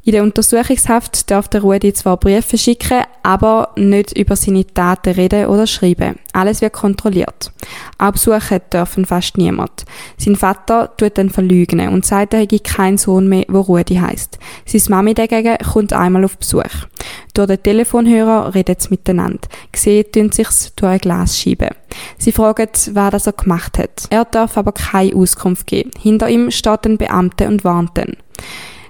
[0.05, 5.47] In der Untersuchungshaft darf der Rudi zwar Briefe schicken, aber nicht über seine Taten reden
[5.47, 6.15] oder schreiben.
[6.31, 7.51] Alles wird kontrolliert.
[7.97, 9.85] Auch besuchen dürfen fast niemand.
[10.17, 14.39] Sein Vater tut dann verlügen und sagt, er hätte keinen Sohn mehr, der Rudi heisst.
[14.65, 16.87] Seine Mami dagegen kommt einmal auf Besuch.
[17.33, 19.47] Durch den Telefonhörer reden sie miteinander.
[19.71, 21.69] Gesehen tun sich's durch eine Glasscheibe.
[22.17, 24.07] Sie fragen, wer das er gemacht hat.
[24.09, 25.91] Er darf aber keine Auskunft geben.
[25.99, 28.15] Hinter ihm steht ein Beamter und warnt ihn.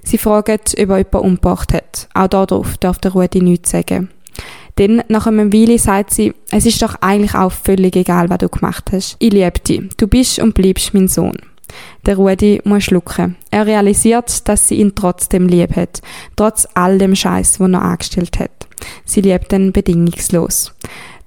[0.09, 2.09] Sie fragen, ob er jemanden umgebracht hat.
[2.15, 4.09] Auch darauf darf der Rudi nichts sagen.
[4.77, 8.49] Dann, nach einem Weile, sagt sie, es ist doch eigentlich auch völlig egal, was du
[8.49, 9.17] gemacht hast.
[9.19, 9.83] Ich liebe dich.
[9.97, 11.37] Du bist und bleibst mein Sohn.
[12.07, 13.35] Der Rudi muss schlucken.
[13.51, 16.01] Er realisiert, dass sie ihn trotzdem lieb hat.
[16.35, 18.67] Trotz all dem Scheiß, den er angestellt hat.
[19.05, 20.73] Sie liebt ihn bedingungslos.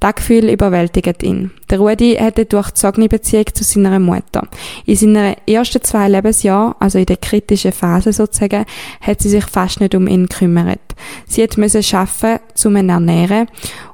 [0.02, 1.52] Das Gefühl überwältigt ihn.
[1.70, 4.48] Der Rudi hatte durchzogene Beziehung zu seiner Mutter.
[4.84, 8.64] In seinen ersten zwei Lebensjahren, also in der kritischen Phase sozusagen,
[9.00, 10.80] hat sie sich fast nicht um ihn gekümmert.
[11.28, 13.46] Sie müssen arbeiten, um ihn ernähren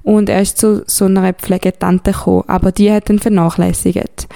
[0.03, 4.29] und er ist zu so einer Pflegetante gekommen, aber die hat ihn vernachlässigt.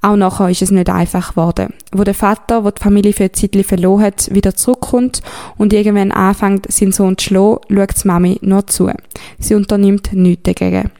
[0.00, 1.74] Auch nachher ist es nicht einfach geworden.
[1.92, 5.20] Wo der Vater, der die Familie für ein Zeitchen verloren hat, wieder zurückkommt
[5.58, 8.90] und irgendwann anfängt, seinen Sohn zu schlagen, schaut die Mami nur zu.
[9.38, 10.90] Sie unternimmt nichts dagegen.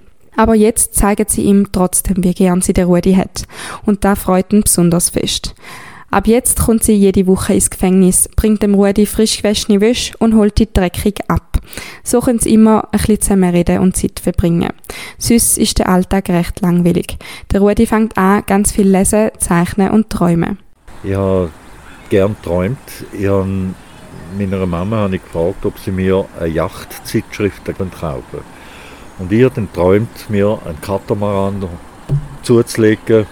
[0.41, 3.43] Aber jetzt zeigen sie ihm trotzdem, wie gern sie den Rudi hat.
[3.85, 5.55] Und da freut ihn besonders fest.
[6.11, 10.35] Ab jetzt kommt sie jede Woche ins Gefängnis, bringt dem Rudi frisch gewaschene Wäsche und
[10.35, 11.59] holt die dreckig ab.
[12.03, 14.73] So können sie immer ein bisschen zusammen reden und Zeit verbringen.
[15.19, 17.19] Süß ist der Alltag recht langweilig.
[17.53, 20.57] Der Rudi fängt an, ganz viel lesen, zeichnen und träumen.
[21.03, 21.51] Ich habe
[22.09, 22.79] gern träumt.
[23.13, 23.75] Ich habe
[24.39, 28.23] meiner Mama habe ich gefragt, ob sie mir eine Yachtzeitschrift kaufen kann.
[29.21, 31.69] Und ich dann träumt, mir einen Katamaran
[32.43, 33.27] zuzulegen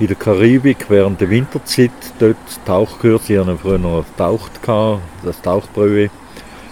[0.00, 1.92] in der Karibik während der Winterzeit.
[2.18, 4.50] Dort Tauchkurs, ich habe früher noch getaucht,
[5.22, 6.10] das Tauchbrühe.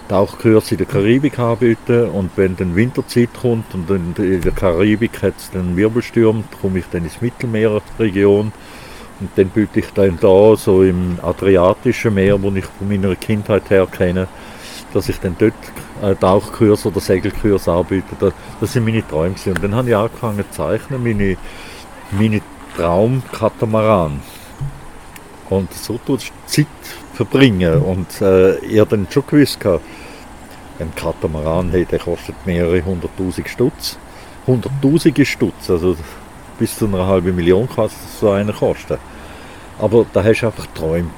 [0.09, 5.35] Tauchkurs in der Karibik anbieten und wenn dann Winterzeit kommt und in der Karibik hat
[5.37, 8.51] es dann Wirbelsturm, komme ich dann ins Mittelmeerregion
[9.21, 13.69] und dann biete ich dann da so im Adriatischen Meer, wo ich von meiner Kindheit
[13.69, 14.27] her kenne,
[14.93, 15.53] dass ich dann dort
[16.01, 18.33] äh, Tauchkurs oder Segelkurs anbiete.
[18.59, 19.35] Das, sind meine Träume.
[19.45, 21.37] Und dann habe ich angefangen zu zeichnen, meine,
[22.11, 22.41] meine
[22.75, 24.19] Traum-Katamaran.
[25.49, 26.67] Und so tust du Zeit
[27.13, 27.81] verbringen.
[27.81, 29.59] Und äh, ich habe dann schon gewusst,
[30.79, 33.97] ein Katamaran hey, der kostet mehrere hunderttausend Stutz.
[34.47, 35.95] Hunderttausende Stutz, also
[36.57, 37.89] bis zu einer halben Million kann
[38.19, 38.97] so einer kosten.
[39.79, 41.11] Aber da hast du einfach geträumt.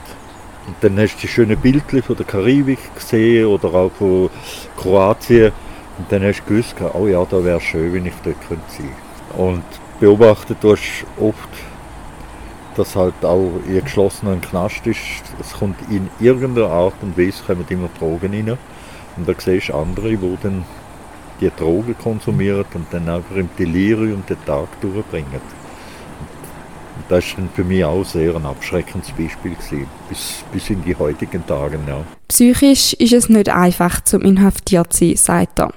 [0.66, 4.30] Und dann hast du die schönen Bildchen von der Karibik gesehen oder auch von
[4.78, 5.52] Kroatien.
[5.98, 9.42] Und dann hast du gewusst, oh ja, da wäre schön, wenn ich dort sein könnte.
[9.42, 9.64] Und
[10.00, 11.50] beobachtet du oft,
[12.76, 15.00] dass halt auch in geschlossenen Knast ist.
[15.40, 18.58] Es kommt in irgendeiner Art und Weise kommen immer Drogen rein.
[19.16, 20.66] Und da siehst du andere, die dann
[21.40, 25.63] die Drogen konsumieren und dann einfach im Delirium den Tag durchbringen.
[27.10, 31.46] Das war für mich auch sehr ein abschreckendes Beispiel, gewesen, bis, bis in die heutigen
[31.46, 31.80] Tage.
[31.88, 32.04] Ja.
[32.28, 35.74] Psychisch ist es nicht einfach, zum inhaftiert zu sein, sagt er.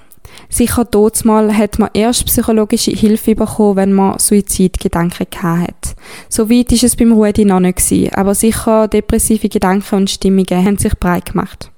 [0.48, 0.86] Sicher
[1.24, 5.96] mal hat man erst psychologische Hilfe bekommen, wenn man Suizidgedanken hat.
[6.28, 10.64] So weit ist es beim Rudi noch nicht gewesen, aber sicher depressive Gedanken und Stimmungen
[10.64, 11.70] haben sich breit gemacht.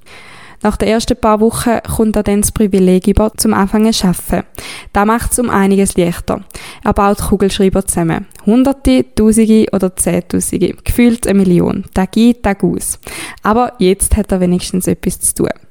[0.62, 4.46] Nach den ersten paar Wochen kommt er dann das Privileg über, zum Anfangen zu arbeiten.
[4.92, 6.44] Das macht es um einiges leichter.
[6.84, 8.26] Er baut Kugelschreiber zusammen.
[8.44, 10.74] Hunderte, Tausende oder Zehntausende.
[10.84, 11.84] Gefühlt eine Million.
[11.94, 12.98] Tag ein, Tag aus.
[13.42, 15.67] Aber jetzt hat er wenigstens etwas zu tun.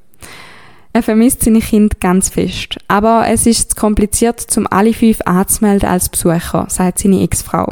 [0.98, 2.80] Er vermisst seine Kinder ganz fest.
[2.88, 7.72] Aber es ist zu kompliziert, um alle fünf anzumelden als Besucher, sagt seine Ex-Frau.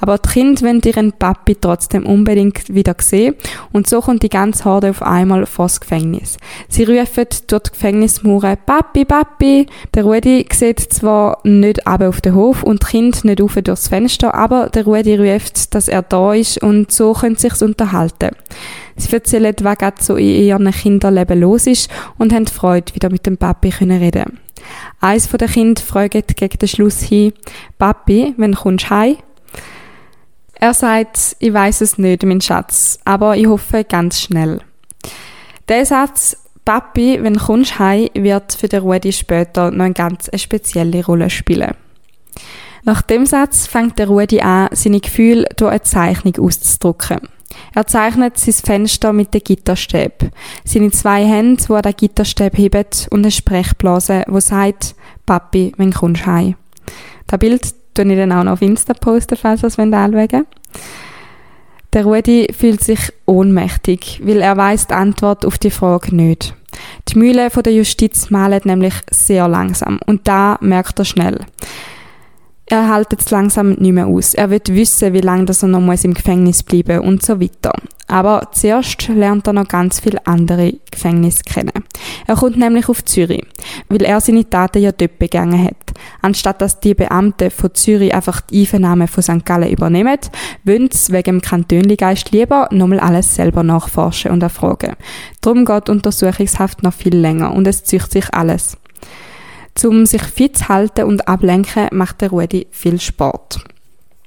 [0.00, 3.36] Aber die Kinder wollen ihren Papi trotzdem unbedingt wieder sehen
[3.70, 6.38] und so kommt die ganze Horde auf einmal vor das Gefängnis.
[6.68, 9.66] Sie rufen durch die Gefängnismauer Papi, Papi.
[9.94, 13.86] Der Rudi sieht zwar nicht ab auf den Hof und die Kinder nicht auf durchs
[13.86, 18.30] Fenster, aber der Rudi ruft, dass er da ist und so können sie sich unterhalten.
[18.96, 23.26] Sie erzählen, was gerade so in ihren Kinderleben los ist und haben Freude, wieder mit
[23.26, 24.40] dem Papi können reden.
[25.00, 27.32] Eins von den Kindern fragt gegen den Schluss hin,
[27.78, 29.16] Papi, wenn kommst du heim?
[30.54, 34.60] Er sagt, ich weiß es nicht, mein Schatz, aber ich hoffe ganz schnell.
[35.68, 41.04] Der Satz, Papi, wenn kommst heim, wird für den Rudi später noch eine ganz spezielle
[41.04, 41.74] Rolle spielen.
[42.84, 47.28] Nach dem Satz fängt der Rudi an, seine Gefühle durch eine Zeichnung auszudrücken.
[47.74, 50.30] Er zeichnet sein Fenster mit den Gitterstäben.
[50.64, 54.94] Seine zwei Hände, die an den Gitterstab heben und eine Sprechblase, wo sagt,
[55.26, 56.54] Papi, wenn kommst du heim.
[57.26, 60.46] Das Bild tue ich dann auch noch auf Insta posten, falls ihr es anschauen.
[61.92, 66.54] Der Rudi fühlt sich ohnmächtig, weil er weiß die Antwort auf die Frage nicht.
[67.08, 71.40] Die Mühle der Justiz malen nämlich sehr langsam und da merkt er schnell.
[72.68, 74.34] Er hält jetzt langsam nicht mehr aus.
[74.34, 77.72] Er will wissen, wie lange er noch muss im Gefängnis bleiben und so weiter.
[78.08, 81.84] Aber zuerst lernt er noch ganz viele andere Gefängnisse kennen.
[82.26, 83.44] Er kommt nämlich auf Zürich,
[83.88, 85.76] weil er seine Taten ja dort begangen hat.
[86.22, 89.44] Anstatt dass die Beamten von Zürich einfach die Einvernahme von St.
[89.44, 90.18] Gallen übernehmen,
[90.64, 94.94] wollen sie wegen dem Kantönligeist lieber nochmal alles selber nachforschen und erfragen.
[95.40, 98.76] Darum geht Untersuchungshaft noch viel länger und es zücht sich alles.
[99.84, 103.60] Um sich fit zu halten und ablenken, macht der Rudi viel Sport.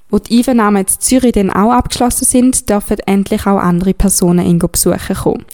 [0.10, 4.60] Wo die Einvernahmen in Zürich dann auch abgeschlossen sind, dürfen endlich auch andere Personen ihn
[4.60, 5.46] besuchen kommen.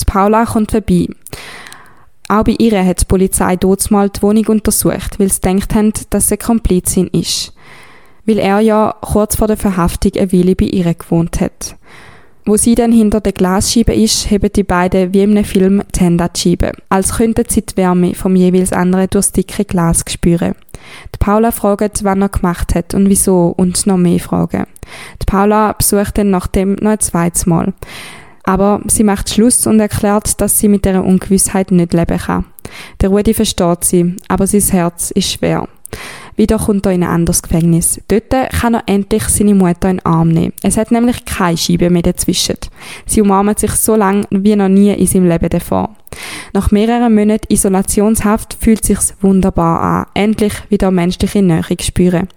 [0.00, 1.08] Die Paula kommt vorbei.
[2.28, 5.92] Auch bei ihr hat die Polizei dort mal die Wohnung untersucht, weil sie gedacht haben,
[6.10, 7.52] dass sie Komplizin ist.
[8.24, 11.76] Weil er ja kurz vor der Verhaftung eine Weile bei ihr gewohnt hat.
[12.44, 16.24] Wo sie dann hinter der Glasscheibe ist, heben die beiden wie einem Film die Hände
[16.24, 20.56] an die Scheibe, als könnten sie die Wärme vom jeweils anderen durchs dicke Glas spüren.
[21.14, 24.66] Die Paula fragt, wann er gemacht hat und wieso und noch mehr Fragen.
[25.20, 27.72] Die Paula besucht dann nachdem noch ein zweites Mal.
[28.42, 32.46] Aber sie macht Schluss und erklärt, dass sie mit der Ungewissheit nicht leben kann.
[33.00, 35.68] Der Rudi versteht sie, aber sein Herz ist schwer.
[36.36, 38.00] Wieder kommt er in ein anderes Gefängnis.
[38.08, 40.52] Dort kann er endlich seine Mutter in den Arm nehmen.
[40.62, 42.56] Es hat nämlich keine Scheibe mehr dazwischen.
[43.06, 45.94] Sie umarmen sich so lange wie noch nie in seinem Leben davor.
[46.52, 52.28] Nach mehreren Monaten Isolationshaft fühlt sich's wunderbar an, endlich wieder menschliche Nähe spüren.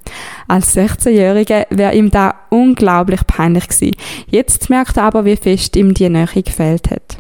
[0.48, 3.96] Als 16-Jähriger wäre ihm da unglaublich peinlich gewesen.
[4.28, 7.18] Jetzt merkt er aber, wie fest ihm die Nähe gefehlt hat.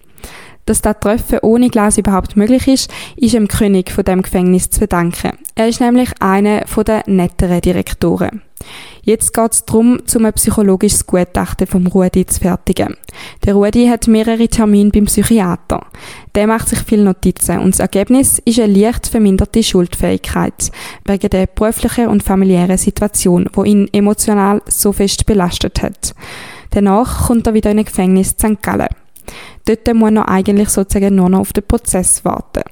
[0.65, 4.79] Dass das Treffen ohne Glas überhaupt möglich ist, ist dem König von dem Gefängnis zu
[4.79, 5.31] verdanken.
[5.53, 8.41] Er ist nämlich einer der netteren Direktoren.
[9.03, 12.97] Jetzt geht es darum, zum ein psychologisches Gutachten vom Rudi zu fertigen.
[13.45, 15.85] Der Rudi hat mehrere Termine beim Psychiater.
[16.33, 20.71] Der macht sich viele Notizen und das Ergebnis ist eine leicht verminderte Schuldfähigkeit
[21.05, 26.15] wegen der beruflichen und familiären Situation, wo ihn emotional so fest belastet hat.
[26.71, 28.61] Danach kommt er wieder in ein Gefängnis St.
[28.63, 29.04] Gallen.
[29.65, 32.63] Dort muss er eigentlich sozusagen nur noch auf den Prozess warten.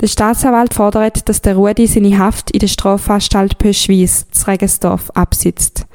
[0.00, 5.86] Der Staatsanwalt fordert, dass der Rudi seine Haft in der Strafanstalt Pöschwies, zu Regensdorf, absitzt.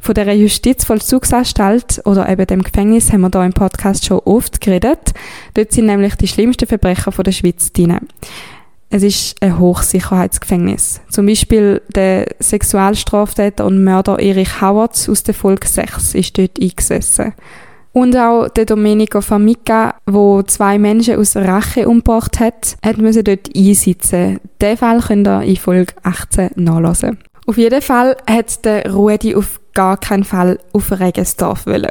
[0.00, 5.12] Von der Justizvollzugsanstalt oder eben dem Gefängnis haben wir hier im Podcast schon oft geredet.
[5.54, 7.98] Dort sind nämlich die schlimmsten Verbrecher von der Schweiz drin.
[8.90, 11.02] Es ist ein Hochsicherheitsgefängnis.
[11.10, 17.34] Zum Beispiel der Sexualstraftäter und Mörder Erich Howard aus der Folge 6 ist dort eingesessen.
[17.98, 23.50] Und auch der Domenico Famica, wo zwei Menschen aus Rache umgebracht hat, hat müssen dort
[23.56, 24.38] einsitzen.
[24.62, 27.18] Den Fall könnt ihr in Folge 18 nachlesen.
[27.48, 31.88] Auf jeden Fall hat der Rudi auf gar keinen Fall auf Regensdorf wollen.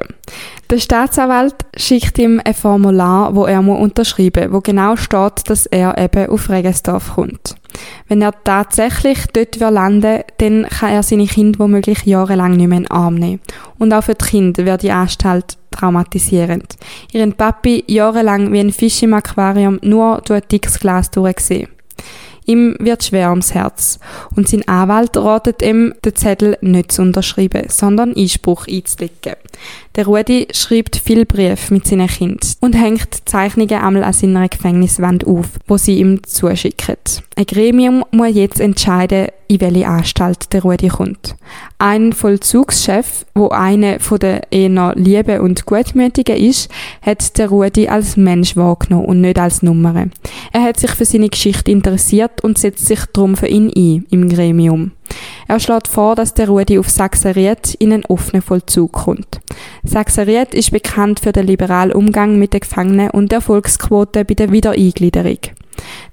[0.70, 5.98] Der Staatsanwalt schickt ihm ein Formular, wo er muss unterschreiben, wo genau steht, dass er
[5.98, 7.56] eben auf Regensdorf kommt.
[8.08, 12.84] Wenn er tatsächlich dort landen dann kann er seine Kinder womöglich jahrelang nicht mehr in
[12.86, 13.42] den Arm nehmen.
[13.78, 16.76] Und auch für die Kinder wird die Anstalt traumatisierend.
[17.12, 21.70] Ihren Papi jahrelang wie ein Fisch im Aquarium nur durch ein dickes Glas durchgesehen.
[22.48, 24.00] Ihm wird schwer ums Herz
[24.34, 29.36] und sein Anwalt ratet ihm, den Zettel nicht zu unterschreiben, sondern Einspruch einzulegen.
[29.96, 35.28] Der Rudi schreibt viel Briefe mit seinen Kindern und hängt Zeichnungen einmal an seiner Gefängniswand
[35.28, 36.96] auf, wo sie ihm zuschicken.
[37.38, 41.36] Ein Gremium muss jetzt entscheiden, in welche Anstalt der Rudi kommt.
[41.78, 46.72] Ein Vollzugschef, wo eine von der eher lieben und gutmütigen ist,
[47.04, 50.08] hat der Rudi als Mensch wahrgenommen und nicht als Nummer.
[50.52, 54.30] Er hat sich für seine Geschichte interessiert und setzt sich darum für ihn ein im
[54.30, 54.94] Gremium.
[55.48, 59.42] Er schlägt vor, dass der Rudi auf Sachseriet in einen offenen Vollzug kommt.
[59.84, 64.52] Sachseriet ist bekannt für den liberalen Umgang mit den Gefangenen und der Erfolgsquote bei der
[64.52, 65.38] Wiedereingliederung.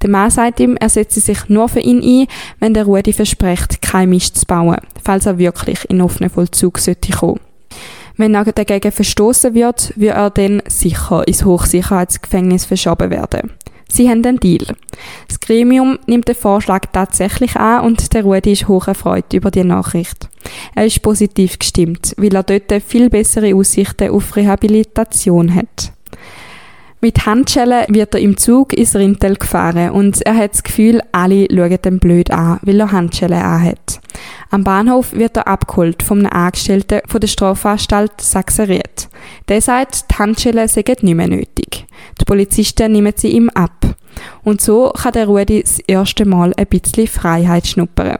[0.03, 2.27] Der Mann sagt ihm, er setze sich nur für ihn ein,
[2.61, 7.12] wenn der Rudi verspricht, kein Mist zu bauen, falls er wirklich in offenen Vollzug sollte
[7.12, 7.41] kommen.
[8.17, 13.53] Wenn er dagegen verstoßen wird, wird er dann sicher ins Hochsicherheitsgefängnis verschoben werden.
[13.89, 14.67] Sie haben einen Deal.
[15.29, 19.65] Das Gremium nimmt den Vorschlag tatsächlich an und der Rudi ist hoch erfreut über die
[19.65, 20.29] Nachricht.
[20.75, 25.93] Er ist positiv gestimmt, weil er dort viel bessere Aussichten auf Rehabilitation hat.
[27.05, 31.47] Mit Handschellen wird er im Zug ins Rintel gefahren und er hat das Gefühl, alle
[31.51, 34.01] schauen ihn blöd an, weil er Handschellen anhat.
[34.49, 39.11] Am Bahnhof wird er abgeholt vom einem Angestellten von der Strafanstalt Sachseriet.
[39.49, 41.85] Der sagt, die Handschellen seien nicht mehr nötig.
[42.19, 43.85] Die Polizisten nehmen sie ihm ab.
[44.43, 48.17] Und so kann der Rudi das erste Mal ein bisschen Freiheit schnuppern.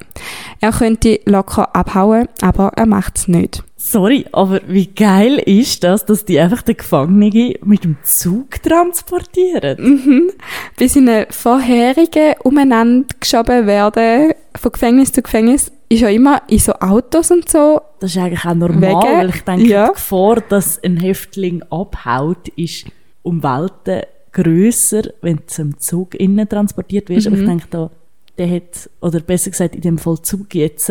[0.61, 3.65] Er könnte locker abhauen, aber er macht es nicht.
[3.87, 9.77] Sorry, aber wie geil ist das, dass die einfach den Gefangenen mit dem Zug transportieren?
[9.79, 10.31] Mhm.
[10.79, 16.61] Bis in eine vorherige umeinander geschoben werden, von Gefängnis zu Gefängnis, ist ja immer in
[16.61, 17.83] so Autos und so.
[18.01, 19.89] Das ist eigentlich auch normal, weil ich denke, ja.
[19.89, 22.87] die Gefahr, dass ein Häftling abhaut, ist
[23.23, 27.27] um Welten grösser, wenn du zum Zug innen transportiert wirst.
[27.27, 27.91] Aber ich denke da,
[28.39, 30.91] der hat, oder besser gesagt, in dem Vollzug jetzt,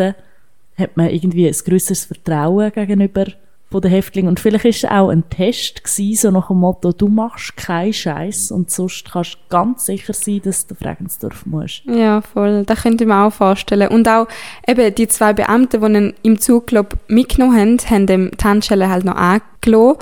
[0.77, 3.25] hat man irgendwie ein grösseres Vertrauen gegenüber
[3.73, 4.29] von den Häftlingen.
[4.29, 7.91] Und vielleicht ist es auch ein Test gewesen, so nach dem Motto, du machst keinen
[7.91, 11.83] Scheiß und sonst kannst du ganz sicher sein, dass du Regensdorf musst.
[11.85, 12.65] Ja, voll.
[12.65, 13.89] Das könnte ich mir auch vorstellen.
[13.89, 14.27] Und auch
[14.67, 19.05] eben die zwei Beamten, die ihn im Zug glaub, mitgenommen haben, haben die Handschelle halt
[19.05, 19.97] noch angelassen.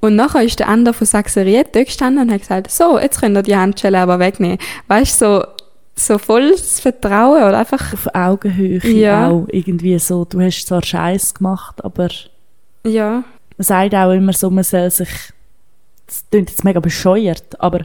[0.00, 3.36] Und nachher ist der andere von Sachseriet dort gestanden und hat gesagt, so, jetzt könnt
[3.36, 4.58] ihr die Handschelle aber wegnehmen.
[4.88, 5.44] Weißt du, so,
[5.94, 9.28] so volles Vertrauen oder einfach, Auf Augenhöhe Ja.
[9.28, 12.08] auch irgendwie so, du hast zwar Scheiß gemacht, aber
[12.84, 13.24] ja,
[13.56, 15.10] man sagt auch immer so, man soll sich,
[16.06, 17.80] das klingt jetzt mega bescheuert, aber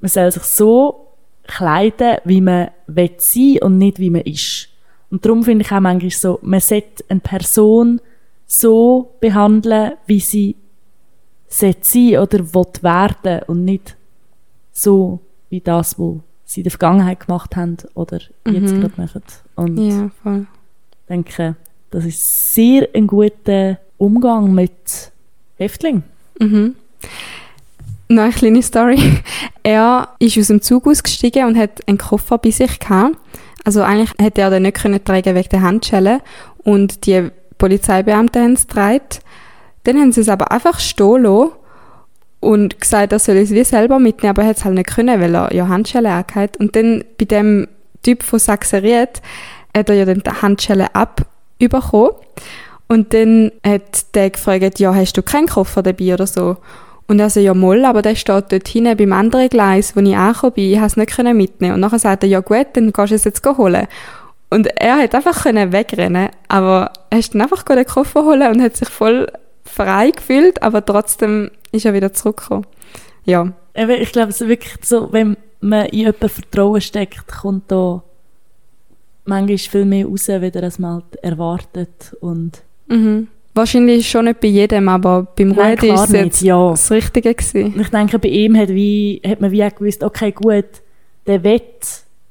[0.00, 1.06] man soll sich so
[1.46, 4.68] kleiden, wie man will sein und nicht wie man ist.
[5.10, 8.00] Und darum finde ich auch manchmal so, man sollte eine Person
[8.46, 10.56] so behandeln, wie sie
[11.48, 11.76] sein
[12.18, 13.96] oder will werden und nicht
[14.72, 15.20] so
[15.50, 16.16] wie das, was
[16.54, 19.22] sie in der Vergangenheit gemacht haben oder jetzt gerade machen.
[19.56, 20.46] Und ja, voll.
[21.08, 21.56] denke,
[21.90, 25.12] das ist sehr ein guter Umgang mit
[25.56, 26.04] Häftlingen.
[26.38, 26.76] Mhm.
[28.08, 28.98] Noch eine kleine Story.
[29.66, 33.16] Er ist aus dem Zug ausgestiegen und hat einen Koffer bei sich gehabt.
[33.64, 36.20] Also eigentlich hätte er den nicht können tragen wegen der Handschellen.
[36.58, 39.00] Und die Polizeibeamten haben es getragen.
[39.84, 41.52] Dann haben sie es aber einfach stehen lassen
[42.44, 45.20] und gesagt, er soll es wie selber mitnehmen, aber er hat es halt nicht können,
[45.20, 47.66] weil er ja Handschellen angehabt Und dann bei dem
[48.02, 49.22] Typ von Sachseriet
[49.76, 52.10] hat er ja dann die Handschellen abbekommen.
[52.86, 56.58] Und dann hat der gefragt, ja, hast du keinen Koffer dabei oder so?
[57.06, 60.16] Und er so, ja, moll, aber der steht dort hinten beim anderen Gleis, wo ich
[60.16, 61.74] angekommen bin, ich konnte es nicht können mitnehmen.
[61.74, 63.86] Und nachher sagt er, ja gut, dann gehst du es jetzt holen.
[64.50, 68.76] Und er hat einfach wegrennen, aber er ist dann einfach den Koffer holen und hat
[68.76, 69.26] sich voll
[69.74, 72.66] frei gefühlt, aber trotzdem ist er wieder zurückgekommen.
[73.24, 78.02] Ja, Ich glaube, es ist wirklich so, wenn man in jemanden Vertrauen steckt, kommt da
[79.24, 82.16] manchmal viel mehr raus, wie als man halt erwartet.
[82.20, 83.28] Und mhm.
[83.54, 86.70] Wahrscheinlich schon nicht bei jedem, aber beim Nein, Rudi ist es jetzt ja.
[86.70, 87.80] das Richtige gewesen.
[87.80, 90.64] Ich denke, bei ihm hat, wie, hat man wie auch gewusst, okay, gut,
[91.26, 91.62] der will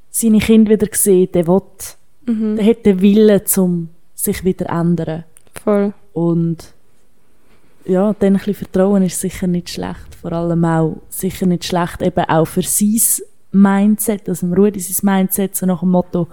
[0.09, 1.61] seine Kinder wieder sehen, der will,
[2.25, 2.55] Mhm.
[2.55, 5.23] der hat den Willen, um sich wieder zu ändern.
[5.63, 5.93] Voll.
[6.13, 6.72] Und
[7.85, 10.15] ja, dann ein bisschen Vertrauen ist sicher nicht schlecht.
[10.21, 15.15] Vor allem auch sicher nicht schlecht, eben auch für sein Mindset, also dem Rudi sein
[15.15, 16.27] Mindset, so nach dem Motto,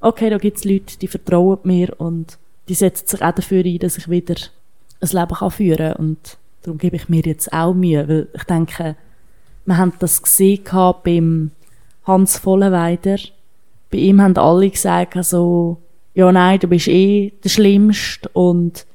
[0.00, 2.38] okay, da gibt es Leute, die vertrauen mir und
[2.68, 4.34] die setzen sich auch dafür ein, dass ich wieder
[5.00, 5.96] ein Leben kann führen kann.
[5.96, 8.96] Und darum gebe ich mir jetzt auch Mühe, weil ich denke,
[9.64, 10.64] wir haben das gesehen
[11.04, 11.50] beim
[12.04, 13.18] Hans Vollenweider.
[13.90, 15.78] Bei ihm haben alle gesagt, also,
[16.14, 18.86] ja, nein, du bist eh der Schlimmste und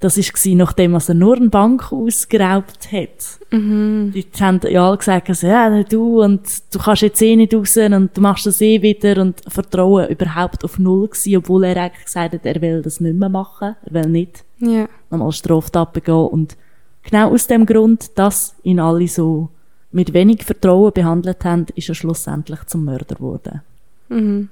[0.00, 3.38] das war, nachdem er nur eine Bank ausgeraubt hat.
[3.50, 4.12] Mhm.
[4.14, 6.40] Die haben ja alle gesagt, also, ja, du, und
[6.72, 10.64] du kannst jetzt eh nicht raus und du machst das eh wieder und Vertrauen überhaupt
[10.64, 13.92] auf Null gewesen, obwohl er eigentlich gesagt hat, er will das nicht mehr machen, er
[13.92, 14.88] will nicht Ja.
[15.10, 16.56] nochmal Straftat begehen und
[17.02, 19.50] genau aus dem Grund, dass ihn alle so
[19.92, 23.60] mit wenig Vertrauen behandelt haben, ist er schlussendlich zum Mörder geworden.
[24.08, 24.48] Mhm.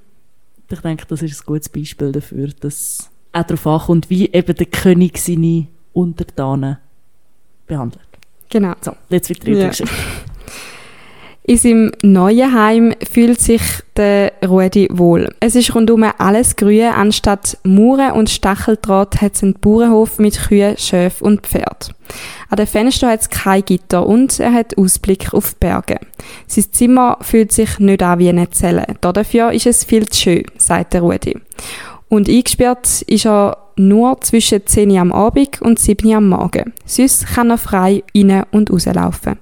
[0.71, 4.65] Ich denke, das ist ein gutes Beispiel dafür, dass auch darauf ankommt, wie eben der
[4.65, 6.77] König seine Untertanen
[7.67, 8.01] behandelt.
[8.49, 8.73] Genau.
[8.81, 9.67] So, jetzt wird die Ja.
[9.69, 9.93] Geschichte.
[11.43, 13.61] In seinem neuen Heim fühlt sich
[13.97, 15.33] der Rudi wohl.
[15.39, 16.91] Es ist rundum alles grün.
[16.93, 21.89] Anstatt Mauern und Stacheldraht hat es einen Bauernhof mit Kühen, Schäfen und Pferd.
[22.49, 25.99] An den Fenstern hat es kein Gitter und er hat Ausblick auf die Berge.
[26.45, 28.85] Sein Zimmer fühlt sich nicht an wie eine Zelle.
[29.01, 31.35] Dafür ist es viel zu schön, sagt der Rudi.
[32.09, 36.73] Und eingesperrt ist er nur zwischen 10 Uhr am Abend und 7 Uhr am Morgen.
[36.85, 39.37] Sonst kann er frei rein- und rauslaufen.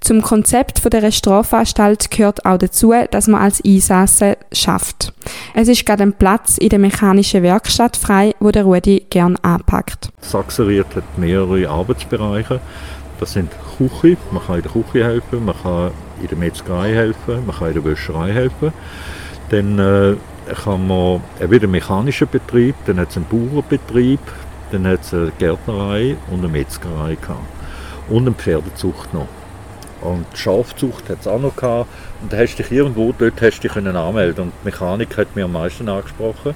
[0.00, 5.12] Zum Konzept von der Strafanstalt gehört auch dazu, dass man als Einsasse schafft.
[5.52, 10.10] Es ist gerade ein Platz in der mechanischen Werkstatt frei, wo der Rudi gern anpackt.
[10.20, 12.60] Sachseriert hat mehrere Arbeitsbereiche.
[13.20, 17.46] Das sind Küche, man kann in der Küche helfen, man kann in der Metzgerei helfen,
[17.46, 18.72] man kann in der Wäscherei helfen.
[19.50, 20.16] Dann äh,
[20.64, 24.20] kann man wieder einen mechanischen Betrieb, dann hat es einen Bauernbetrieb,
[24.70, 27.40] dann hat es eine Gärtnerei und eine Metzgerei gehabt.
[28.08, 29.28] Und eine Pferdezucht noch.
[30.00, 31.88] Und die Schafzucht hat es auch noch gehabt.
[32.20, 35.44] Und da hast dich irgendwo, dort hast dich können anmelden Und die Mechanik hat mich
[35.44, 36.54] am meisten angesprochen.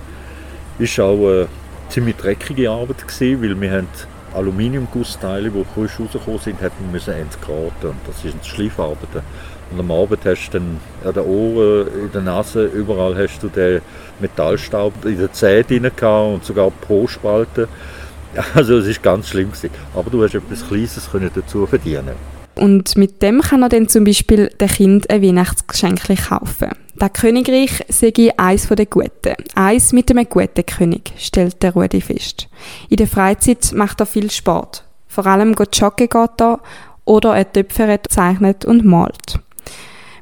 [0.78, 1.48] Ist auch eine
[1.88, 3.88] ziemlich dreckige Arbeit gewesen, weil wir haben
[4.34, 7.90] Aluminiumgussteile, die frisch rausgekommen sind, hat man müssen entgraten.
[7.90, 9.22] Und das sind Schleifarbeiten.
[9.70, 13.48] Und am Abend hast du dann an den Ohren, in der Nase, überall hast du
[13.48, 13.80] den
[14.20, 17.68] Metallstaub in den Zähnen gehabt und sogar pro Spalte.
[18.54, 19.70] Also es ist ganz schlimm gewesen.
[19.94, 22.12] Aber du hast etwas Kleines können dazu verdienen.
[22.54, 26.70] Und mit dem kann er dann zum Beispiel dem Kind ein Weihnachtsgeschenk kaufen.
[26.96, 29.34] Das Königreich sei eins der Guten.
[29.54, 32.48] Eins mit einem guten König, stellt der Rudi fest.
[32.88, 34.84] In der Freizeit macht er viel Sport.
[35.06, 36.60] Vor allem geht joggen geht er
[37.04, 39.38] oder er töpfert, zeichnet und malt.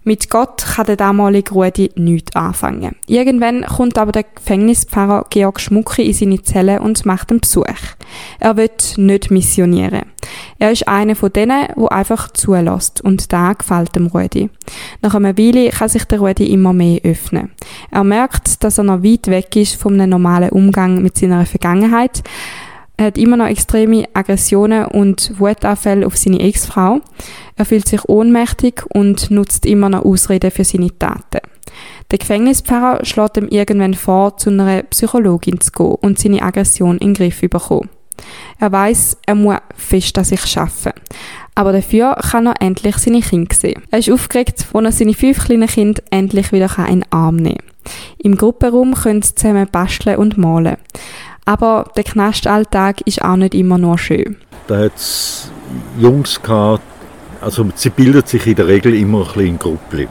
[0.07, 2.95] Mit Gott kann der damalige Rudi nichts anfangen.
[3.07, 7.65] Irgendwann kommt aber der Gefängnispfarrer Georg Schmucki in seine Zelle und macht einen Besuch.
[8.39, 10.03] Er wird nicht missionieren.
[10.59, 14.51] Er ist einer von denen, der einfach zulässt und da gefällt dem Rudi.
[15.01, 17.53] Nach einer Weile kann sich der Rudi immer mehr öffnen.
[17.91, 22.23] Er merkt, dass er noch weit weg ist von einem normalen Umgang mit seiner Vergangenheit.
[22.97, 27.01] Er hat immer noch extreme Aggressionen und Wutanfälle auf seine Ex-Frau.
[27.57, 31.41] Er fühlt sich ohnmächtig und nutzt immer noch Ausreden für seine Taten.
[32.11, 37.09] Der Gefängnispfarrer schlägt ihm irgendwann vor, zu einer Psychologin zu gehen und seine Aggression in
[37.09, 37.91] den Griff zu bekommen.
[38.61, 40.93] Er weiß, er muss fest an sich arbeiten.
[41.57, 43.83] Aber dafür kann er endlich seine Kinder sehen.
[43.91, 47.59] Er ist aufgeregt, als er seine fünf kleinen Kinder endlich wieder in den Arm nehmen
[47.59, 47.93] kann.
[48.19, 50.77] Im Gruppenraum können sie zusammen basteln und malen.
[51.45, 54.37] Aber der Knastalltag ist auch nicht immer nur schön.
[54.67, 55.51] Da hat es
[55.99, 56.83] Jungs gehabt,
[57.41, 60.09] also sie bildet sich in der Regel immer ein bisschen in Gruppen.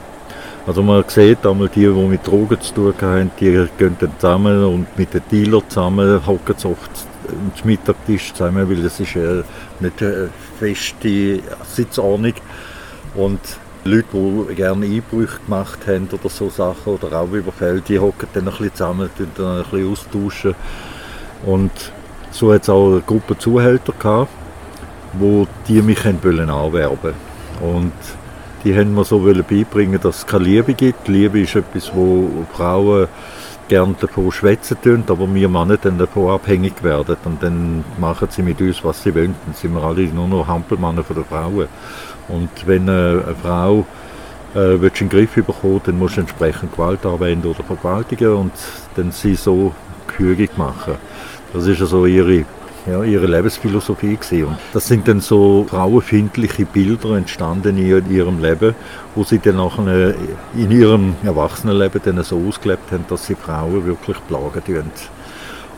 [0.66, 4.64] Also man sieht einmal die, die mit Drogen zu tun haben, die gehen dann zusammen
[4.64, 6.90] und mit den Dealern zusammen hocken sie oft
[7.28, 9.42] am Mittagtisch zusammen, weil das ist äh,
[9.80, 12.34] nicht eine feste Sitzordnung.
[13.14, 13.40] Und
[13.84, 18.44] Leute, die gerne Einbrüche gemacht haben oder so Sachen oder auch Überfälle, die hocken dann
[18.44, 20.54] ein bisschen zusammen, tun dann ein bisschen austauschen.
[21.46, 21.70] Und
[22.30, 24.30] so hat es auch eine Gruppe Zuhälter gehabt,
[25.14, 27.14] wo die mich anwerben
[27.60, 27.92] Und
[28.64, 31.06] die haben mir so beibringen, dass es keine Liebe gibt.
[31.08, 33.08] Liebe ist etwas, wo Frauen
[33.68, 37.16] gerne davon schwätzen tun, aber wir Männer dann davon abhängig werden.
[37.24, 39.34] Und dann machen sie mit uns, was sie wollen.
[39.44, 41.68] Dann sind wir alle nur noch Hampelmänner von der Frauen.
[42.28, 43.86] Und wenn eine, Frau
[44.54, 48.52] äh, willst du den Griff bekommen, dann musst du entsprechend Gewalt anwenden oder vergewaltigen und
[48.96, 49.74] dann sie so
[50.06, 50.94] gefügig machen.
[51.54, 52.44] Das ist also ihre
[52.86, 54.44] ja, ihre Lebensphilosophie gewesen.
[54.44, 58.74] Und das sind dann so frauenfindliche Bilder entstanden in ihrem Leben,
[59.14, 60.14] wo sie dann nachher
[60.54, 64.90] in ihrem Erwachsenenleben dann so ausgelebt haben, dass sie Frauen wirklich plagen tun.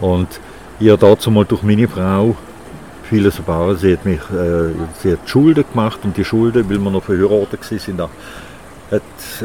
[0.00, 0.40] Und
[0.80, 2.34] ich habe dazu mal durch meine Frau
[3.04, 3.76] vieles erfahren.
[3.76, 7.60] Sie hat mich, äh, sie hat Schulden gemacht und die Schulden, weil wir noch verheiratet
[7.70, 8.10] waren,
[8.90, 9.02] hat,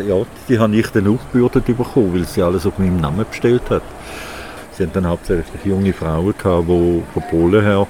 [0.08, 0.16] ja,
[0.50, 3.84] die habe ich dann aufgebürdet bekommen, weil sie alles auf meinem Namen bestellt hat.
[4.82, 7.86] Sie hatten dann hauptsächlich junge Frauen gehabt, die von Polen her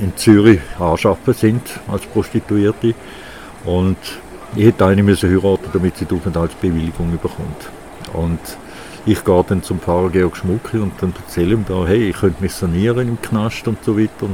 [0.00, 2.94] in Zürich anschaffen sind als Prostituierte.
[3.66, 3.98] Und
[4.56, 7.68] ich hätte eine müssen heiraten, damit sie die Aufenthaltsbewilligung bekommt.
[8.14, 8.38] Und
[9.04, 12.42] ich gehe dann zum Pfarrer Georg Schmucki und dann erzähle ihm da, hey, ich könnte
[12.42, 14.30] mich sanieren im Knast und so weiter.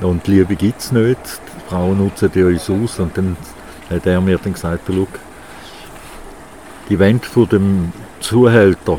[0.00, 1.20] Und Liebe gibt es nicht,
[1.56, 2.98] die Frauen nutzen die uns aus.
[2.98, 3.36] Und dann
[3.90, 5.06] hat er mir dann gesagt, schau,
[6.88, 8.98] die Wände von dem Zuhälter,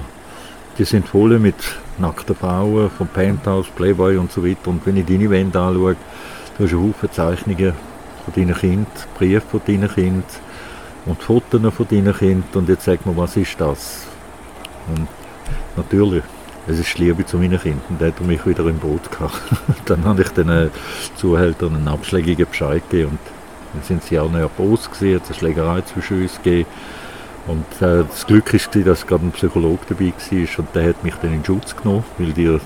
[0.77, 4.67] die sind voll mit nackten Frauen, vom Penthouse, Playboy und so weiter.
[4.67, 5.95] Und wenn ich deine Wände anschaue,
[6.57, 7.73] du hast Haufen Zeichnungen
[8.25, 8.87] von deinen Kindern,
[9.17, 10.23] Briefe von deinen Kindern
[11.05, 12.43] und Fotos von deinen Kindern.
[12.53, 14.05] Und jetzt sag mir, was ist das?
[14.87, 15.07] Und
[15.75, 16.23] natürlich,
[16.67, 17.97] es ist die Liebe zu meinen Kindern.
[17.99, 19.41] Dann hat er mich wieder im Boot gehabt.
[19.85, 20.71] dann habe ich den
[21.15, 23.11] Zuhältern einen abschlägigen Bescheid gegeben.
[23.11, 23.19] Und
[23.73, 26.69] dann sind sie auch näher Boss gewesen, es eine Schlägerei zwischen uns gegeben.
[27.47, 31.15] Und äh, das Glück war, dass gerade ein Psychologe dabei war und der hat mich
[31.15, 32.59] dann in Schutz genommen, weil die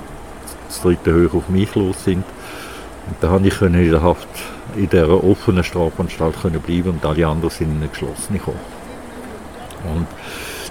[0.67, 2.23] das dritte Höhe auf mich los sind.
[3.07, 4.27] Und da konnte ich in der Haft
[4.75, 8.59] in dieser offenen Strafanstalt bleiben und alle anderen sind in eine geschlossene gekommen.
[9.85, 10.07] Und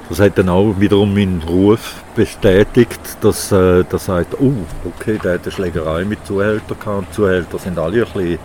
[0.09, 4.53] das hat dann auch wiederum meinen Ruf bestätigt, dass äh, der sagt, oh,
[4.85, 7.15] okay, der hat eine Schlägerei mit Zuhältern gehabt.
[7.15, 8.39] Zuhälter sind alle ein bisschen,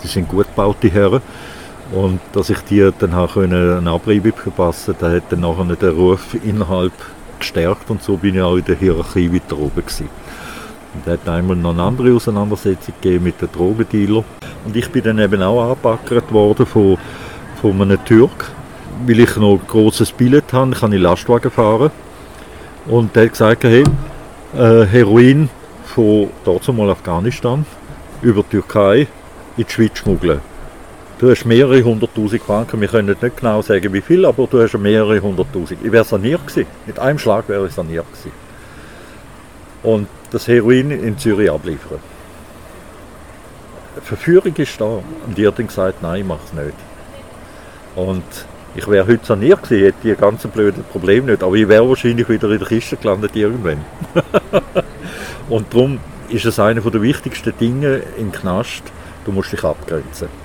[0.00, 1.20] sie sind gut gebaute Herren.
[1.92, 6.34] Und dass ich die dann auch einen Abrieb verpassen da hat dann nachher den Ruf
[6.42, 6.92] innerhalb
[7.38, 10.08] gestärkt und so bin ich auch in der Hierarchie weiter oben gewesen.
[10.94, 14.24] Und da hat einmal noch eine andere Auseinandersetzung gegeben mit den Drogendealer.
[14.64, 16.96] Und ich bin dann eben auch angepackert worden von,
[17.60, 18.50] von einem Türk,
[19.06, 21.90] weil ich noch ein grosses Billett habe, ich kann in Lastwagen fahren.
[22.86, 23.84] Und der hat gesagt, hey,
[24.56, 25.50] äh, Heroin
[25.84, 27.66] von dort mal Afghanistan
[28.22, 29.06] über die Türkei
[29.56, 30.40] in die Schweiz schmuggeln.
[31.22, 34.76] Du hast mehrere hunderttausend Franken, wir können nicht genau sagen wie viel, aber du hast
[34.76, 35.78] mehrere hunderttausend.
[35.84, 36.66] Ich wäre saniert gewesen.
[36.84, 38.32] Mit einem Schlag wäre ich saniert gewesen.
[39.84, 42.00] Und das Heroin in Zürich abliefern.
[44.02, 44.98] Verführung ist da.
[45.24, 46.74] Und die hat dann gesagt, nein, ich mache es nicht.
[47.94, 48.24] Und
[48.74, 52.28] ich wäre heute saniert gewesen, hätte die ganzen blöden Probleme nicht, aber ich wäre wahrscheinlich
[52.28, 53.84] wieder in der Kiste gelandet irgendwann.
[55.48, 56.00] und darum
[56.30, 58.82] ist es einer der wichtigsten Dinge im Knast,
[59.24, 60.41] du musst dich abgrenzen.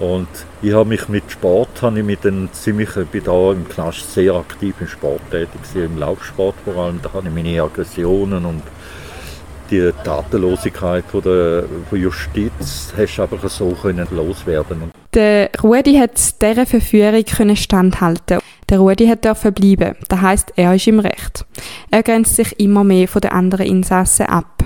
[0.00, 0.28] Und
[0.62, 4.34] ich habe mich mit Sport, habe ich mit den ziemlich, bin da im Knast sehr
[4.34, 7.00] aktiv im Sport tätig, im Laufsport vor allem.
[7.02, 8.62] Da habe ich meine Aggressionen und
[9.70, 14.90] die Tatenlosigkeit von der Justiz hast du einfach so können loswerden.
[15.14, 18.40] Der Rudi hat dieser Verführung können standhalten.
[18.68, 19.96] Der Rudi hat dürfen bleiben.
[20.08, 21.44] Das heißt, er ist im Recht.
[21.90, 24.59] Er grenzt sich immer mehr von den anderen Insassen ab.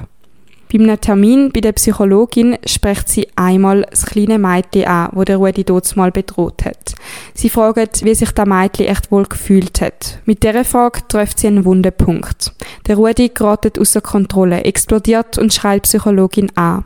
[0.73, 5.37] Bei einem Termin bei der Psychologin spricht sie einmal das kleine Mädchen an, wo der
[5.37, 6.95] Rudi dort mal bedroht hat.
[7.35, 10.19] Sie fragt, wie sich der Mädchen echt wohl gefühlt hat.
[10.25, 12.53] Mit dieser Frage trifft sie einen wunden Punkt.
[12.87, 16.85] Der Rudi gerät außer Kontrolle, explodiert und schreit Psychologin an.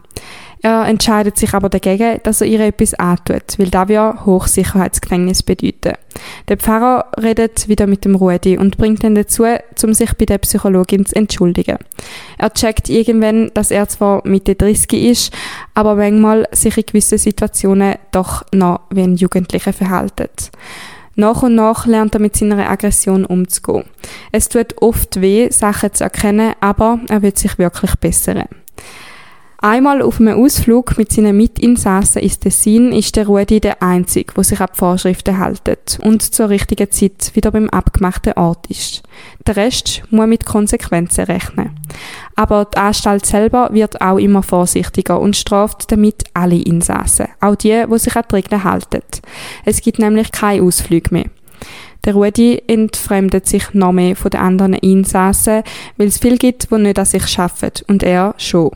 [0.61, 5.95] Er entscheidet sich aber dagegen, dass er ihr etwas antut, weil das ja Hochsicherheitsgefängnis bedeuten.
[6.49, 9.45] Der Pfarrer redet wieder mit dem Rudi und bringt ihn dazu,
[9.85, 11.79] um sich bei der Psychologin zu entschuldigen.
[12.39, 15.33] Er checkt irgendwann, dass er zwar Mitte 30 ist,
[15.75, 20.51] aber manchmal sich in gewissen Situationen doch noch wie ein Jugendlicher verhält.
[21.15, 23.85] Nach und nach lernt er mit seiner Aggression umzugehen.
[24.31, 28.45] Es tut oft weh, Sachen zu erkennen, aber er wird sich wirklich bessern.
[29.61, 34.45] Einmal auf einem Ausflug mit seinen Mitinsassen ins Tessin ist der Rudi der Einzige, der
[34.45, 39.03] sich an die Vorschriften hält und zur richtigen Zeit wieder beim abgemachten Ort ist.
[39.49, 41.75] Der Rest muss mit Konsequenzen rechnen.
[42.37, 47.85] Aber die Anstalt selber wird auch immer vorsichtiger und straft damit alle Insassen, auch die,
[47.91, 49.03] die sich an die Regeln halten.
[49.65, 51.27] Es gibt nämlich keine Ausflüge mehr.
[52.05, 55.65] Der Rudi entfremdet sich noch mehr von den anderen Insassen,
[55.97, 58.71] weil es viel gibt, die nicht an sich arbeiten und er schon.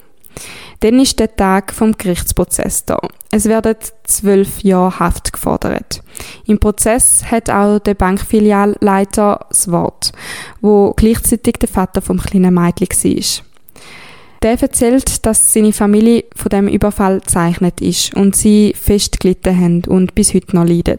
[0.81, 2.99] Dann ist der Tag vom Gerichtsprozess da.
[3.31, 6.03] Es werden zwölf Jahre Haft gefordert.
[6.47, 10.13] Im Prozess hat auch der Bankfilialleiter das Wort,
[10.61, 13.52] wo gleichzeitig der Vater vom kleinen Mädchen war.
[14.43, 19.85] Der erzählt, dass seine Familie von dem Überfall gezeichnet ist und sie fest gelitten haben
[19.87, 20.99] und bis heute noch leiden.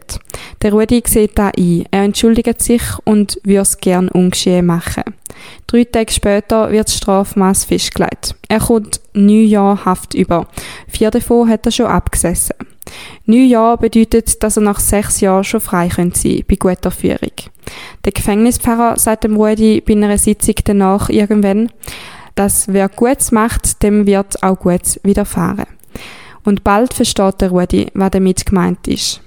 [0.62, 1.84] Der Rudi sieht da ein.
[1.90, 5.04] Er entschuldigt sich und würde es gern ungeschehen machen.
[5.66, 8.34] Drei Tage später wird das Strafmaß festgelegt.
[8.48, 10.48] Er kommt neun Jahre Haft über.
[10.88, 12.56] Vier davon hat er schon abgesessen.
[13.26, 17.32] Neun Jahre bedeutet, dass er nach sechs Jahren schon frei sein könnte bei guter Führung.
[18.06, 21.70] Der Gefängnispfarrer sagt dem Rudi bei einer Sitzung danach irgendwann,
[22.34, 25.66] dass wer Gutes macht, dem wird auch Gutes widerfahren.
[26.44, 29.20] Und bald versteht der Rudi, was damit gemeint ist.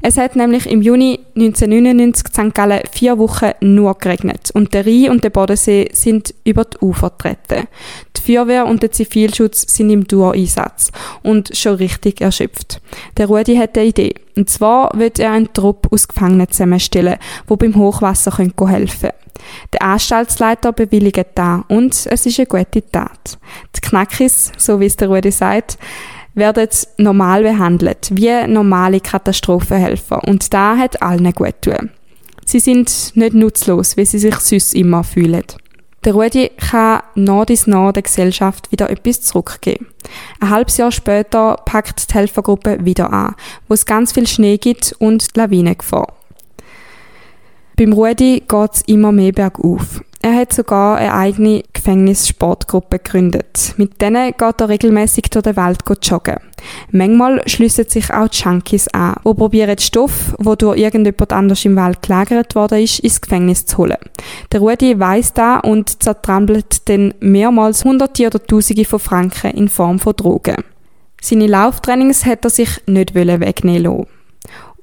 [0.00, 2.54] Es hat nämlich im Juni 1999 in St.
[2.54, 7.10] Gallen vier Wochen nur geregnet und der Rhein und der Bodensee sind über die Ufer
[7.10, 7.66] getreten.
[8.16, 10.92] Die Feuerwehr und der Zivilschutz sind im Duo-Einsatz
[11.22, 12.80] und schon richtig erschöpft.
[13.16, 14.14] Der Rudi hat eine Idee.
[14.36, 18.88] Und zwar wird er einen Trupp aus Gefangenen zusammenstellen, wo beim Hochwasser helfen können.
[19.72, 23.38] Der Anstaltsleiter bewilligt da und es ist eine gute Tat.
[23.74, 25.78] Die Knackis, so wie es der Rudi sagt,
[26.38, 30.22] werden normal behandelt, wie normale Katastrophenhelfer.
[30.24, 31.90] Und da hat allen gut tun.
[32.44, 35.44] Sie sind nicht nutzlos, wie sie sich sonst immer fühlen.
[36.04, 39.88] Der Rudi kann nach dies nach der Gesellschaft wieder etwas zurückgeben.
[40.40, 43.34] Ein halbes Jahr später packt die Helfergruppe wieder an,
[43.66, 46.14] wo es ganz viel Schnee gibt und Lawinengefahr.
[47.76, 50.02] Beim Rudi geht es immer mehr bergauf.
[50.20, 53.74] Er hat sogar eine eigene Gefängnissportgruppe gegründet.
[53.76, 56.38] Mit denen geht er regelmäßig durch die Welt joggen.
[56.90, 62.02] Manchmal schliessen sich auch Junkies an, die probieren Stoff, wo durch irgendjemand anders im Wald
[62.02, 63.98] gelagert worden ist, ins Gefängnis zu holen.
[64.50, 70.00] Der Rudi weiss da und zertrampelt dann mehrmals Hunderte oder Tausende von Franken in Form
[70.00, 70.64] von Drogen.
[71.20, 74.17] Seine Lauftrainings hat er sich nicht wegnehmen lassen.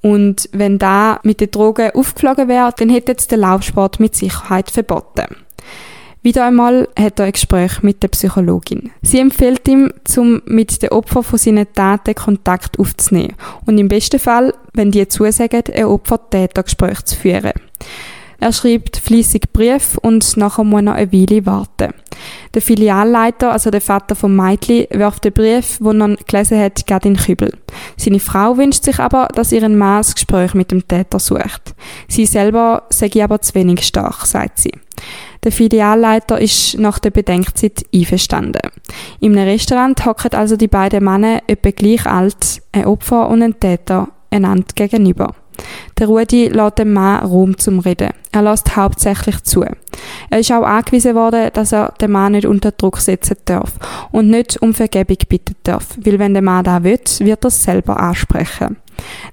[0.05, 4.69] Und wenn da mit den Drogen aufgeflogen wäre, dann hätte jetzt der Laufsport mit Sicherheit
[4.69, 5.35] verboten.
[6.21, 8.91] Wieder einmal hat er ein Gespräch mit der Psychologin.
[9.01, 13.33] Sie empfiehlt ihm, zum mit den Opfern von seinen Taten Kontakt aufzunehmen
[13.65, 17.53] und im besten Fall, wenn die zusagen, ein Opfer-Täter-Gespräch zu führen.
[18.39, 21.93] Er schreibt fließig Brief und nachher muss er eine Weile warten.
[22.53, 27.09] Der Filialleiter, also der Vater von Meitli, wirft den Brief, den er gelesen hat, gerade
[27.09, 27.51] in Kübel.
[27.97, 31.75] Seine Frau wünscht sich aber, dass ihren Mann das Gespräch mit dem Täter sucht.
[32.07, 34.71] Sie selber sei aber zu wenig stark, sagt sie.
[35.43, 38.71] Der Filialleiter ist nach der Bedenkzeit einverstanden.
[39.19, 44.09] Im Restaurant hocken also die beiden Männer etwa gleich alt, ein Opfer und ein Täter,
[44.31, 45.35] einander gegenüber.
[45.97, 48.09] Der Rudi lässt dem Mann Raum zum Reden.
[48.33, 49.63] Er lässt hauptsächlich zu.
[50.29, 53.71] Er ist auch angewiesen worden, dass er den Mann nicht unter Druck setzen darf
[54.11, 57.63] und nicht um Vergebung bitten darf, weil wenn der Mann da will, wird er es
[57.63, 58.75] selber ansprechen.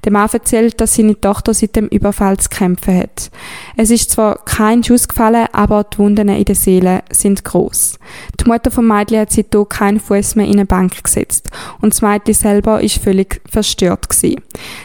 [0.04, 3.30] Der Mann erzählt, dass seine Tochter seit dem Überfall zu kämpfen hat.
[3.76, 7.98] Es ist zwar kein Schuss gefallen, aber die Wunden in der Seele sind groß.
[8.40, 12.02] Die Mutter von Mädchen hat seitdem keinen Fuß mehr in eine Bank gesetzt und das
[12.02, 14.40] Mädchen selber ist völlig verstört gewesen.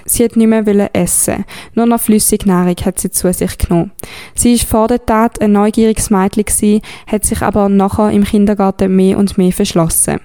[0.05, 1.45] Sie hat nicht mehr essen,
[1.77, 3.91] nur noch Flüssignahrung hat sie zu sich genommen.
[4.35, 9.17] Sie ist vor der Tat ein neugieriges Mädchen hat sich aber nachher im Kindergarten mehr
[9.17, 10.19] und mehr verschlossen.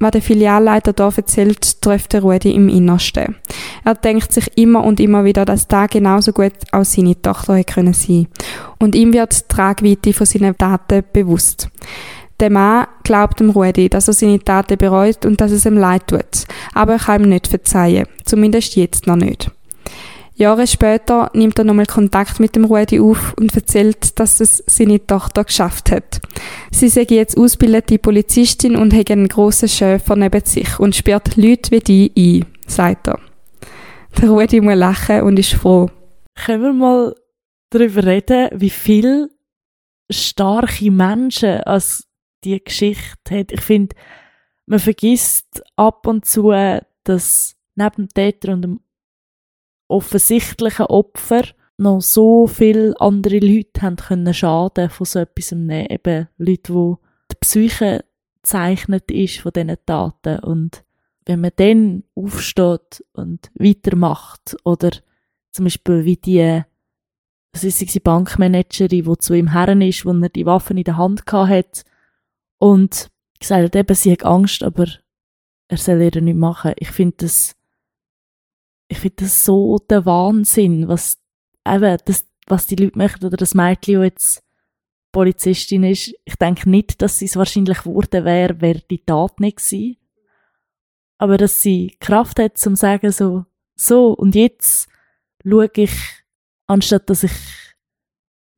[0.00, 3.36] Was der Filialleiter da erzählt, trifft der Rudi im Innersten.
[3.84, 7.74] Er denkt sich immer und immer wieder, dass da genauso gut auch seine Tochter hätte
[7.74, 8.26] können sein.
[8.78, 11.68] Und ihm wird die Tragweite von seinen Taten bewusst.
[12.40, 16.08] Der Mann glaubt dem Rudi, dass er seine Taten bereut und dass es ihm leid
[16.08, 16.46] tut.
[16.74, 18.06] Aber er kann ihm nicht verzeihen.
[18.24, 19.50] Zumindest jetzt noch nicht.
[20.40, 25.06] Jahre später nimmt er nochmal Kontakt mit dem Rudi auf und erzählt, dass es seine
[25.06, 26.20] Tochter geschafft hat.
[26.70, 31.70] Sie sei jetzt ausgebildete Polizistin und hat einen grossen Schäfer neben sich und sperrt Leute
[31.70, 33.20] wie die ein, sagt er.
[34.18, 35.90] Der Rudi muss lachen und ist froh.
[36.34, 37.14] Können wir mal
[37.68, 39.28] darüber reden, wie viele
[40.10, 42.08] starke Menschen als
[42.44, 43.52] die Geschichte hat?
[43.52, 43.94] Ich finde,
[44.64, 46.52] man vergisst ab und zu,
[47.04, 48.80] dass neben dem Täter und dem
[49.90, 51.42] offensichtlichen Opfer
[51.76, 55.52] noch so viele andere Leute haben können schaden von so etwas.
[55.52, 56.98] Eben Leute, wo
[57.30, 58.04] die Psyche
[58.42, 60.38] gezeichnet ist von diesen Taten.
[60.40, 60.84] Und
[61.24, 64.90] wenn man dann aufsteht und weitermacht, oder
[65.52, 66.62] zum Beispiel wie die,
[67.52, 70.96] das ist die Bankmanagerin, die zu ihm herren ist, wo er die Waffen in der
[70.96, 71.84] Hand hat
[72.58, 74.86] und gesagt hat, eben, sie hat Angst, aber
[75.68, 76.74] er soll ihr nicht machen.
[76.76, 77.56] Ich finde das
[78.90, 81.16] ich finde das so der Wahnsinn, was,
[81.66, 84.42] eben, das, was die Leute machen, oder das Mädchen, das jetzt
[85.12, 86.12] Polizistin ist.
[86.24, 89.96] Ich denke nicht, dass sie es wahrscheinlich geworden wäre, wäre die Tat nicht gewesen.
[91.18, 93.44] Aber dass sie Kraft hat, zum zu sagen, so,
[93.76, 94.88] so, und jetzt
[95.46, 95.92] schaue ich,
[96.66, 97.32] anstatt dass ich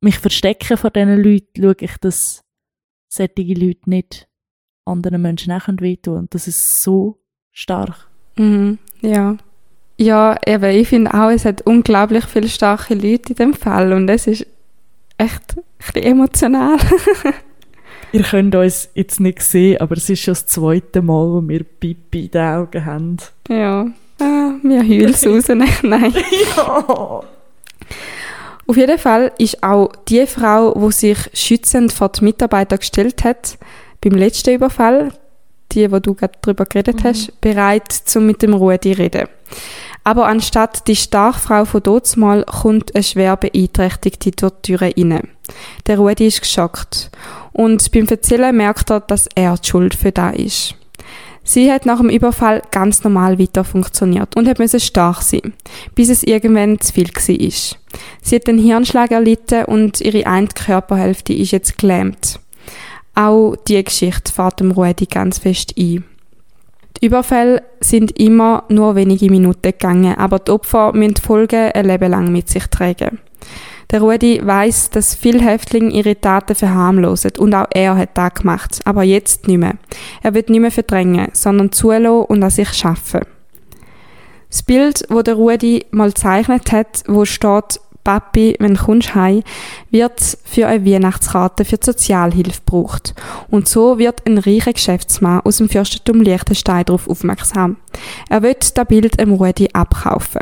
[0.01, 2.43] mich verstecke vor diesen Leuten, schaue ich, dass
[3.07, 4.27] solche Leute nicht
[4.83, 6.17] anderen Menschen auch wehtun.
[6.17, 8.09] Und das ist so stark.
[8.35, 9.37] Mhm, ja
[10.03, 14.09] Ja, eben, ich finde auch, es hat unglaublich viele starke Leute in dem Fall und
[14.09, 14.45] es ist
[15.17, 16.77] echt ein bisschen emotional.
[18.11, 21.63] Ihr könnt uns jetzt nicht sehen, aber es ist schon das zweite Mal, wo wir
[21.63, 23.17] Pipi in den Augen haben.
[23.47, 23.87] ja,
[24.19, 25.47] ah, wir heulen es raus.
[25.83, 26.13] Nein.
[26.57, 27.23] Ja!
[28.65, 33.57] Auf jeden Fall ist auch die Frau, die sich schützend vor die Mitarbeiter gestellt hat,
[34.01, 35.13] beim letzten Überfall,
[35.71, 39.27] die, wo du gerade darüber geredet hast, bereit, zum mit dem Rudi reden.
[40.03, 45.29] Aber anstatt die Starfrau von Dotsmal kommt eine schwer beeinträchtigte durch die rein.
[45.87, 47.09] Der Rudi ist geschockt.
[47.53, 50.75] Und beim Erzählen merkt er, dass er die Schuld für da ist.
[51.45, 55.53] Sie hat nach dem Überfall ganz normal weiter funktioniert und hat müssen stark sein,
[55.93, 57.77] bis es irgendwann zu viel war.
[58.21, 62.39] Sie hat einen Hirnschlag erlitten und ihre eine Körperhälfte ist jetzt gelähmt.
[63.13, 66.05] Auch die Geschichte fährt dem Rudi ganz fest ein.
[67.03, 72.09] Überfälle sind immer nur wenige Minuten gegangen, aber die Opfer müssen die Folgen ein Leben
[72.09, 73.19] lang mit sich tragen.
[73.91, 78.79] Der Rudi weiß, dass viele Häftlinge ihre Taten verharmlosen und auch er hat das gemacht,
[78.85, 79.75] aber jetzt nicht mehr.
[80.21, 83.21] Er wird nicht mehr verdrängen, sondern zulassen und an sich schaffen.
[84.49, 89.43] Das Bild, wo der Rudi mal gezeichnet hat, wo steht Papi, wenn du kommst heim,
[89.91, 93.15] wird für eine Weihnachtskarte für die Sozialhilfe gebraucht.
[93.49, 97.77] Und so wird ein reicher Geschäftsmann aus dem Fürstentum Liechtenstein darauf aufmerksam.
[98.29, 100.41] Er wird das Bild dem Rudi abkaufen.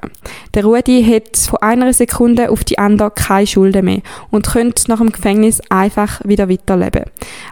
[0.54, 5.00] Der Rudi hat von einer Sekunde auf die andere keine Schulden mehr und könnte nach
[5.00, 7.06] dem Gefängnis einfach wieder weiterleben.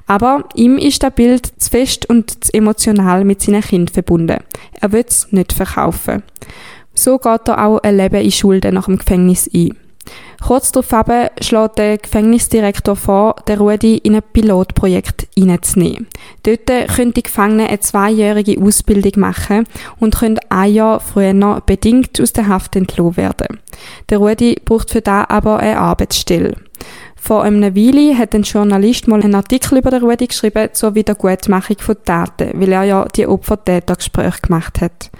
[0.07, 4.39] Aber ihm ist das Bild zu fest und zu emotional mit seinen Kindern verbunden.
[4.79, 6.23] Er will es nicht verkaufen.
[6.93, 9.75] So geht er auch ein Leben in Schulden nach dem Gefängnis ein.
[10.45, 11.09] Kurz darauf
[11.41, 16.07] schlägt der Gefängnisdirektor vor, den Rudi in ein Pilotprojekt hineinzunehmen.
[16.43, 19.65] Dort können die Gefangenen eine zweijährige Ausbildung machen
[19.99, 23.59] und können ein Jahr früher bedingt aus der Haft entlassen werden.
[24.09, 26.55] Der Rudi braucht für das aber eine Arbeitsstelle.
[27.21, 31.77] Vor einer Weile hat ein Journalist mal einen Artikel über den Rudi geschrieben zur Wiedergutmachung
[31.79, 35.11] von Taten, weil er ja die Opfer-Täter-Gespräche gemacht hat.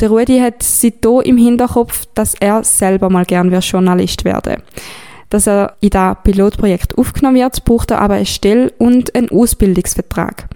[0.00, 4.62] Der Rudi hat seitdem im Hinterkopf, dass er selber mal gern wird Journalist werden
[5.28, 10.48] Dass er in das Pilotprojekt aufgenommen wird, braucht er aber eine Stelle und einen Ausbildungsvertrag.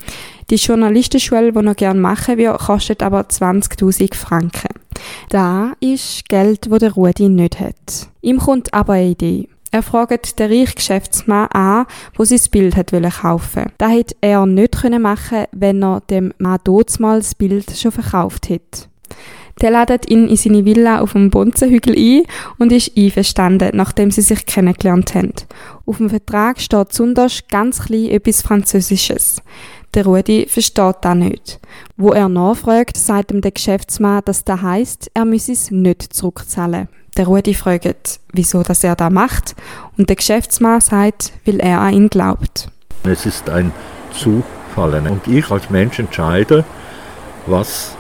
[0.51, 4.69] Die Journalistenschule, die er gerne machen will, kostet aber 20.000 Franken.
[5.29, 8.09] Da ist Geld, das der Rudi nicht hat.
[8.23, 9.49] Ihm kommt aber eine Idee.
[9.71, 14.75] Er fragt den reichen Geschäftsmann an, wo sein Bild hat kaufen Das hätte er nicht
[14.83, 16.61] machen können, wenn er dem Mann
[17.01, 18.94] mal das Bild schon verkauft hätte.
[19.61, 22.23] Der ladet ihn in seine Villa auf dem Bonzenhügel ein
[22.59, 25.33] und ist einverstanden, nachdem sie sich kennengelernt haben.
[25.87, 29.43] Auf dem Vertrag steht besonders ganz klein etwas Französisches.
[29.95, 31.61] Der Rudi versteht das nicht.
[31.97, 36.89] Wo er nachfragt, sagt ihm der Geschäftsmann, dass das heisst, er müsse es nicht zurückzahlen.
[37.17, 39.55] Der Rudi fragt, wieso dass er das macht,
[39.97, 42.69] und der Geschäftsmann sagt, weil er an ihn glaubt.
[43.05, 43.71] Es ist ein
[44.13, 46.65] Zufallen und ich als Mensch entscheide,
[47.47, 47.97] was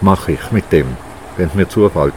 [0.00, 0.86] mache ich mit dem,
[1.36, 2.14] wenn es mir zufällt.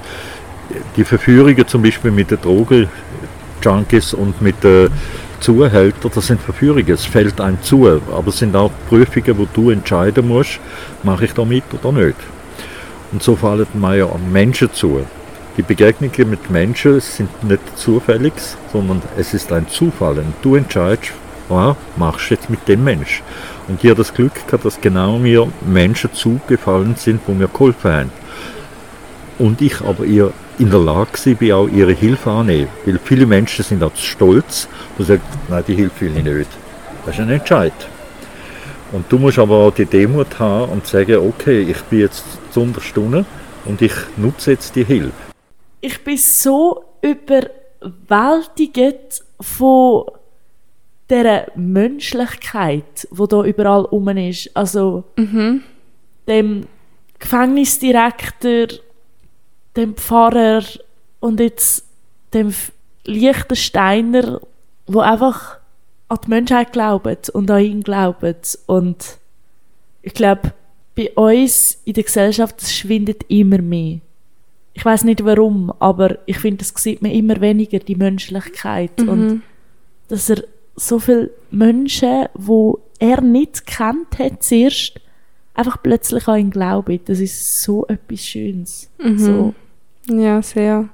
[0.95, 4.89] Die Verführungen zum Beispiel mit den Drogen-Junkies und mit den
[5.41, 9.71] Zuhältern, das sind Verführungen, es fällt einem zu, aber es sind auch Prüfungen, wo du
[9.71, 10.59] entscheiden musst,
[11.03, 12.15] mache ich da mit oder nicht.
[13.11, 15.05] Und so fallen mir ja Menschen zu.
[15.57, 18.33] Die Begegnungen mit Menschen sind nicht zufällig,
[18.71, 20.19] sondern es ist ein Zufall.
[20.19, 21.11] Und du entscheidest,
[21.49, 23.23] was machst du jetzt mit dem Menschen.
[23.71, 27.91] Und ich habe das Glück gehabt, dass genau mir Menschen zugefallen sind, die mir geholfen
[27.91, 28.11] haben.
[29.39, 32.67] Und ich aber ihr in der Lage war, auch ihre Hilfe anzunehmen.
[32.85, 34.67] Weil viele Menschen sind auch stolz
[34.97, 36.49] und sagen, nein, die Hilfe will ich nicht.
[37.05, 37.71] Das ist ein Entscheid.
[38.91, 42.67] Und du musst aber auch die Demut haben und sagen, okay, ich bin jetzt zu
[42.81, 43.23] Stunde
[43.63, 45.13] und ich nutze jetzt die Hilfe.
[45.79, 50.03] Ich bin so überwältigt von
[51.11, 54.49] dieser Menschlichkeit, die da überall rum ist.
[54.55, 55.61] Also Mhm.
[56.27, 56.65] dem
[57.19, 58.67] Gefängnisdirektor,
[59.75, 60.63] dem Pfarrer
[61.19, 61.85] und jetzt
[62.33, 62.53] dem
[63.05, 64.39] Liechtensteiner,
[64.87, 65.57] wo einfach
[66.07, 68.35] an die Menschheit glauben und an ihn glauben.
[68.67, 69.17] Und
[70.01, 70.53] ich glaube,
[70.95, 73.99] bei uns in der Gesellschaft das schwindet immer mehr.
[74.73, 79.01] Ich weiß nicht warum, aber ich finde, das sieht man immer weniger, die Menschlichkeit.
[79.01, 79.41] Und Mhm.
[80.07, 80.43] dass er
[80.81, 84.99] so viele Menschen, wo er nicht kennt hat zuerst,
[85.53, 86.99] einfach plötzlich an ihn glauben.
[87.05, 88.89] Das ist so etwas Schönes.
[88.97, 89.19] Mhm.
[89.19, 89.53] So.
[90.07, 90.89] Ja, sehr.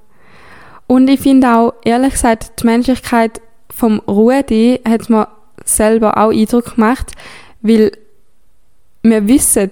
[0.87, 5.27] Und ich finde auch, ehrlich gesagt, die Menschlichkeit vom Rudi hat mir
[5.63, 7.11] selber auch Eindruck gemacht,
[7.61, 7.91] weil
[9.03, 9.69] wir wissen,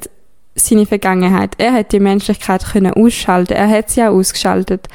[0.56, 1.56] seine Vergangenheit.
[1.58, 3.54] Er hat die Menschlichkeit können ausschalten.
[3.54, 4.88] Er hat sie auch ausgeschaltet.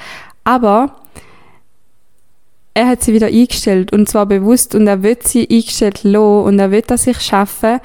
[0.44, 0.96] Aber
[2.74, 6.58] er hat sie wieder eingestellt und zwar bewusst und er wird sie eingestellt lassen und
[6.58, 7.80] er wird das sich schaffen.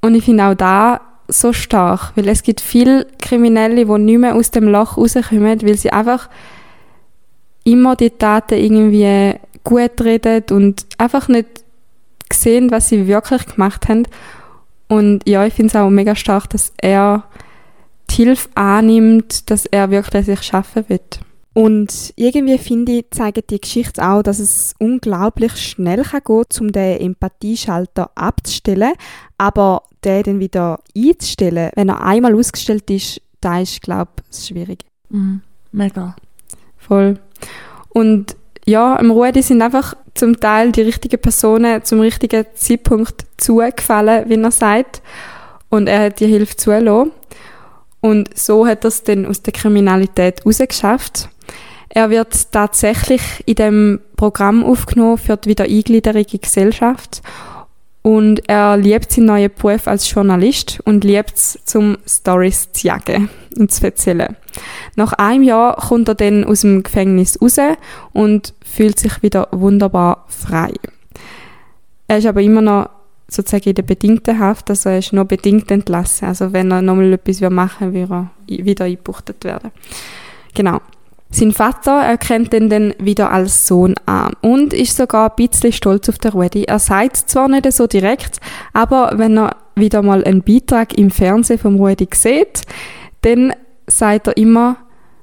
[0.00, 4.34] Und ich finde auch da so stark, weil es gibt viele Kriminelle, die nicht mehr
[4.34, 6.28] aus dem Loch rauskommen, weil sie einfach
[7.64, 11.64] immer die Taten irgendwie gut reden und einfach nicht
[12.32, 14.04] sehen, was sie wirklich gemacht haben.
[14.88, 17.24] Und ja, ich finde es auch mega stark, dass er
[18.10, 21.20] die Hilfe annimmt, dass er wirklich sich schaffen wird.
[21.56, 26.70] Und irgendwie finde ich, zeigt die Geschichte auch, dass es unglaublich schnell kann gehen um
[26.70, 28.92] den Empathieschalter abzustellen,
[29.38, 34.84] aber den dann wieder einzustellen, wenn er einmal ausgestellt ist, da ist, glaube ich, schwierig.
[35.08, 35.40] Mhm.
[35.72, 36.14] Mega.
[36.76, 37.18] Voll.
[37.88, 44.28] Und ja, im Rudi sind einfach zum Teil die richtigen Personen zum richtigen Zeitpunkt zugefallen,
[44.28, 45.00] wie er sagt.
[45.70, 47.12] Und er hat die Hilfe zugelassen.
[48.02, 51.30] Und so hat er es dann aus der Kriminalität rausgeschafft.
[51.88, 57.22] Er wird tatsächlich in dem Programm aufgenommen für die Wiedereingliederung in die Gesellschaft
[58.06, 63.28] und er liebt seinen neuen Beruf als Journalist und liebt es, zum Stories zu jagen
[63.58, 64.36] und zu erzählen.
[64.94, 67.56] Nach einem Jahr kommt er dann aus dem Gefängnis raus
[68.12, 70.72] und fühlt sich wieder wunderbar frei.
[72.06, 72.90] Er ist aber immer noch
[73.28, 76.28] sozusagen in der bedingten Haft, also er ist nur bedingt entlassen.
[76.28, 79.72] Also wenn er nochmal etwas machen würde, würde er wieder eingebuchtet werden.
[80.54, 80.80] Genau.
[81.30, 86.08] Sein Vater erkennt ihn dann wieder als Sohn an und ist sogar ein bisschen stolz
[86.08, 86.64] auf den Rudi.
[86.64, 88.40] Er sagt zwar nicht so direkt,
[88.72, 92.62] aber wenn er wieder mal einen Beitrag im Fernsehen vom Rudi sieht,
[93.22, 93.52] dann
[93.86, 94.76] sagt er immer,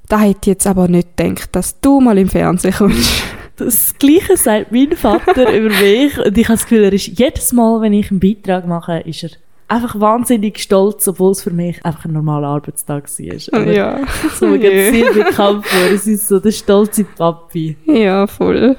[0.09, 3.23] da hätte jetzt aber nicht gedacht, dass du mal im Fernsehen kommst.
[3.55, 7.53] Das Gleiche sagt mein Vater über mich und ich habe das Gefühl, er ist jedes
[7.53, 9.29] Mal, wenn ich einen Beitrag mache, ist er
[9.67, 13.61] einfach wahnsinnig stolz, obwohl es für mich einfach ein normaler Arbeitstag war.
[13.61, 13.99] Aber ja.
[14.39, 14.91] So mir yeah.
[14.91, 15.91] sehr bekannt vor.
[15.91, 17.77] Es ist so der stolze Papi.
[17.85, 18.75] Ja, voll.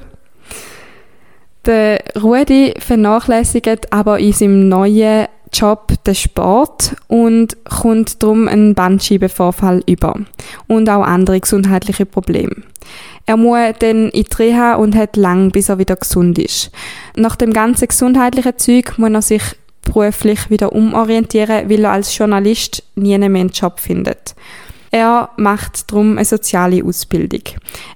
[1.65, 9.81] Der Rudi vernachlässigt aber in seinem neuen Job den Sport und kommt darum einen Bandscheibenvorfall
[9.87, 10.19] über
[10.67, 12.55] und auch andere gesundheitliche Probleme.
[13.25, 16.71] Er muss dann in die Reha und hat lang, bis er wieder gesund ist.
[17.15, 19.43] Nach dem ganzen gesundheitlichen Zeug muss er sich
[19.85, 24.35] beruflich wieder umorientieren, weil er als Journalist nie einen Job findet.
[24.95, 27.41] Er macht darum eine soziale Ausbildung.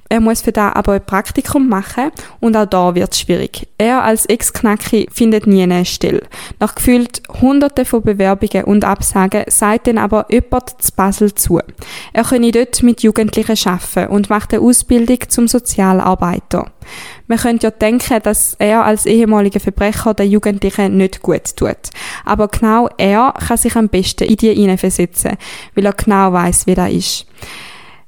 [0.10, 2.12] Er muss für da aber ein Praktikum machen
[2.42, 3.70] und auch da wird es schwierig.
[3.78, 6.24] Er als Ex-Knacki findet nie eine Stelle.
[6.60, 11.62] Nach gefühlt hunderte von Bewerbungen und Absagen sagt dann aber jemand zu Basel zu.
[12.12, 16.70] Er könne dort mit Jugendlichen arbeiten und macht eine Ausbildung zum Sozialarbeiter.
[17.30, 21.78] Man könnte ja denken, dass er als ehemaliger Verbrecher den Jugendlichen nicht gut tut.
[22.26, 25.38] Aber genau er kann sich am besten in die hineinversetzen,
[25.76, 27.26] weil er genau weiß, wie das ist.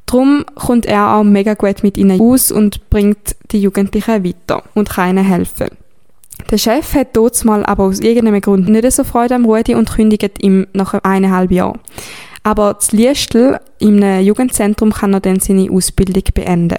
[0.08, 4.90] Darum kommt er auch mega gut mit ihnen aus und bringt die Jugendlichen weiter und
[4.90, 5.68] kann ihnen helfen.
[6.50, 9.92] Der Chef hat dort mal aber aus irgendeinem Grund nicht so Freude am Rudi und
[9.92, 11.80] kündigt ihm nach eineinhalb Jahren.
[12.44, 16.78] Aber das Liestel einem Jugendzentrum kann er dann seine Ausbildung beenden.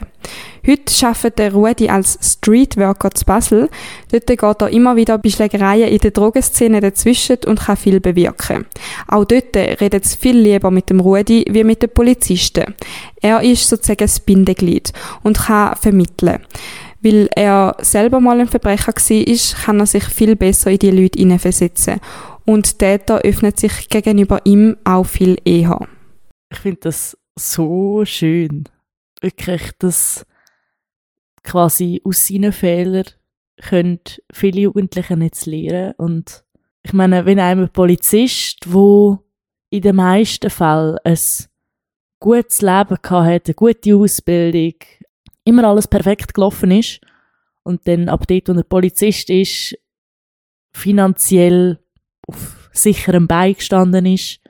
[0.67, 3.69] Heute arbeitet der Rudi als Streetworker zu Basel.
[4.11, 8.67] Dort geht er immer wieder bei Schlägereien in der Drogenszene dazwischen und kann viel bewirken.
[9.09, 12.75] Auch dort redet es viel lieber mit dem Rudi wie mit den Polizisten.
[13.21, 16.41] Er ist sozusagen das Bindeglied und kann vermitteln.
[17.05, 21.19] Weil er selber mal ein Verbrecher war, kann er sich viel besser in die Leute
[21.19, 22.01] hineinversetzen
[22.45, 25.87] und Täter öffnet sich gegenüber ihm auch viel eher.
[26.51, 28.65] Ich finde das so schön.
[29.21, 30.27] Wirklich, dass
[31.45, 33.05] quasi aus seinen Fehlern
[33.61, 34.01] können
[34.33, 35.95] viele Jugendliche nicht lernen.
[35.97, 36.45] Und
[36.83, 39.19] ich meine, wenn einem ein Polizist, wo
[39.71, 41.19] in den meisten Fällen ein
[42.21, 44.75] gutes Leben hatte, eine gute Ausbildung,
[45.45, 47.01] immer alles perfekt gelaufen ist
[47.63, 49.77] und dann ab dort, wo er Polizist ist,
[50.73, 51.79] finanziell
[52.27, 54.41] auf sicherem Bein gestanden ist.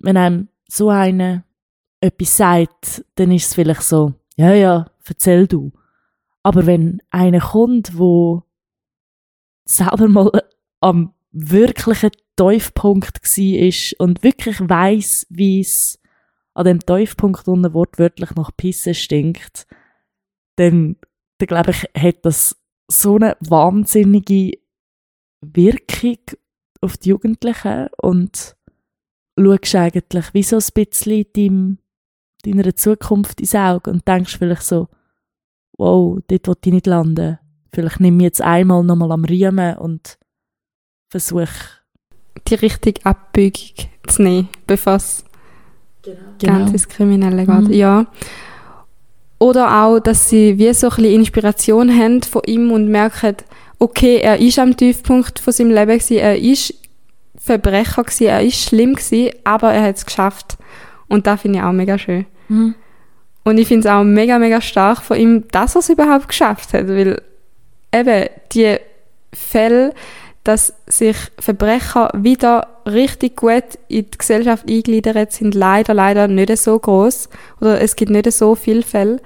[0.00, 1.44] Wenn einem so einer
[2.00, 5.72] etwas sagt, dann ist es vielleicht so, ja, ja, erzähl du.
[6.42, 8.42] Aber wenn einer kommt, wo
[9.64, 10.30] selber mal
[10.80, 15.98] am wirklichen Tiefpunkt war und wirklich weiß, wie es
[16.52, 19.66] an dem Tiefpunkt unten wortwörtlich nach Pisse stinkt,
[20.56, 20.96] dann,
[21.38, 22.56] dann glaube ich, hat das
[22.88, 24.58] so eine wahnsinnige
[25.40, 26.18] Wirkung
[26.84, 28.56] auf die Jugendlichen und
[29.38, 31.78] schaust eigentlich wie so ein bisschen deinem,
[32.44, 34.88] deiner Zukunft ins Auge und denkst vielleicht so,
[35.76, 37.38] wow, dort will ich nicht landen.
[37.72, 40.18] Vielleicht nehme ich jetzt einmal nochmal am Riemen und
[41.10, 41.48] versuche
[42.48, 45.24] die richtige Abbiegung zu zu nehmen, bevor es
[46.02, 46.20] Genau.
[46.38, 47.68] ganz ins Kriminelle geht.
[47.68, 47.72] Mhm.
[47.72, 48.06] Ja.
[49.38, 53.36] Oder auch, dass sie wie so ein bisschen Inspiration haben von ihm und merken,
[53.78, 56.74] okay, er ist am Tiefpunkt von seinem Leben gewesen, er ist
[57.36, 60.56] Verbrecher gewesen, er ist schlimm gewesen, aber er hat es geschafft.
[61.08, 62.26] Und das finde ich auch mega schön.
[62.48, 62.74] Mhm.
[63.44, 66.72] Und ich finde es auch mega, mega stark von ihm, dass er es überhaupt geschafft
[66.72, 67.20] hat, weil
[67.92, 68.76] eben die
[69.34, 69.92] Fälle,
[70.44, 76.78] dass sich Verbrecher wieder richtig gut in die Gesellschaft eingliedert, sind leider, leider nicht so
[76.78, 77.28] groß
[77.60, 79.20] oder es gibt nicht so viele Fälle.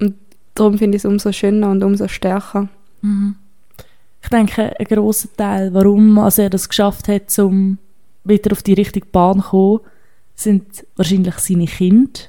[0.00, 0.16] Und
[0.54, 2.68] darum finde ich es umso schöner und umso stärker.
[3.02, 3.36] Mhm.
[4.22, 7.78] Ich denke, ein grosser Teil, warum also er das geschafft hat, um
[8.24, 9.80] wieder auf die richtige Bahn zu kommen,
[10.34, 12.20] sind wahrscheinlich seine Kinder.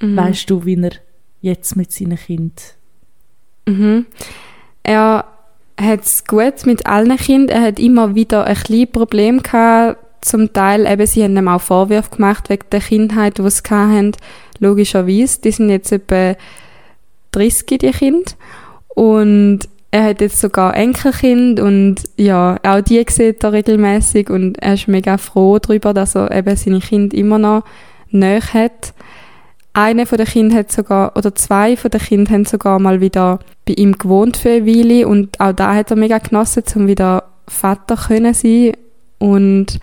[0.00, 0.16] Mhm.
[0.16, 0.92] Weißt du, wie er
[1.40, 2.54] jetzt mit seinen Kindern
[3.66, 4.06] Mhm.
[4.82, 5.24] Er
[5.80, 7.62] hat es gut mit allen Kindern.
[7.62, 10.00] Er hat immer wieder ein kleines Problem gehabt.
[10.20, 14.12] Zum Teil eben, sie haben ihm auch Vorwürfe gemacht wegen der Kindheit, die sie hatten.
[14.58, 15.40] Logischerweise.
[15.40, 16.34] Die sind jetzt etwa
[17.32, 18.32] 30, die Kinder.
[18.88, 19.60] Und
[19.94, 24.88] er hat jetzt sogar Enkelkind und ja, auch die sieht er regelmäßig und er ist
[24.88, 27.62] mega froh darüber, dass er eben seine Kinder immer noch
[28.10, 28.92] näher hat.
[29.72, 33.38] Eine von den Kindern hat sogar, oder zwei von den Kindern haben sogar mal wieder
[33.68, 37.22] bei ihm gewohnt für eine Weile und auch da hat er mega genossen, um wieder
[37.46, 38.72] Vater können sein
[39.20, 39.78] und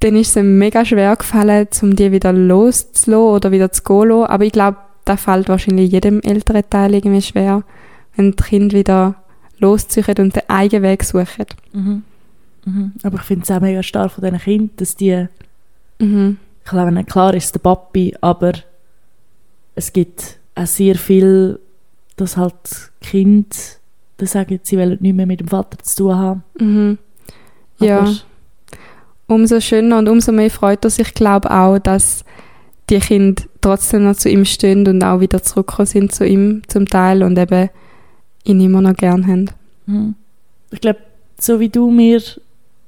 [0.00, 4.08] dann ist es ihm mega schwer gefallen, um die wieder loszulassen oder wieder zu gehen
[4.08, 4.28] lassen.
[4.28, 7.62] aber ich glaube, das fällt wahrscheinlich jedem älteren Teil irgendwie schwer,
[8.16, 9.14] wenn die Kinder wieder
[9.58, 11.46] losziehen und den eigenen Weg suchen.
[11.72, 12.02] Mhm.
[12.64, 12.92] Mhm.
[13.02, 15.26] Aber ich finde es auch mega stark von diesen Kindern, dass die,
[15.98, 16.36] Mhm.
[16.64, 18.52] ich glaube, klar ist der Papi, aber
[19.74, 21.58] es gibt auch sehr viel,
[22.16, 22.54] dass halt
[23.00, 23.46] Kinder
[24.18, 26.42] dann sagen, sie wollen nicht mehr mit dem Vater zu tun haben.
[26.58, 26.98] Mhm.
[27.78, 28.10] Ja.
[29.26, 32.24] Umso schöner und umso mehr freut er sich, glaube auch, dass
[32.88, 36.86] die Kinder trotzdem noch zu ihm stehen und auch wieder zurückgekommen sind zu ihm zum
[36.86, 37.68] Teil und eben
[38.46, 39.50] ihn immer noch gern haben.
[39.86, 40.14] Mhm.
[40.70, 41.00] Ich glaube,
[41.38, 42.20] so wie du mir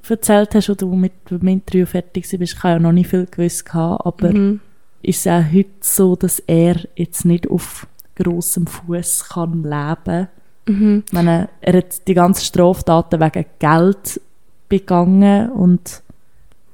[0.08, 3.26] erzählt hast, oder du mit dem Interview fertig warst, ich habe ja noch nicht viel
[3.26, 4.60] gewusst, aber Mhm.
[5.02, 7.86] ist es auch heute so, dass er jetzt nicht auf
[8.16, 10.28] grossem Fuß kann leben
[10.66, 11.02] Mhm.
[11.06, 14.20] Ich meine, er hat die ganzen Straftaten wegen Geld
[14.68, 16.02] begangen und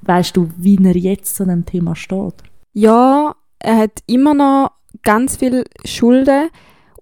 [0.03, 2.35] weißt du, wie er jetzt zu dem Thema steht?
[2.73, 4.73] Ja, er hat immer noch
[5.05, 6.49] ganz viel Schulden.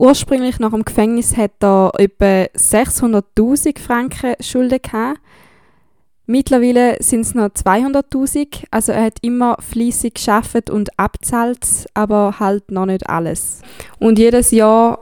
[0.03, 5.21] Ursprünglich nach dem Gefängnis hat er etwa 600.000 Franken Schulden gehabt.
[6.27, 8.65] Mittlerweile sind es noch 200.000.
[8.73, 13.63] Also er hat immer fließig geschafft und abzahlt, aber halt noch nicht alles.
[14.01, 14.99] Und jedes Jahr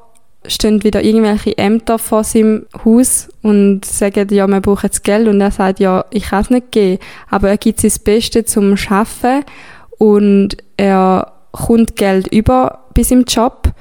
[0.46, 5.28] stehen wieder irgendwelche Ämter vor seinem Haus und sagen, ja, wir brauchen jetzt Geld.
[5.28, 6.98] Und er sagt, ja, ich kann es nicht geben.
[7.30, 9.46] Aber er gibt sein Bestes zum Schaffen
[9.96, 13.72] und er kommt Geld über bis im Job.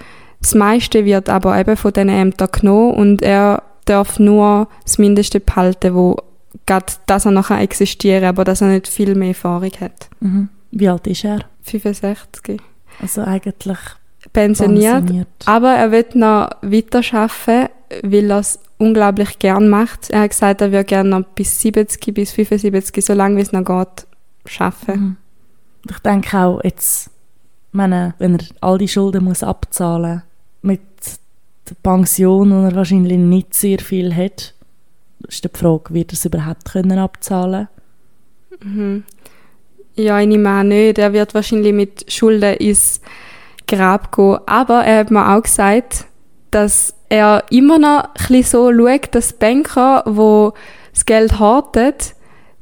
[0.42, 5.40] Das meiste wird aber eben von diesen Ämtern genommen und er darf nur das Mindeste
[5.40, 6.18] behalten, wo
[6.66, 10.10] gerade, dass er noch existieren kann, aber dass er nicht viel mehr Erfahrung hat.
[10.20, 10.50] Mhm.
[10.72, 11.40] Wie alt ist er?
[11.64, 12.62] 65.
[13.02, 13.78] Also eigentlich
[14.34, 15.00] Pensioniert.
[15.00, 15.28] pensioniert.
[15.46, 17.70] Aber er wird noch weiter arbeiten,
[18.04, 20.10] weil er es unglaublich gern macht.
[20.10, 23.52] Er hat gesagt, er würde gerne noch bis 70, bis 75, so lange wie es
[23.52, 25.02] noch geht, arbeiten.
[25.02, 25.18] Mhm.
[25.90, 27.10] Ich denke auch jetzt,
[27.72, 30.29] meine, wenn er all die Schulden muss abzahlen mit
[31.70, 34.54] der Pension, die er wahrscheinlich nicht sehr viel hat,
[35.28, 37.68] ist die Frage, wird er es überhaupt können abzahlen
[38.62, 39.04] Mhm.
[39.96, 40.98] Ja, ich nehme an nicht.
[40.98, 43.02] Er wird wahrscheinlich mit Schulden ins
[43.68, 44.38] Grab gehen.
[44.46, 46.06] Aber er hat mir auch gesagt,
[46.52, 50.60] dass er immer noch ein so schaut, dass Banker, die
[50.94, 51.94] das Geld horten,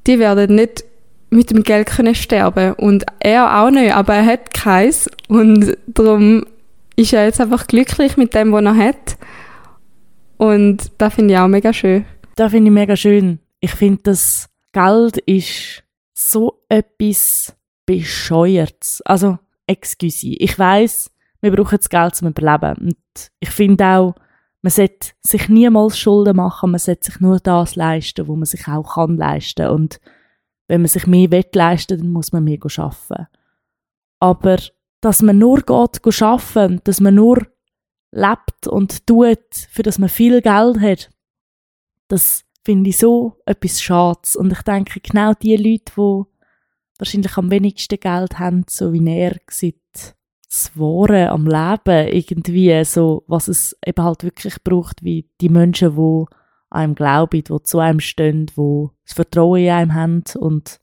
[0.05, 0.83] die werden nicht
[1.29, 5.09] mit dem Geld können sterben Und er auch nicht, aber er hat keins.
[5.27, 6.45] Und darum
[6.97, 9.17] ist er jetzt einfach glücklich mit dem, was er hat.
[10.37, 12.05] Und das finde ich auch mega schön.
[12.35, 13.39] Das finde ich mega schön.
[13.59, 15.83] Ich finde, das Geld ist
[16.13, 17.55] so etwas
[17.85, 19.01] Bescheuertes.
[19.05, 21.11] Also, excuse, ich weiß,
[21.41, 22.75] wir brauchen das Geld zum Überleben.
[22.87, 24.15] Und ich finde auch,
[24.61, 28.67] man sollte sich niemals Schulden machen, man sollte sich nur das leisten, wo man sich
[28.67, 29.69] auch kann leisten.
[29.69, 29.99] Und
[30.67, 33.27] wenn man sich mehr will leisten, dann muss man mehr arbeiten.
[34.19, 34.57] Aber
[35.01, 37.47] dass man nur geht, arbeiten, dass man nur
[38.11, 41.09] lebt und tut, für das man viel Geld hat,
[42.07, 44.35] das finde ich so etwas Schades.
[44.35, 46.23] Und ich denke, genau die Leute, die
[46.99, 49.77] wahrscheinlich am wenigsten Geld haben, so wie er, sieht
[50.47, 55.95] das Wahre am Leben irgendwie, so, was es eben halt wirklich braucht, wie die Menschen,
[55.95, 56.25] die
[56.69, 60.79] einem glauben, die zu einem stehen, die das Vertrauen in einem haben und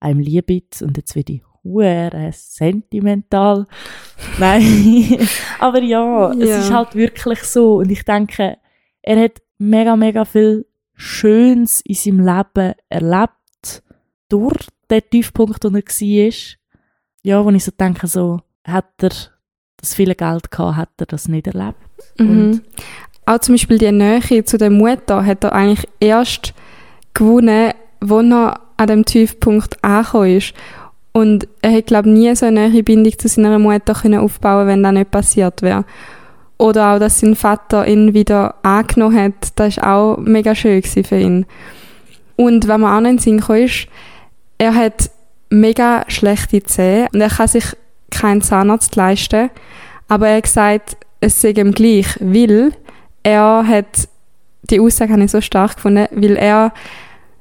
[0.00, 3.66] einem liebt und jetzt werde ich hure sentimental.
[4.38, 5.28] Nein,
[5.58, 6.44] aber ja, Ja.
[6.56, 8.58] es ist halt wirklich so und ich denke,
[9.02, 13.82] er hat mega, mega viel Schönes in seinem Leben erlebt
[14.28, 16.34] durch den Tiefpunkt, wo er war.
[17.22, 19.10] Ja, wo ich so denke, so, hat er
[19.76, 21.78] das viele Geld gehabt, hat er das nicht erlebt.
[22.18, 22.62] Mhm.
[23.26, 26.54] Auch zum Beispiel die Nähe zu der Mutter hat er eigentlich erst
[27.14, 30.54] gewonnen, wo er an dem Tiefpunkt angekommen ist.
[31.12, 34.82] Und er hat, glaube nie so eine nahe Bindung zu seiner Mutter können aufbauen wenn
[34.82, 35.84] das nicht passiert wäre.
[36.56, 41.18] Oder auch, dass sein Vater ihn wieder angenommen hat, das war auch mega schön für
[41.18, 41.46] ihn.
[42.36, 43.86] Und wenn man auch noch in den Sinn kam, ist,
[44.58, 45.10] er hat
[45.48, 47.64] mega schlechte Zähne und er kann sich
[48.10, 49.50] keinen Zahnarzt leisten.
[50.08, 52.72] Aber er hat gesagt, es sei ihm gleich, weil
[53.22, 54.08] er hat,
[54.62, 56.72] die Aussage habe ich so stark gefunden, weil er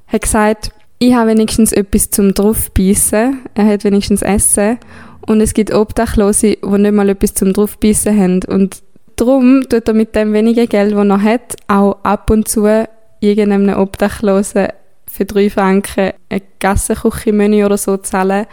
[0.08, 4.78] hat gesagt, ich habe wenigstens etwas zum draufbeissen, er hat wenigstens Essen
[5.26, 8.82] und es gibt Obdachlose, die nicht mal etwas zum draufbeissen haben und
[9.16, 12.68] darum tut er mit dem wenigen Geld, das er hat, auch ab und zu
[13.22, 14.68] irgendeinem Obdachlosen
[15.08, 18.46] für drei Franken ein Gassenküche-Menü oder so zahlen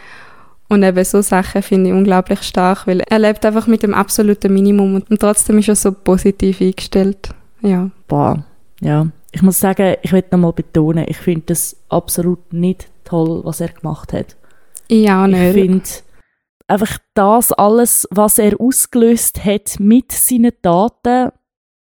[0.69, 4.53] und eben so Sachen finde ich unglaublich stark, weil er lebt einfach mit dem absoluten
[4.53, 7.29] Minimum und, trotzdem ist er so positiv eingestellt.
[7.61, 7.89] Ja.
[8.07, 8.43] Boah,
[8.81, 9.07] ja.
[9.31, 13.69] Ich muss sagen, ich will nochmal betonen, ich finde das absolut nicht toll, was er
[13.69, 14.35] gemacht hat.
[14.87, 15.53] Ich auch Ich nicht.
[15.53, 15.89] finde
[16.67, 21.31] einfach das alles, was er ausgelöst hat mit seinen Taten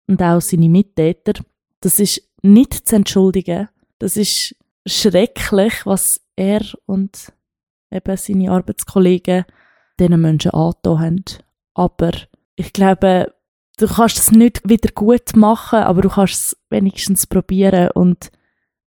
[0.07, 1.33] und auch seine Mittäter,
[1.81, 3.69] das ist nicht zu entschuldigen.
[3.99, 4.55] Das ist
[4.85, 7.31] schrecklich, was er und
[7.91, 9.45] eben seine Arbeitskollegen
[9.99, 11.23] diesen Menschen angetan haben.
[11.73, 12.11] Aber
[12.55, 13.33] ich glaube,
[13.77, 18.29] du kannst es nicht wieder gut machen, aber du kannst es wenigstens probieren und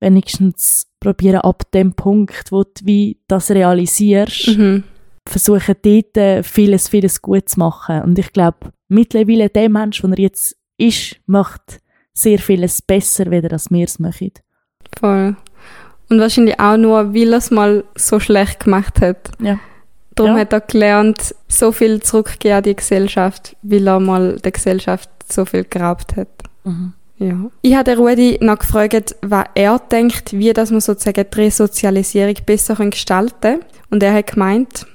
[0.00, 4.84] wenigstens probieren ab dem Punkt, wo du wie das realisierst, Mhm.
[5.26, 8.02] versuchen dort äh, vieles, vieles gut zu machen.
[8.02, 11.80] Und ich glaube, mittlerweile der Mensch, der er jetzt ist, macht
[12.14, 14.32] sehr vieles besser, wieder als wir es machen.
[14.98, 15.36] Voll.
[16.08, 19.30] Und wahrscheinlich auch nur, weil er es mal so schlecht gemacht hat.
[19.40, 19.58] Ja.
[20.18, 20.40] Darum Ja.
[20.40, 25.44] hat er gelernt, so viel zurückgeben an die Gesellschaft, weil er mal der Gesellschaft so
[25.44, 26.28] viel geraubt hat.
[27.18, 27.34] Ja.
[27.62, 32.34] Ich habe den Rudi noch gefragt, was er denkt, wie das man sozusagen die Resozialisierung
[32.46, 33.60] besser gestalten kann.
[33.90, 34.86] Und er hat gemeint,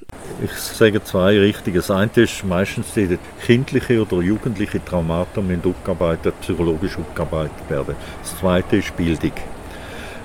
[0.42, 1.78] Ich sage zwei Richtige.
[1.78, 7.94] Das eine ist meistens die kindliche oder jugendliche Traumata müssen aufgearbeitet, psychologisch aufgearbeitet werden.
[8.22, 9.32] Das zweite ist Bildung.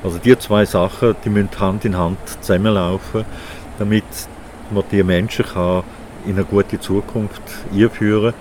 [0.04, 3.26] Also die zwei Sachen, die müssen Hand in Hand zusammenlaufen,
[3.78, 4.04] damit
[4.72, 5.84] man die Menschen kann
[6.26, 7.42] in eine gute Zukunft
[7.74, 8.34] einführen.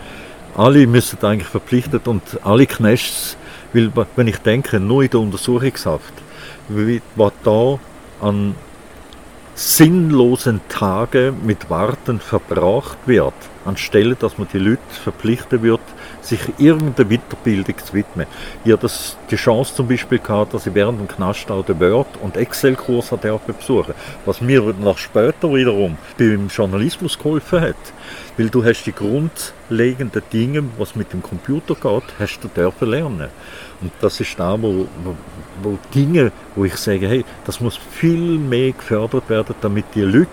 [0.56, 3.36] Alle müssen eigentlich verpflichtet und alle Knechts,
[3.72, 6.12] weil wenn ich denke, nur in der Untersuchungshaft,
[6.68, 7.78] was da
[8.20, 8.54] an
[9.54, 13.34] sinnlosen Tage mit Warten verbracht wird,
[13.68, 15.80] anstelle dass man die Leute verpflichten wird,
[16.20, 18.26] sich irgendeiner Weiterbildung zu widmen.
[18.64, 21.78] Ich habe das, die Chance zum Beispiel gehabt, dass ich während dem Knast auch den
[21.80, 23.12] Word- und Excel-Kurs
[23.46, 27.76] besuchen was mir nach später wiederum beim Journalismus geholfen hat.
[28.36, 33.28] Weil du hast die grundlegenden Dinge, was mit dem Computer geht, hast du dürfen lernen.
[33.80, 35.16] Und das ist da, wo, wo,
[35.62, 40.28] wo Dinge, wo ich sage, hey, das muss viel mehr gefördert werden, damit die Leute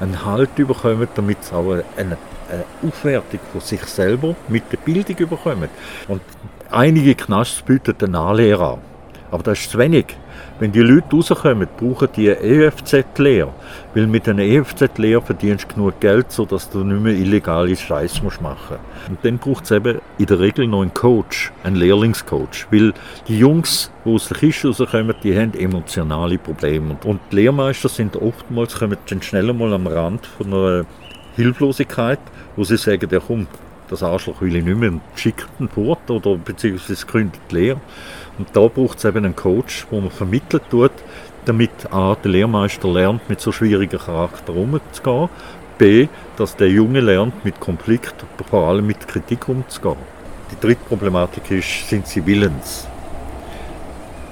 [0.00, 2.16] einen Halt bekommen, damit sie auch eine,
[2.54, 5.68] eine Aufwertung von sich selber mit der Bildung bekommen.
[6.08, 6.22] Und
[6.70, 8.78] einige Knasts bieten eine Anlehre an.
[9.30, 10.06] Aber das ist zu wenig.
[10.60, 13.52] Wenn die Leute rauskommen, brauchen die eine EFZ-Lehre.
[13.92, 18.44] Weil mit einer EFZ-Lehre verdienst du genug Geld, sodass du nicht mehr illegale Scheiß machen
[18.44, 19.08] musst.
[19.08, 22.68] Und dann braucht es eben in der Regel noch einen Coach, einen Lehrlingscoach.
[22.70, 22.92] Weil
[23.26, 26.96] die Jungs, die aus der Kiste rauskommen, die haben emotionale Probleme.
[27.04, 30.84] Und die Lehrmeister sind oftmals, kommen dann schnell mal am Rand von einer
[31.36, 32.20] Hilflosigkeit,
[32.56, 33.46] wo sie sagen, ja komm,
[33.88, 37.80] das Arschloch will ich nicht mehr schickt ihn fort oder beziehungsweise gründet die Lehre.
[38.38, 40.92] Und da braucht es eben einen Coach, wo man vermittelt tut,
[41.44, 45.28] damit A, der Lehrmeister lernt, mit so schwierigen Charakteren umzugehen,
[45.76, 48.14] B, dass der Junge lernt, mit Konflikt,
[48.48, 49.96] vor allem mit Kritik umzugehen.
[50.50, 52.86] Die dritte Problematik ist, sind sie willens?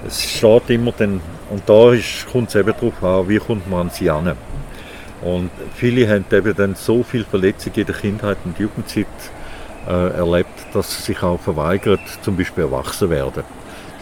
[0.07, 1.21] Es steht immer dann,
[1.51, 1.93] und da
[2.31, 4.33] kommt es eben darauf an, wie kommt man an sie an.
[5.23, 9.07] Und viele haben eben dann so viel Verletzungen in der Kindheit und Jugendzeit
[9.87, 13.45] äh, erlebt, dass sie sich auch verweigern, zum Beispiel erwachsen werden.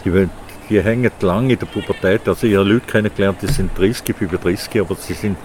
[0.03, 0.27] Die,
[0.69, 2.27] die hängen lange in der Pubertät.
[2.27, 5.37] Also ich habe Leute kennengelernt, die sind 30, 35, aber sie sind,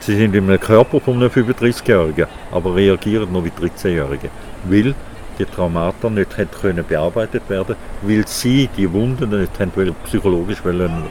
[0.00, 4.30] sie sind in einem Körper von einem 35-Jährigen, aber reagieren noch wie 13-Jährige.
[4.64, 4.94] Weil
[5.38, 11.04] die Traumata nicht können bearbeitet werden, weil sie die Wunden nicht wollen, psychologisch wollen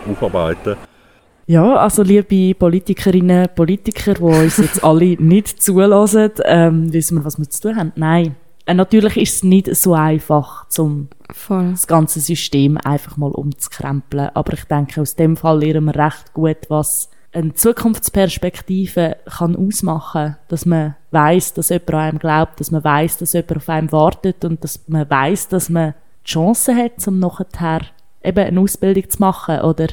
[1.48, 7.38] Ja, also liebe Politikerinnen, Politiker, die uns jetzt alle nicht zulassen, ähm, wissen wir, was
[7.38, 7.92] wir zu tun haben?
[7.96, 8.36] Nein.
[8.66, 11.72] Äh, natürlich ist es nicht so einfach, zum Voll.
[11.72, 14.30] das ganze System einfach mal umzukrempeln.
[14.34, 20.38] Aber ich denke, aus dem Fall lernen wir recht gut, was eine Zukunftsperspektive kann ausmachen,
[20.50, 23.92] dass man weiß, dass jemand an einem glaubt, dass man weiß, dass jemand auf einem
[23.92, 25.94] wartet und dass man weiß, dass man
[26.26, 27.82] die Chance hat, um nachher
[28.24, 29.88] eben eine Ausbildung zu machen oder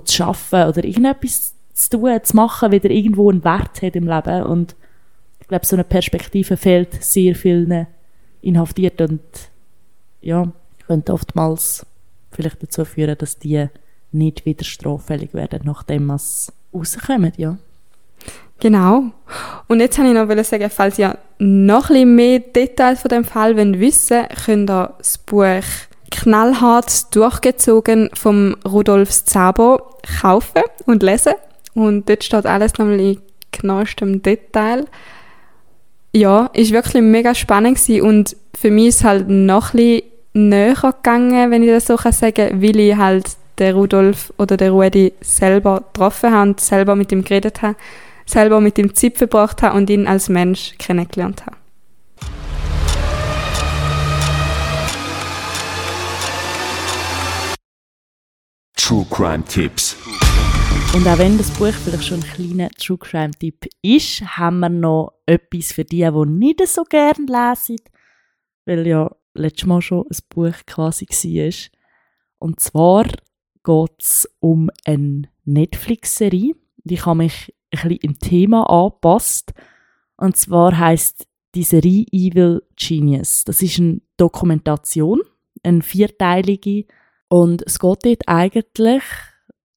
[0.00, 4.42] zu arbeiten oder irgendetwas zu tun, zu machen, wieder irgendwo einen Wert hat im Leben
[4.44, 4.76] und
[5.40, 7.86] ich glaube, so eine Perspektive fehlt sehr vielen
[8.40, 9.50] Inhaftierten und
[10.22, 10.50] ja,
[10.86, 11.84] könnte oftmals
[12.30, 13.66] vielleicht dazu führen, dass die
[14.12, 17.58] nicht wieder straffällig werden, nachdem sie rauskommen, ja.
[18.60, 19.10] Genau.
[19.68, 23.24] Und jetzt wollte ich noch sagen, falls ihr noch ein bisschen mehr Details von dem
[23.24, 25.62] Fall wollt wissen könnt ihr das Buch
[26.14, 29.80] Knallhart durchgezogen vom Rudolf Zabo
[30.20, 31.34] kaufen und lesen.
[31.74, 33.20] Und dort steht alles nochmal in
[33.50, 34.86] genauestem Detail.
[36.12, 41.50] Ja, ist wirklich mega spannend gewesen und für mich ist halt noch ein näher gegangen,
[41.50, 43.24] wenn ich das so sagen kann, weil ich halt
[43.58, 47.76] den Rudolf oder den Rudi selber getroffen habe und selber mit ihm geredet habe,
[48.26, 51.56] selber mit ihm Zeit verbracht habe und ihn als Mensch kennengelernt habe.
[58.86, 59.96] True Crime Tipps.
[60.94, 64.68] Und auch wenn das Buch vielleicht schon ein kleiner True Crime Tipp ist, haben wir
[64.68, 67.78] noch etwas für die, die nicht so gerne lesen,
[68.66, 71.70] weil ja letztes Mal schon ein Buch quasi war.
[72.40, 73.04] Und zwar
[73.64, 76.52] geht es um eine Netflix-Serie.
[76.84, 79.54] Ich habe mich ein bisschen im Thema angepasst.
[80.18, 83.44] Und zwar heißt die Serie Evil Genius.
[83.44, 85.22] Das ist eine Dokumentation,
[85.62, 86.84] eine vierteilige.
[87.34, 89.02] Und es geht dort eigentlich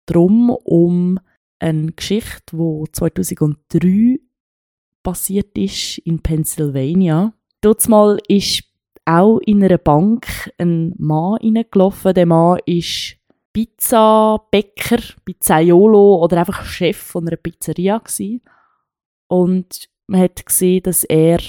[0.06, 1.20] darum, um
[1.58, 4.20] eine Geschichte, die 2003
[5.02, 7.34] passiert ist in Pennsylvania.
[7.62, 8.64] Dort mal ist
[9.06, 12.14] auch in einer Bank ein Mann reingelaufen.
[12.14, 13.18] Der Mann ist
[13.54, 18.44] Pizzabäcker, Pizzaiolo oder einfach Chef von einer Pizzeria gewesen.
[19.30, 21.40] Und man hat gesehen, dass er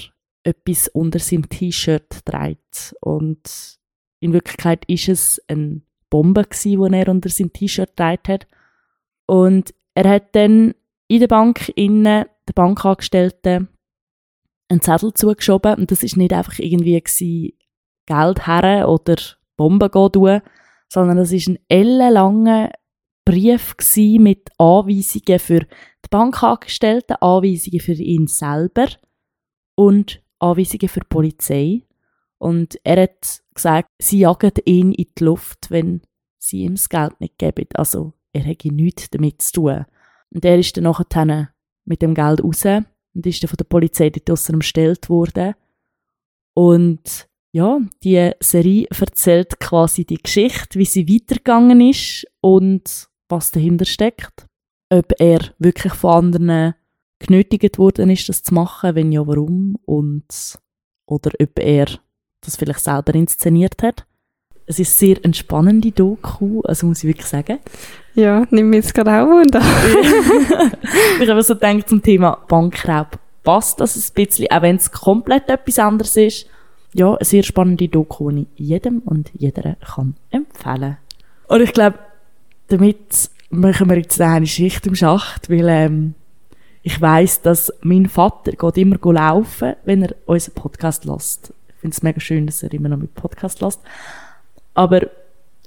[0.41, 2.95] etwas unter seinem T-Shirt trägt.
[2.99, 3.77] Und
[4.21, 8.47] in Wirklichkeit ist es eine Bombe die er unter seinem T-Shirt trägt hat.
[9.27, 10.73] Und er hat dann
[11.07, 13.69] in der Bank innen der Bankangestellten
[14.69, 17.53] einen Zettel zugeschoben und das ist nicht einfach irgendwie gewesen,
[18.05, 19.15] Geld her oder
[19.57, 20.41] Bomben tun,
[20.91, 22.71] sondern das ist ein ellenlanger
[23.25, 28.87] Brief mit Anweisungen für die Bankangestellten, Anweisungen für ihn selber
[29.75, 31.81] und Anweisungen für die Polizei.
[32.39, 36.01] Und er hat gesagt, sie jagen ihn in die Luft, wenn
[36.39, 37.67] sie ihm das Geld nicht geben.
[37.73, 39.85] Also er hätte nichts damit zu tun.
[40.33, 41.49] Und er ist dann nachher
[41.85, 45.53] mit dem Geld raus und ist dann von der Polizei dort draussen umstellt worden.
[46.53, 53.85] Und ja, die Serie erzählt quasi die Geschichte, wie sie weitergegangen ist und was dahinter
[53.85, 54.45] steckt.
[54.91, 56.75] Ob er wirklich von anderen
[57.19, 60.59] genötigt worden ist, das zu machen, wenn ja, warum und
[61.05, 61.87] oder ob er
[62.41, 64.05] das vielleicht selber inszeniert hat.
[64.65, 67.57] Es ist sehr eine spannende Doku, also muss ich wirklich sagen.
[68.13, 69.61] Ja, nimm mich jetzt gerade auch Wunder.
[71.21, 75.49] ich habe so gedacht zum Thema Bankraub passt das ein bisschen, auch wenn es komplett
[75.49, 76.45] etwas anderes ist
[76.93, 80.97] ja, eine sehr spannende Doku, die ich jedem und jeder kann empfehlen
[81.47, 81.99] Und ich glaube,
[82.67, 86.15] damit machen wir jetzt eine Schicht im Schacht, weil ähm,
[86.81, 91.53] ich weiß, dass mein Vater geht immer laufen, wenn er unseren Podcast lässt.
[91.79, 93.79] Ich finde es mega schön, dass er immer noch mit Podcast lässt.
[94.73, 95.03] Aber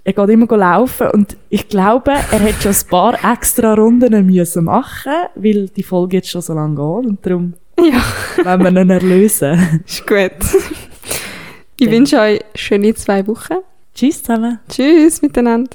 [0.04, 4.64] er geht immer laufen und ich glaube, er hat schon ein paar extra Runden müssen
[4.64, 8.02] machen, weil die Folge jetzt schon so lange geht und darum ja.
[8.44, 9.80] wenn wir ihn erlösen.
[9.86, 10.32] Ist gut.
[11.78, 13.54] Ich wünsche euch schöne zwei Wochen.
[13.94, 14.58] Tschüss zusammen.
[14.68, 15.70] Tschüss miteinander.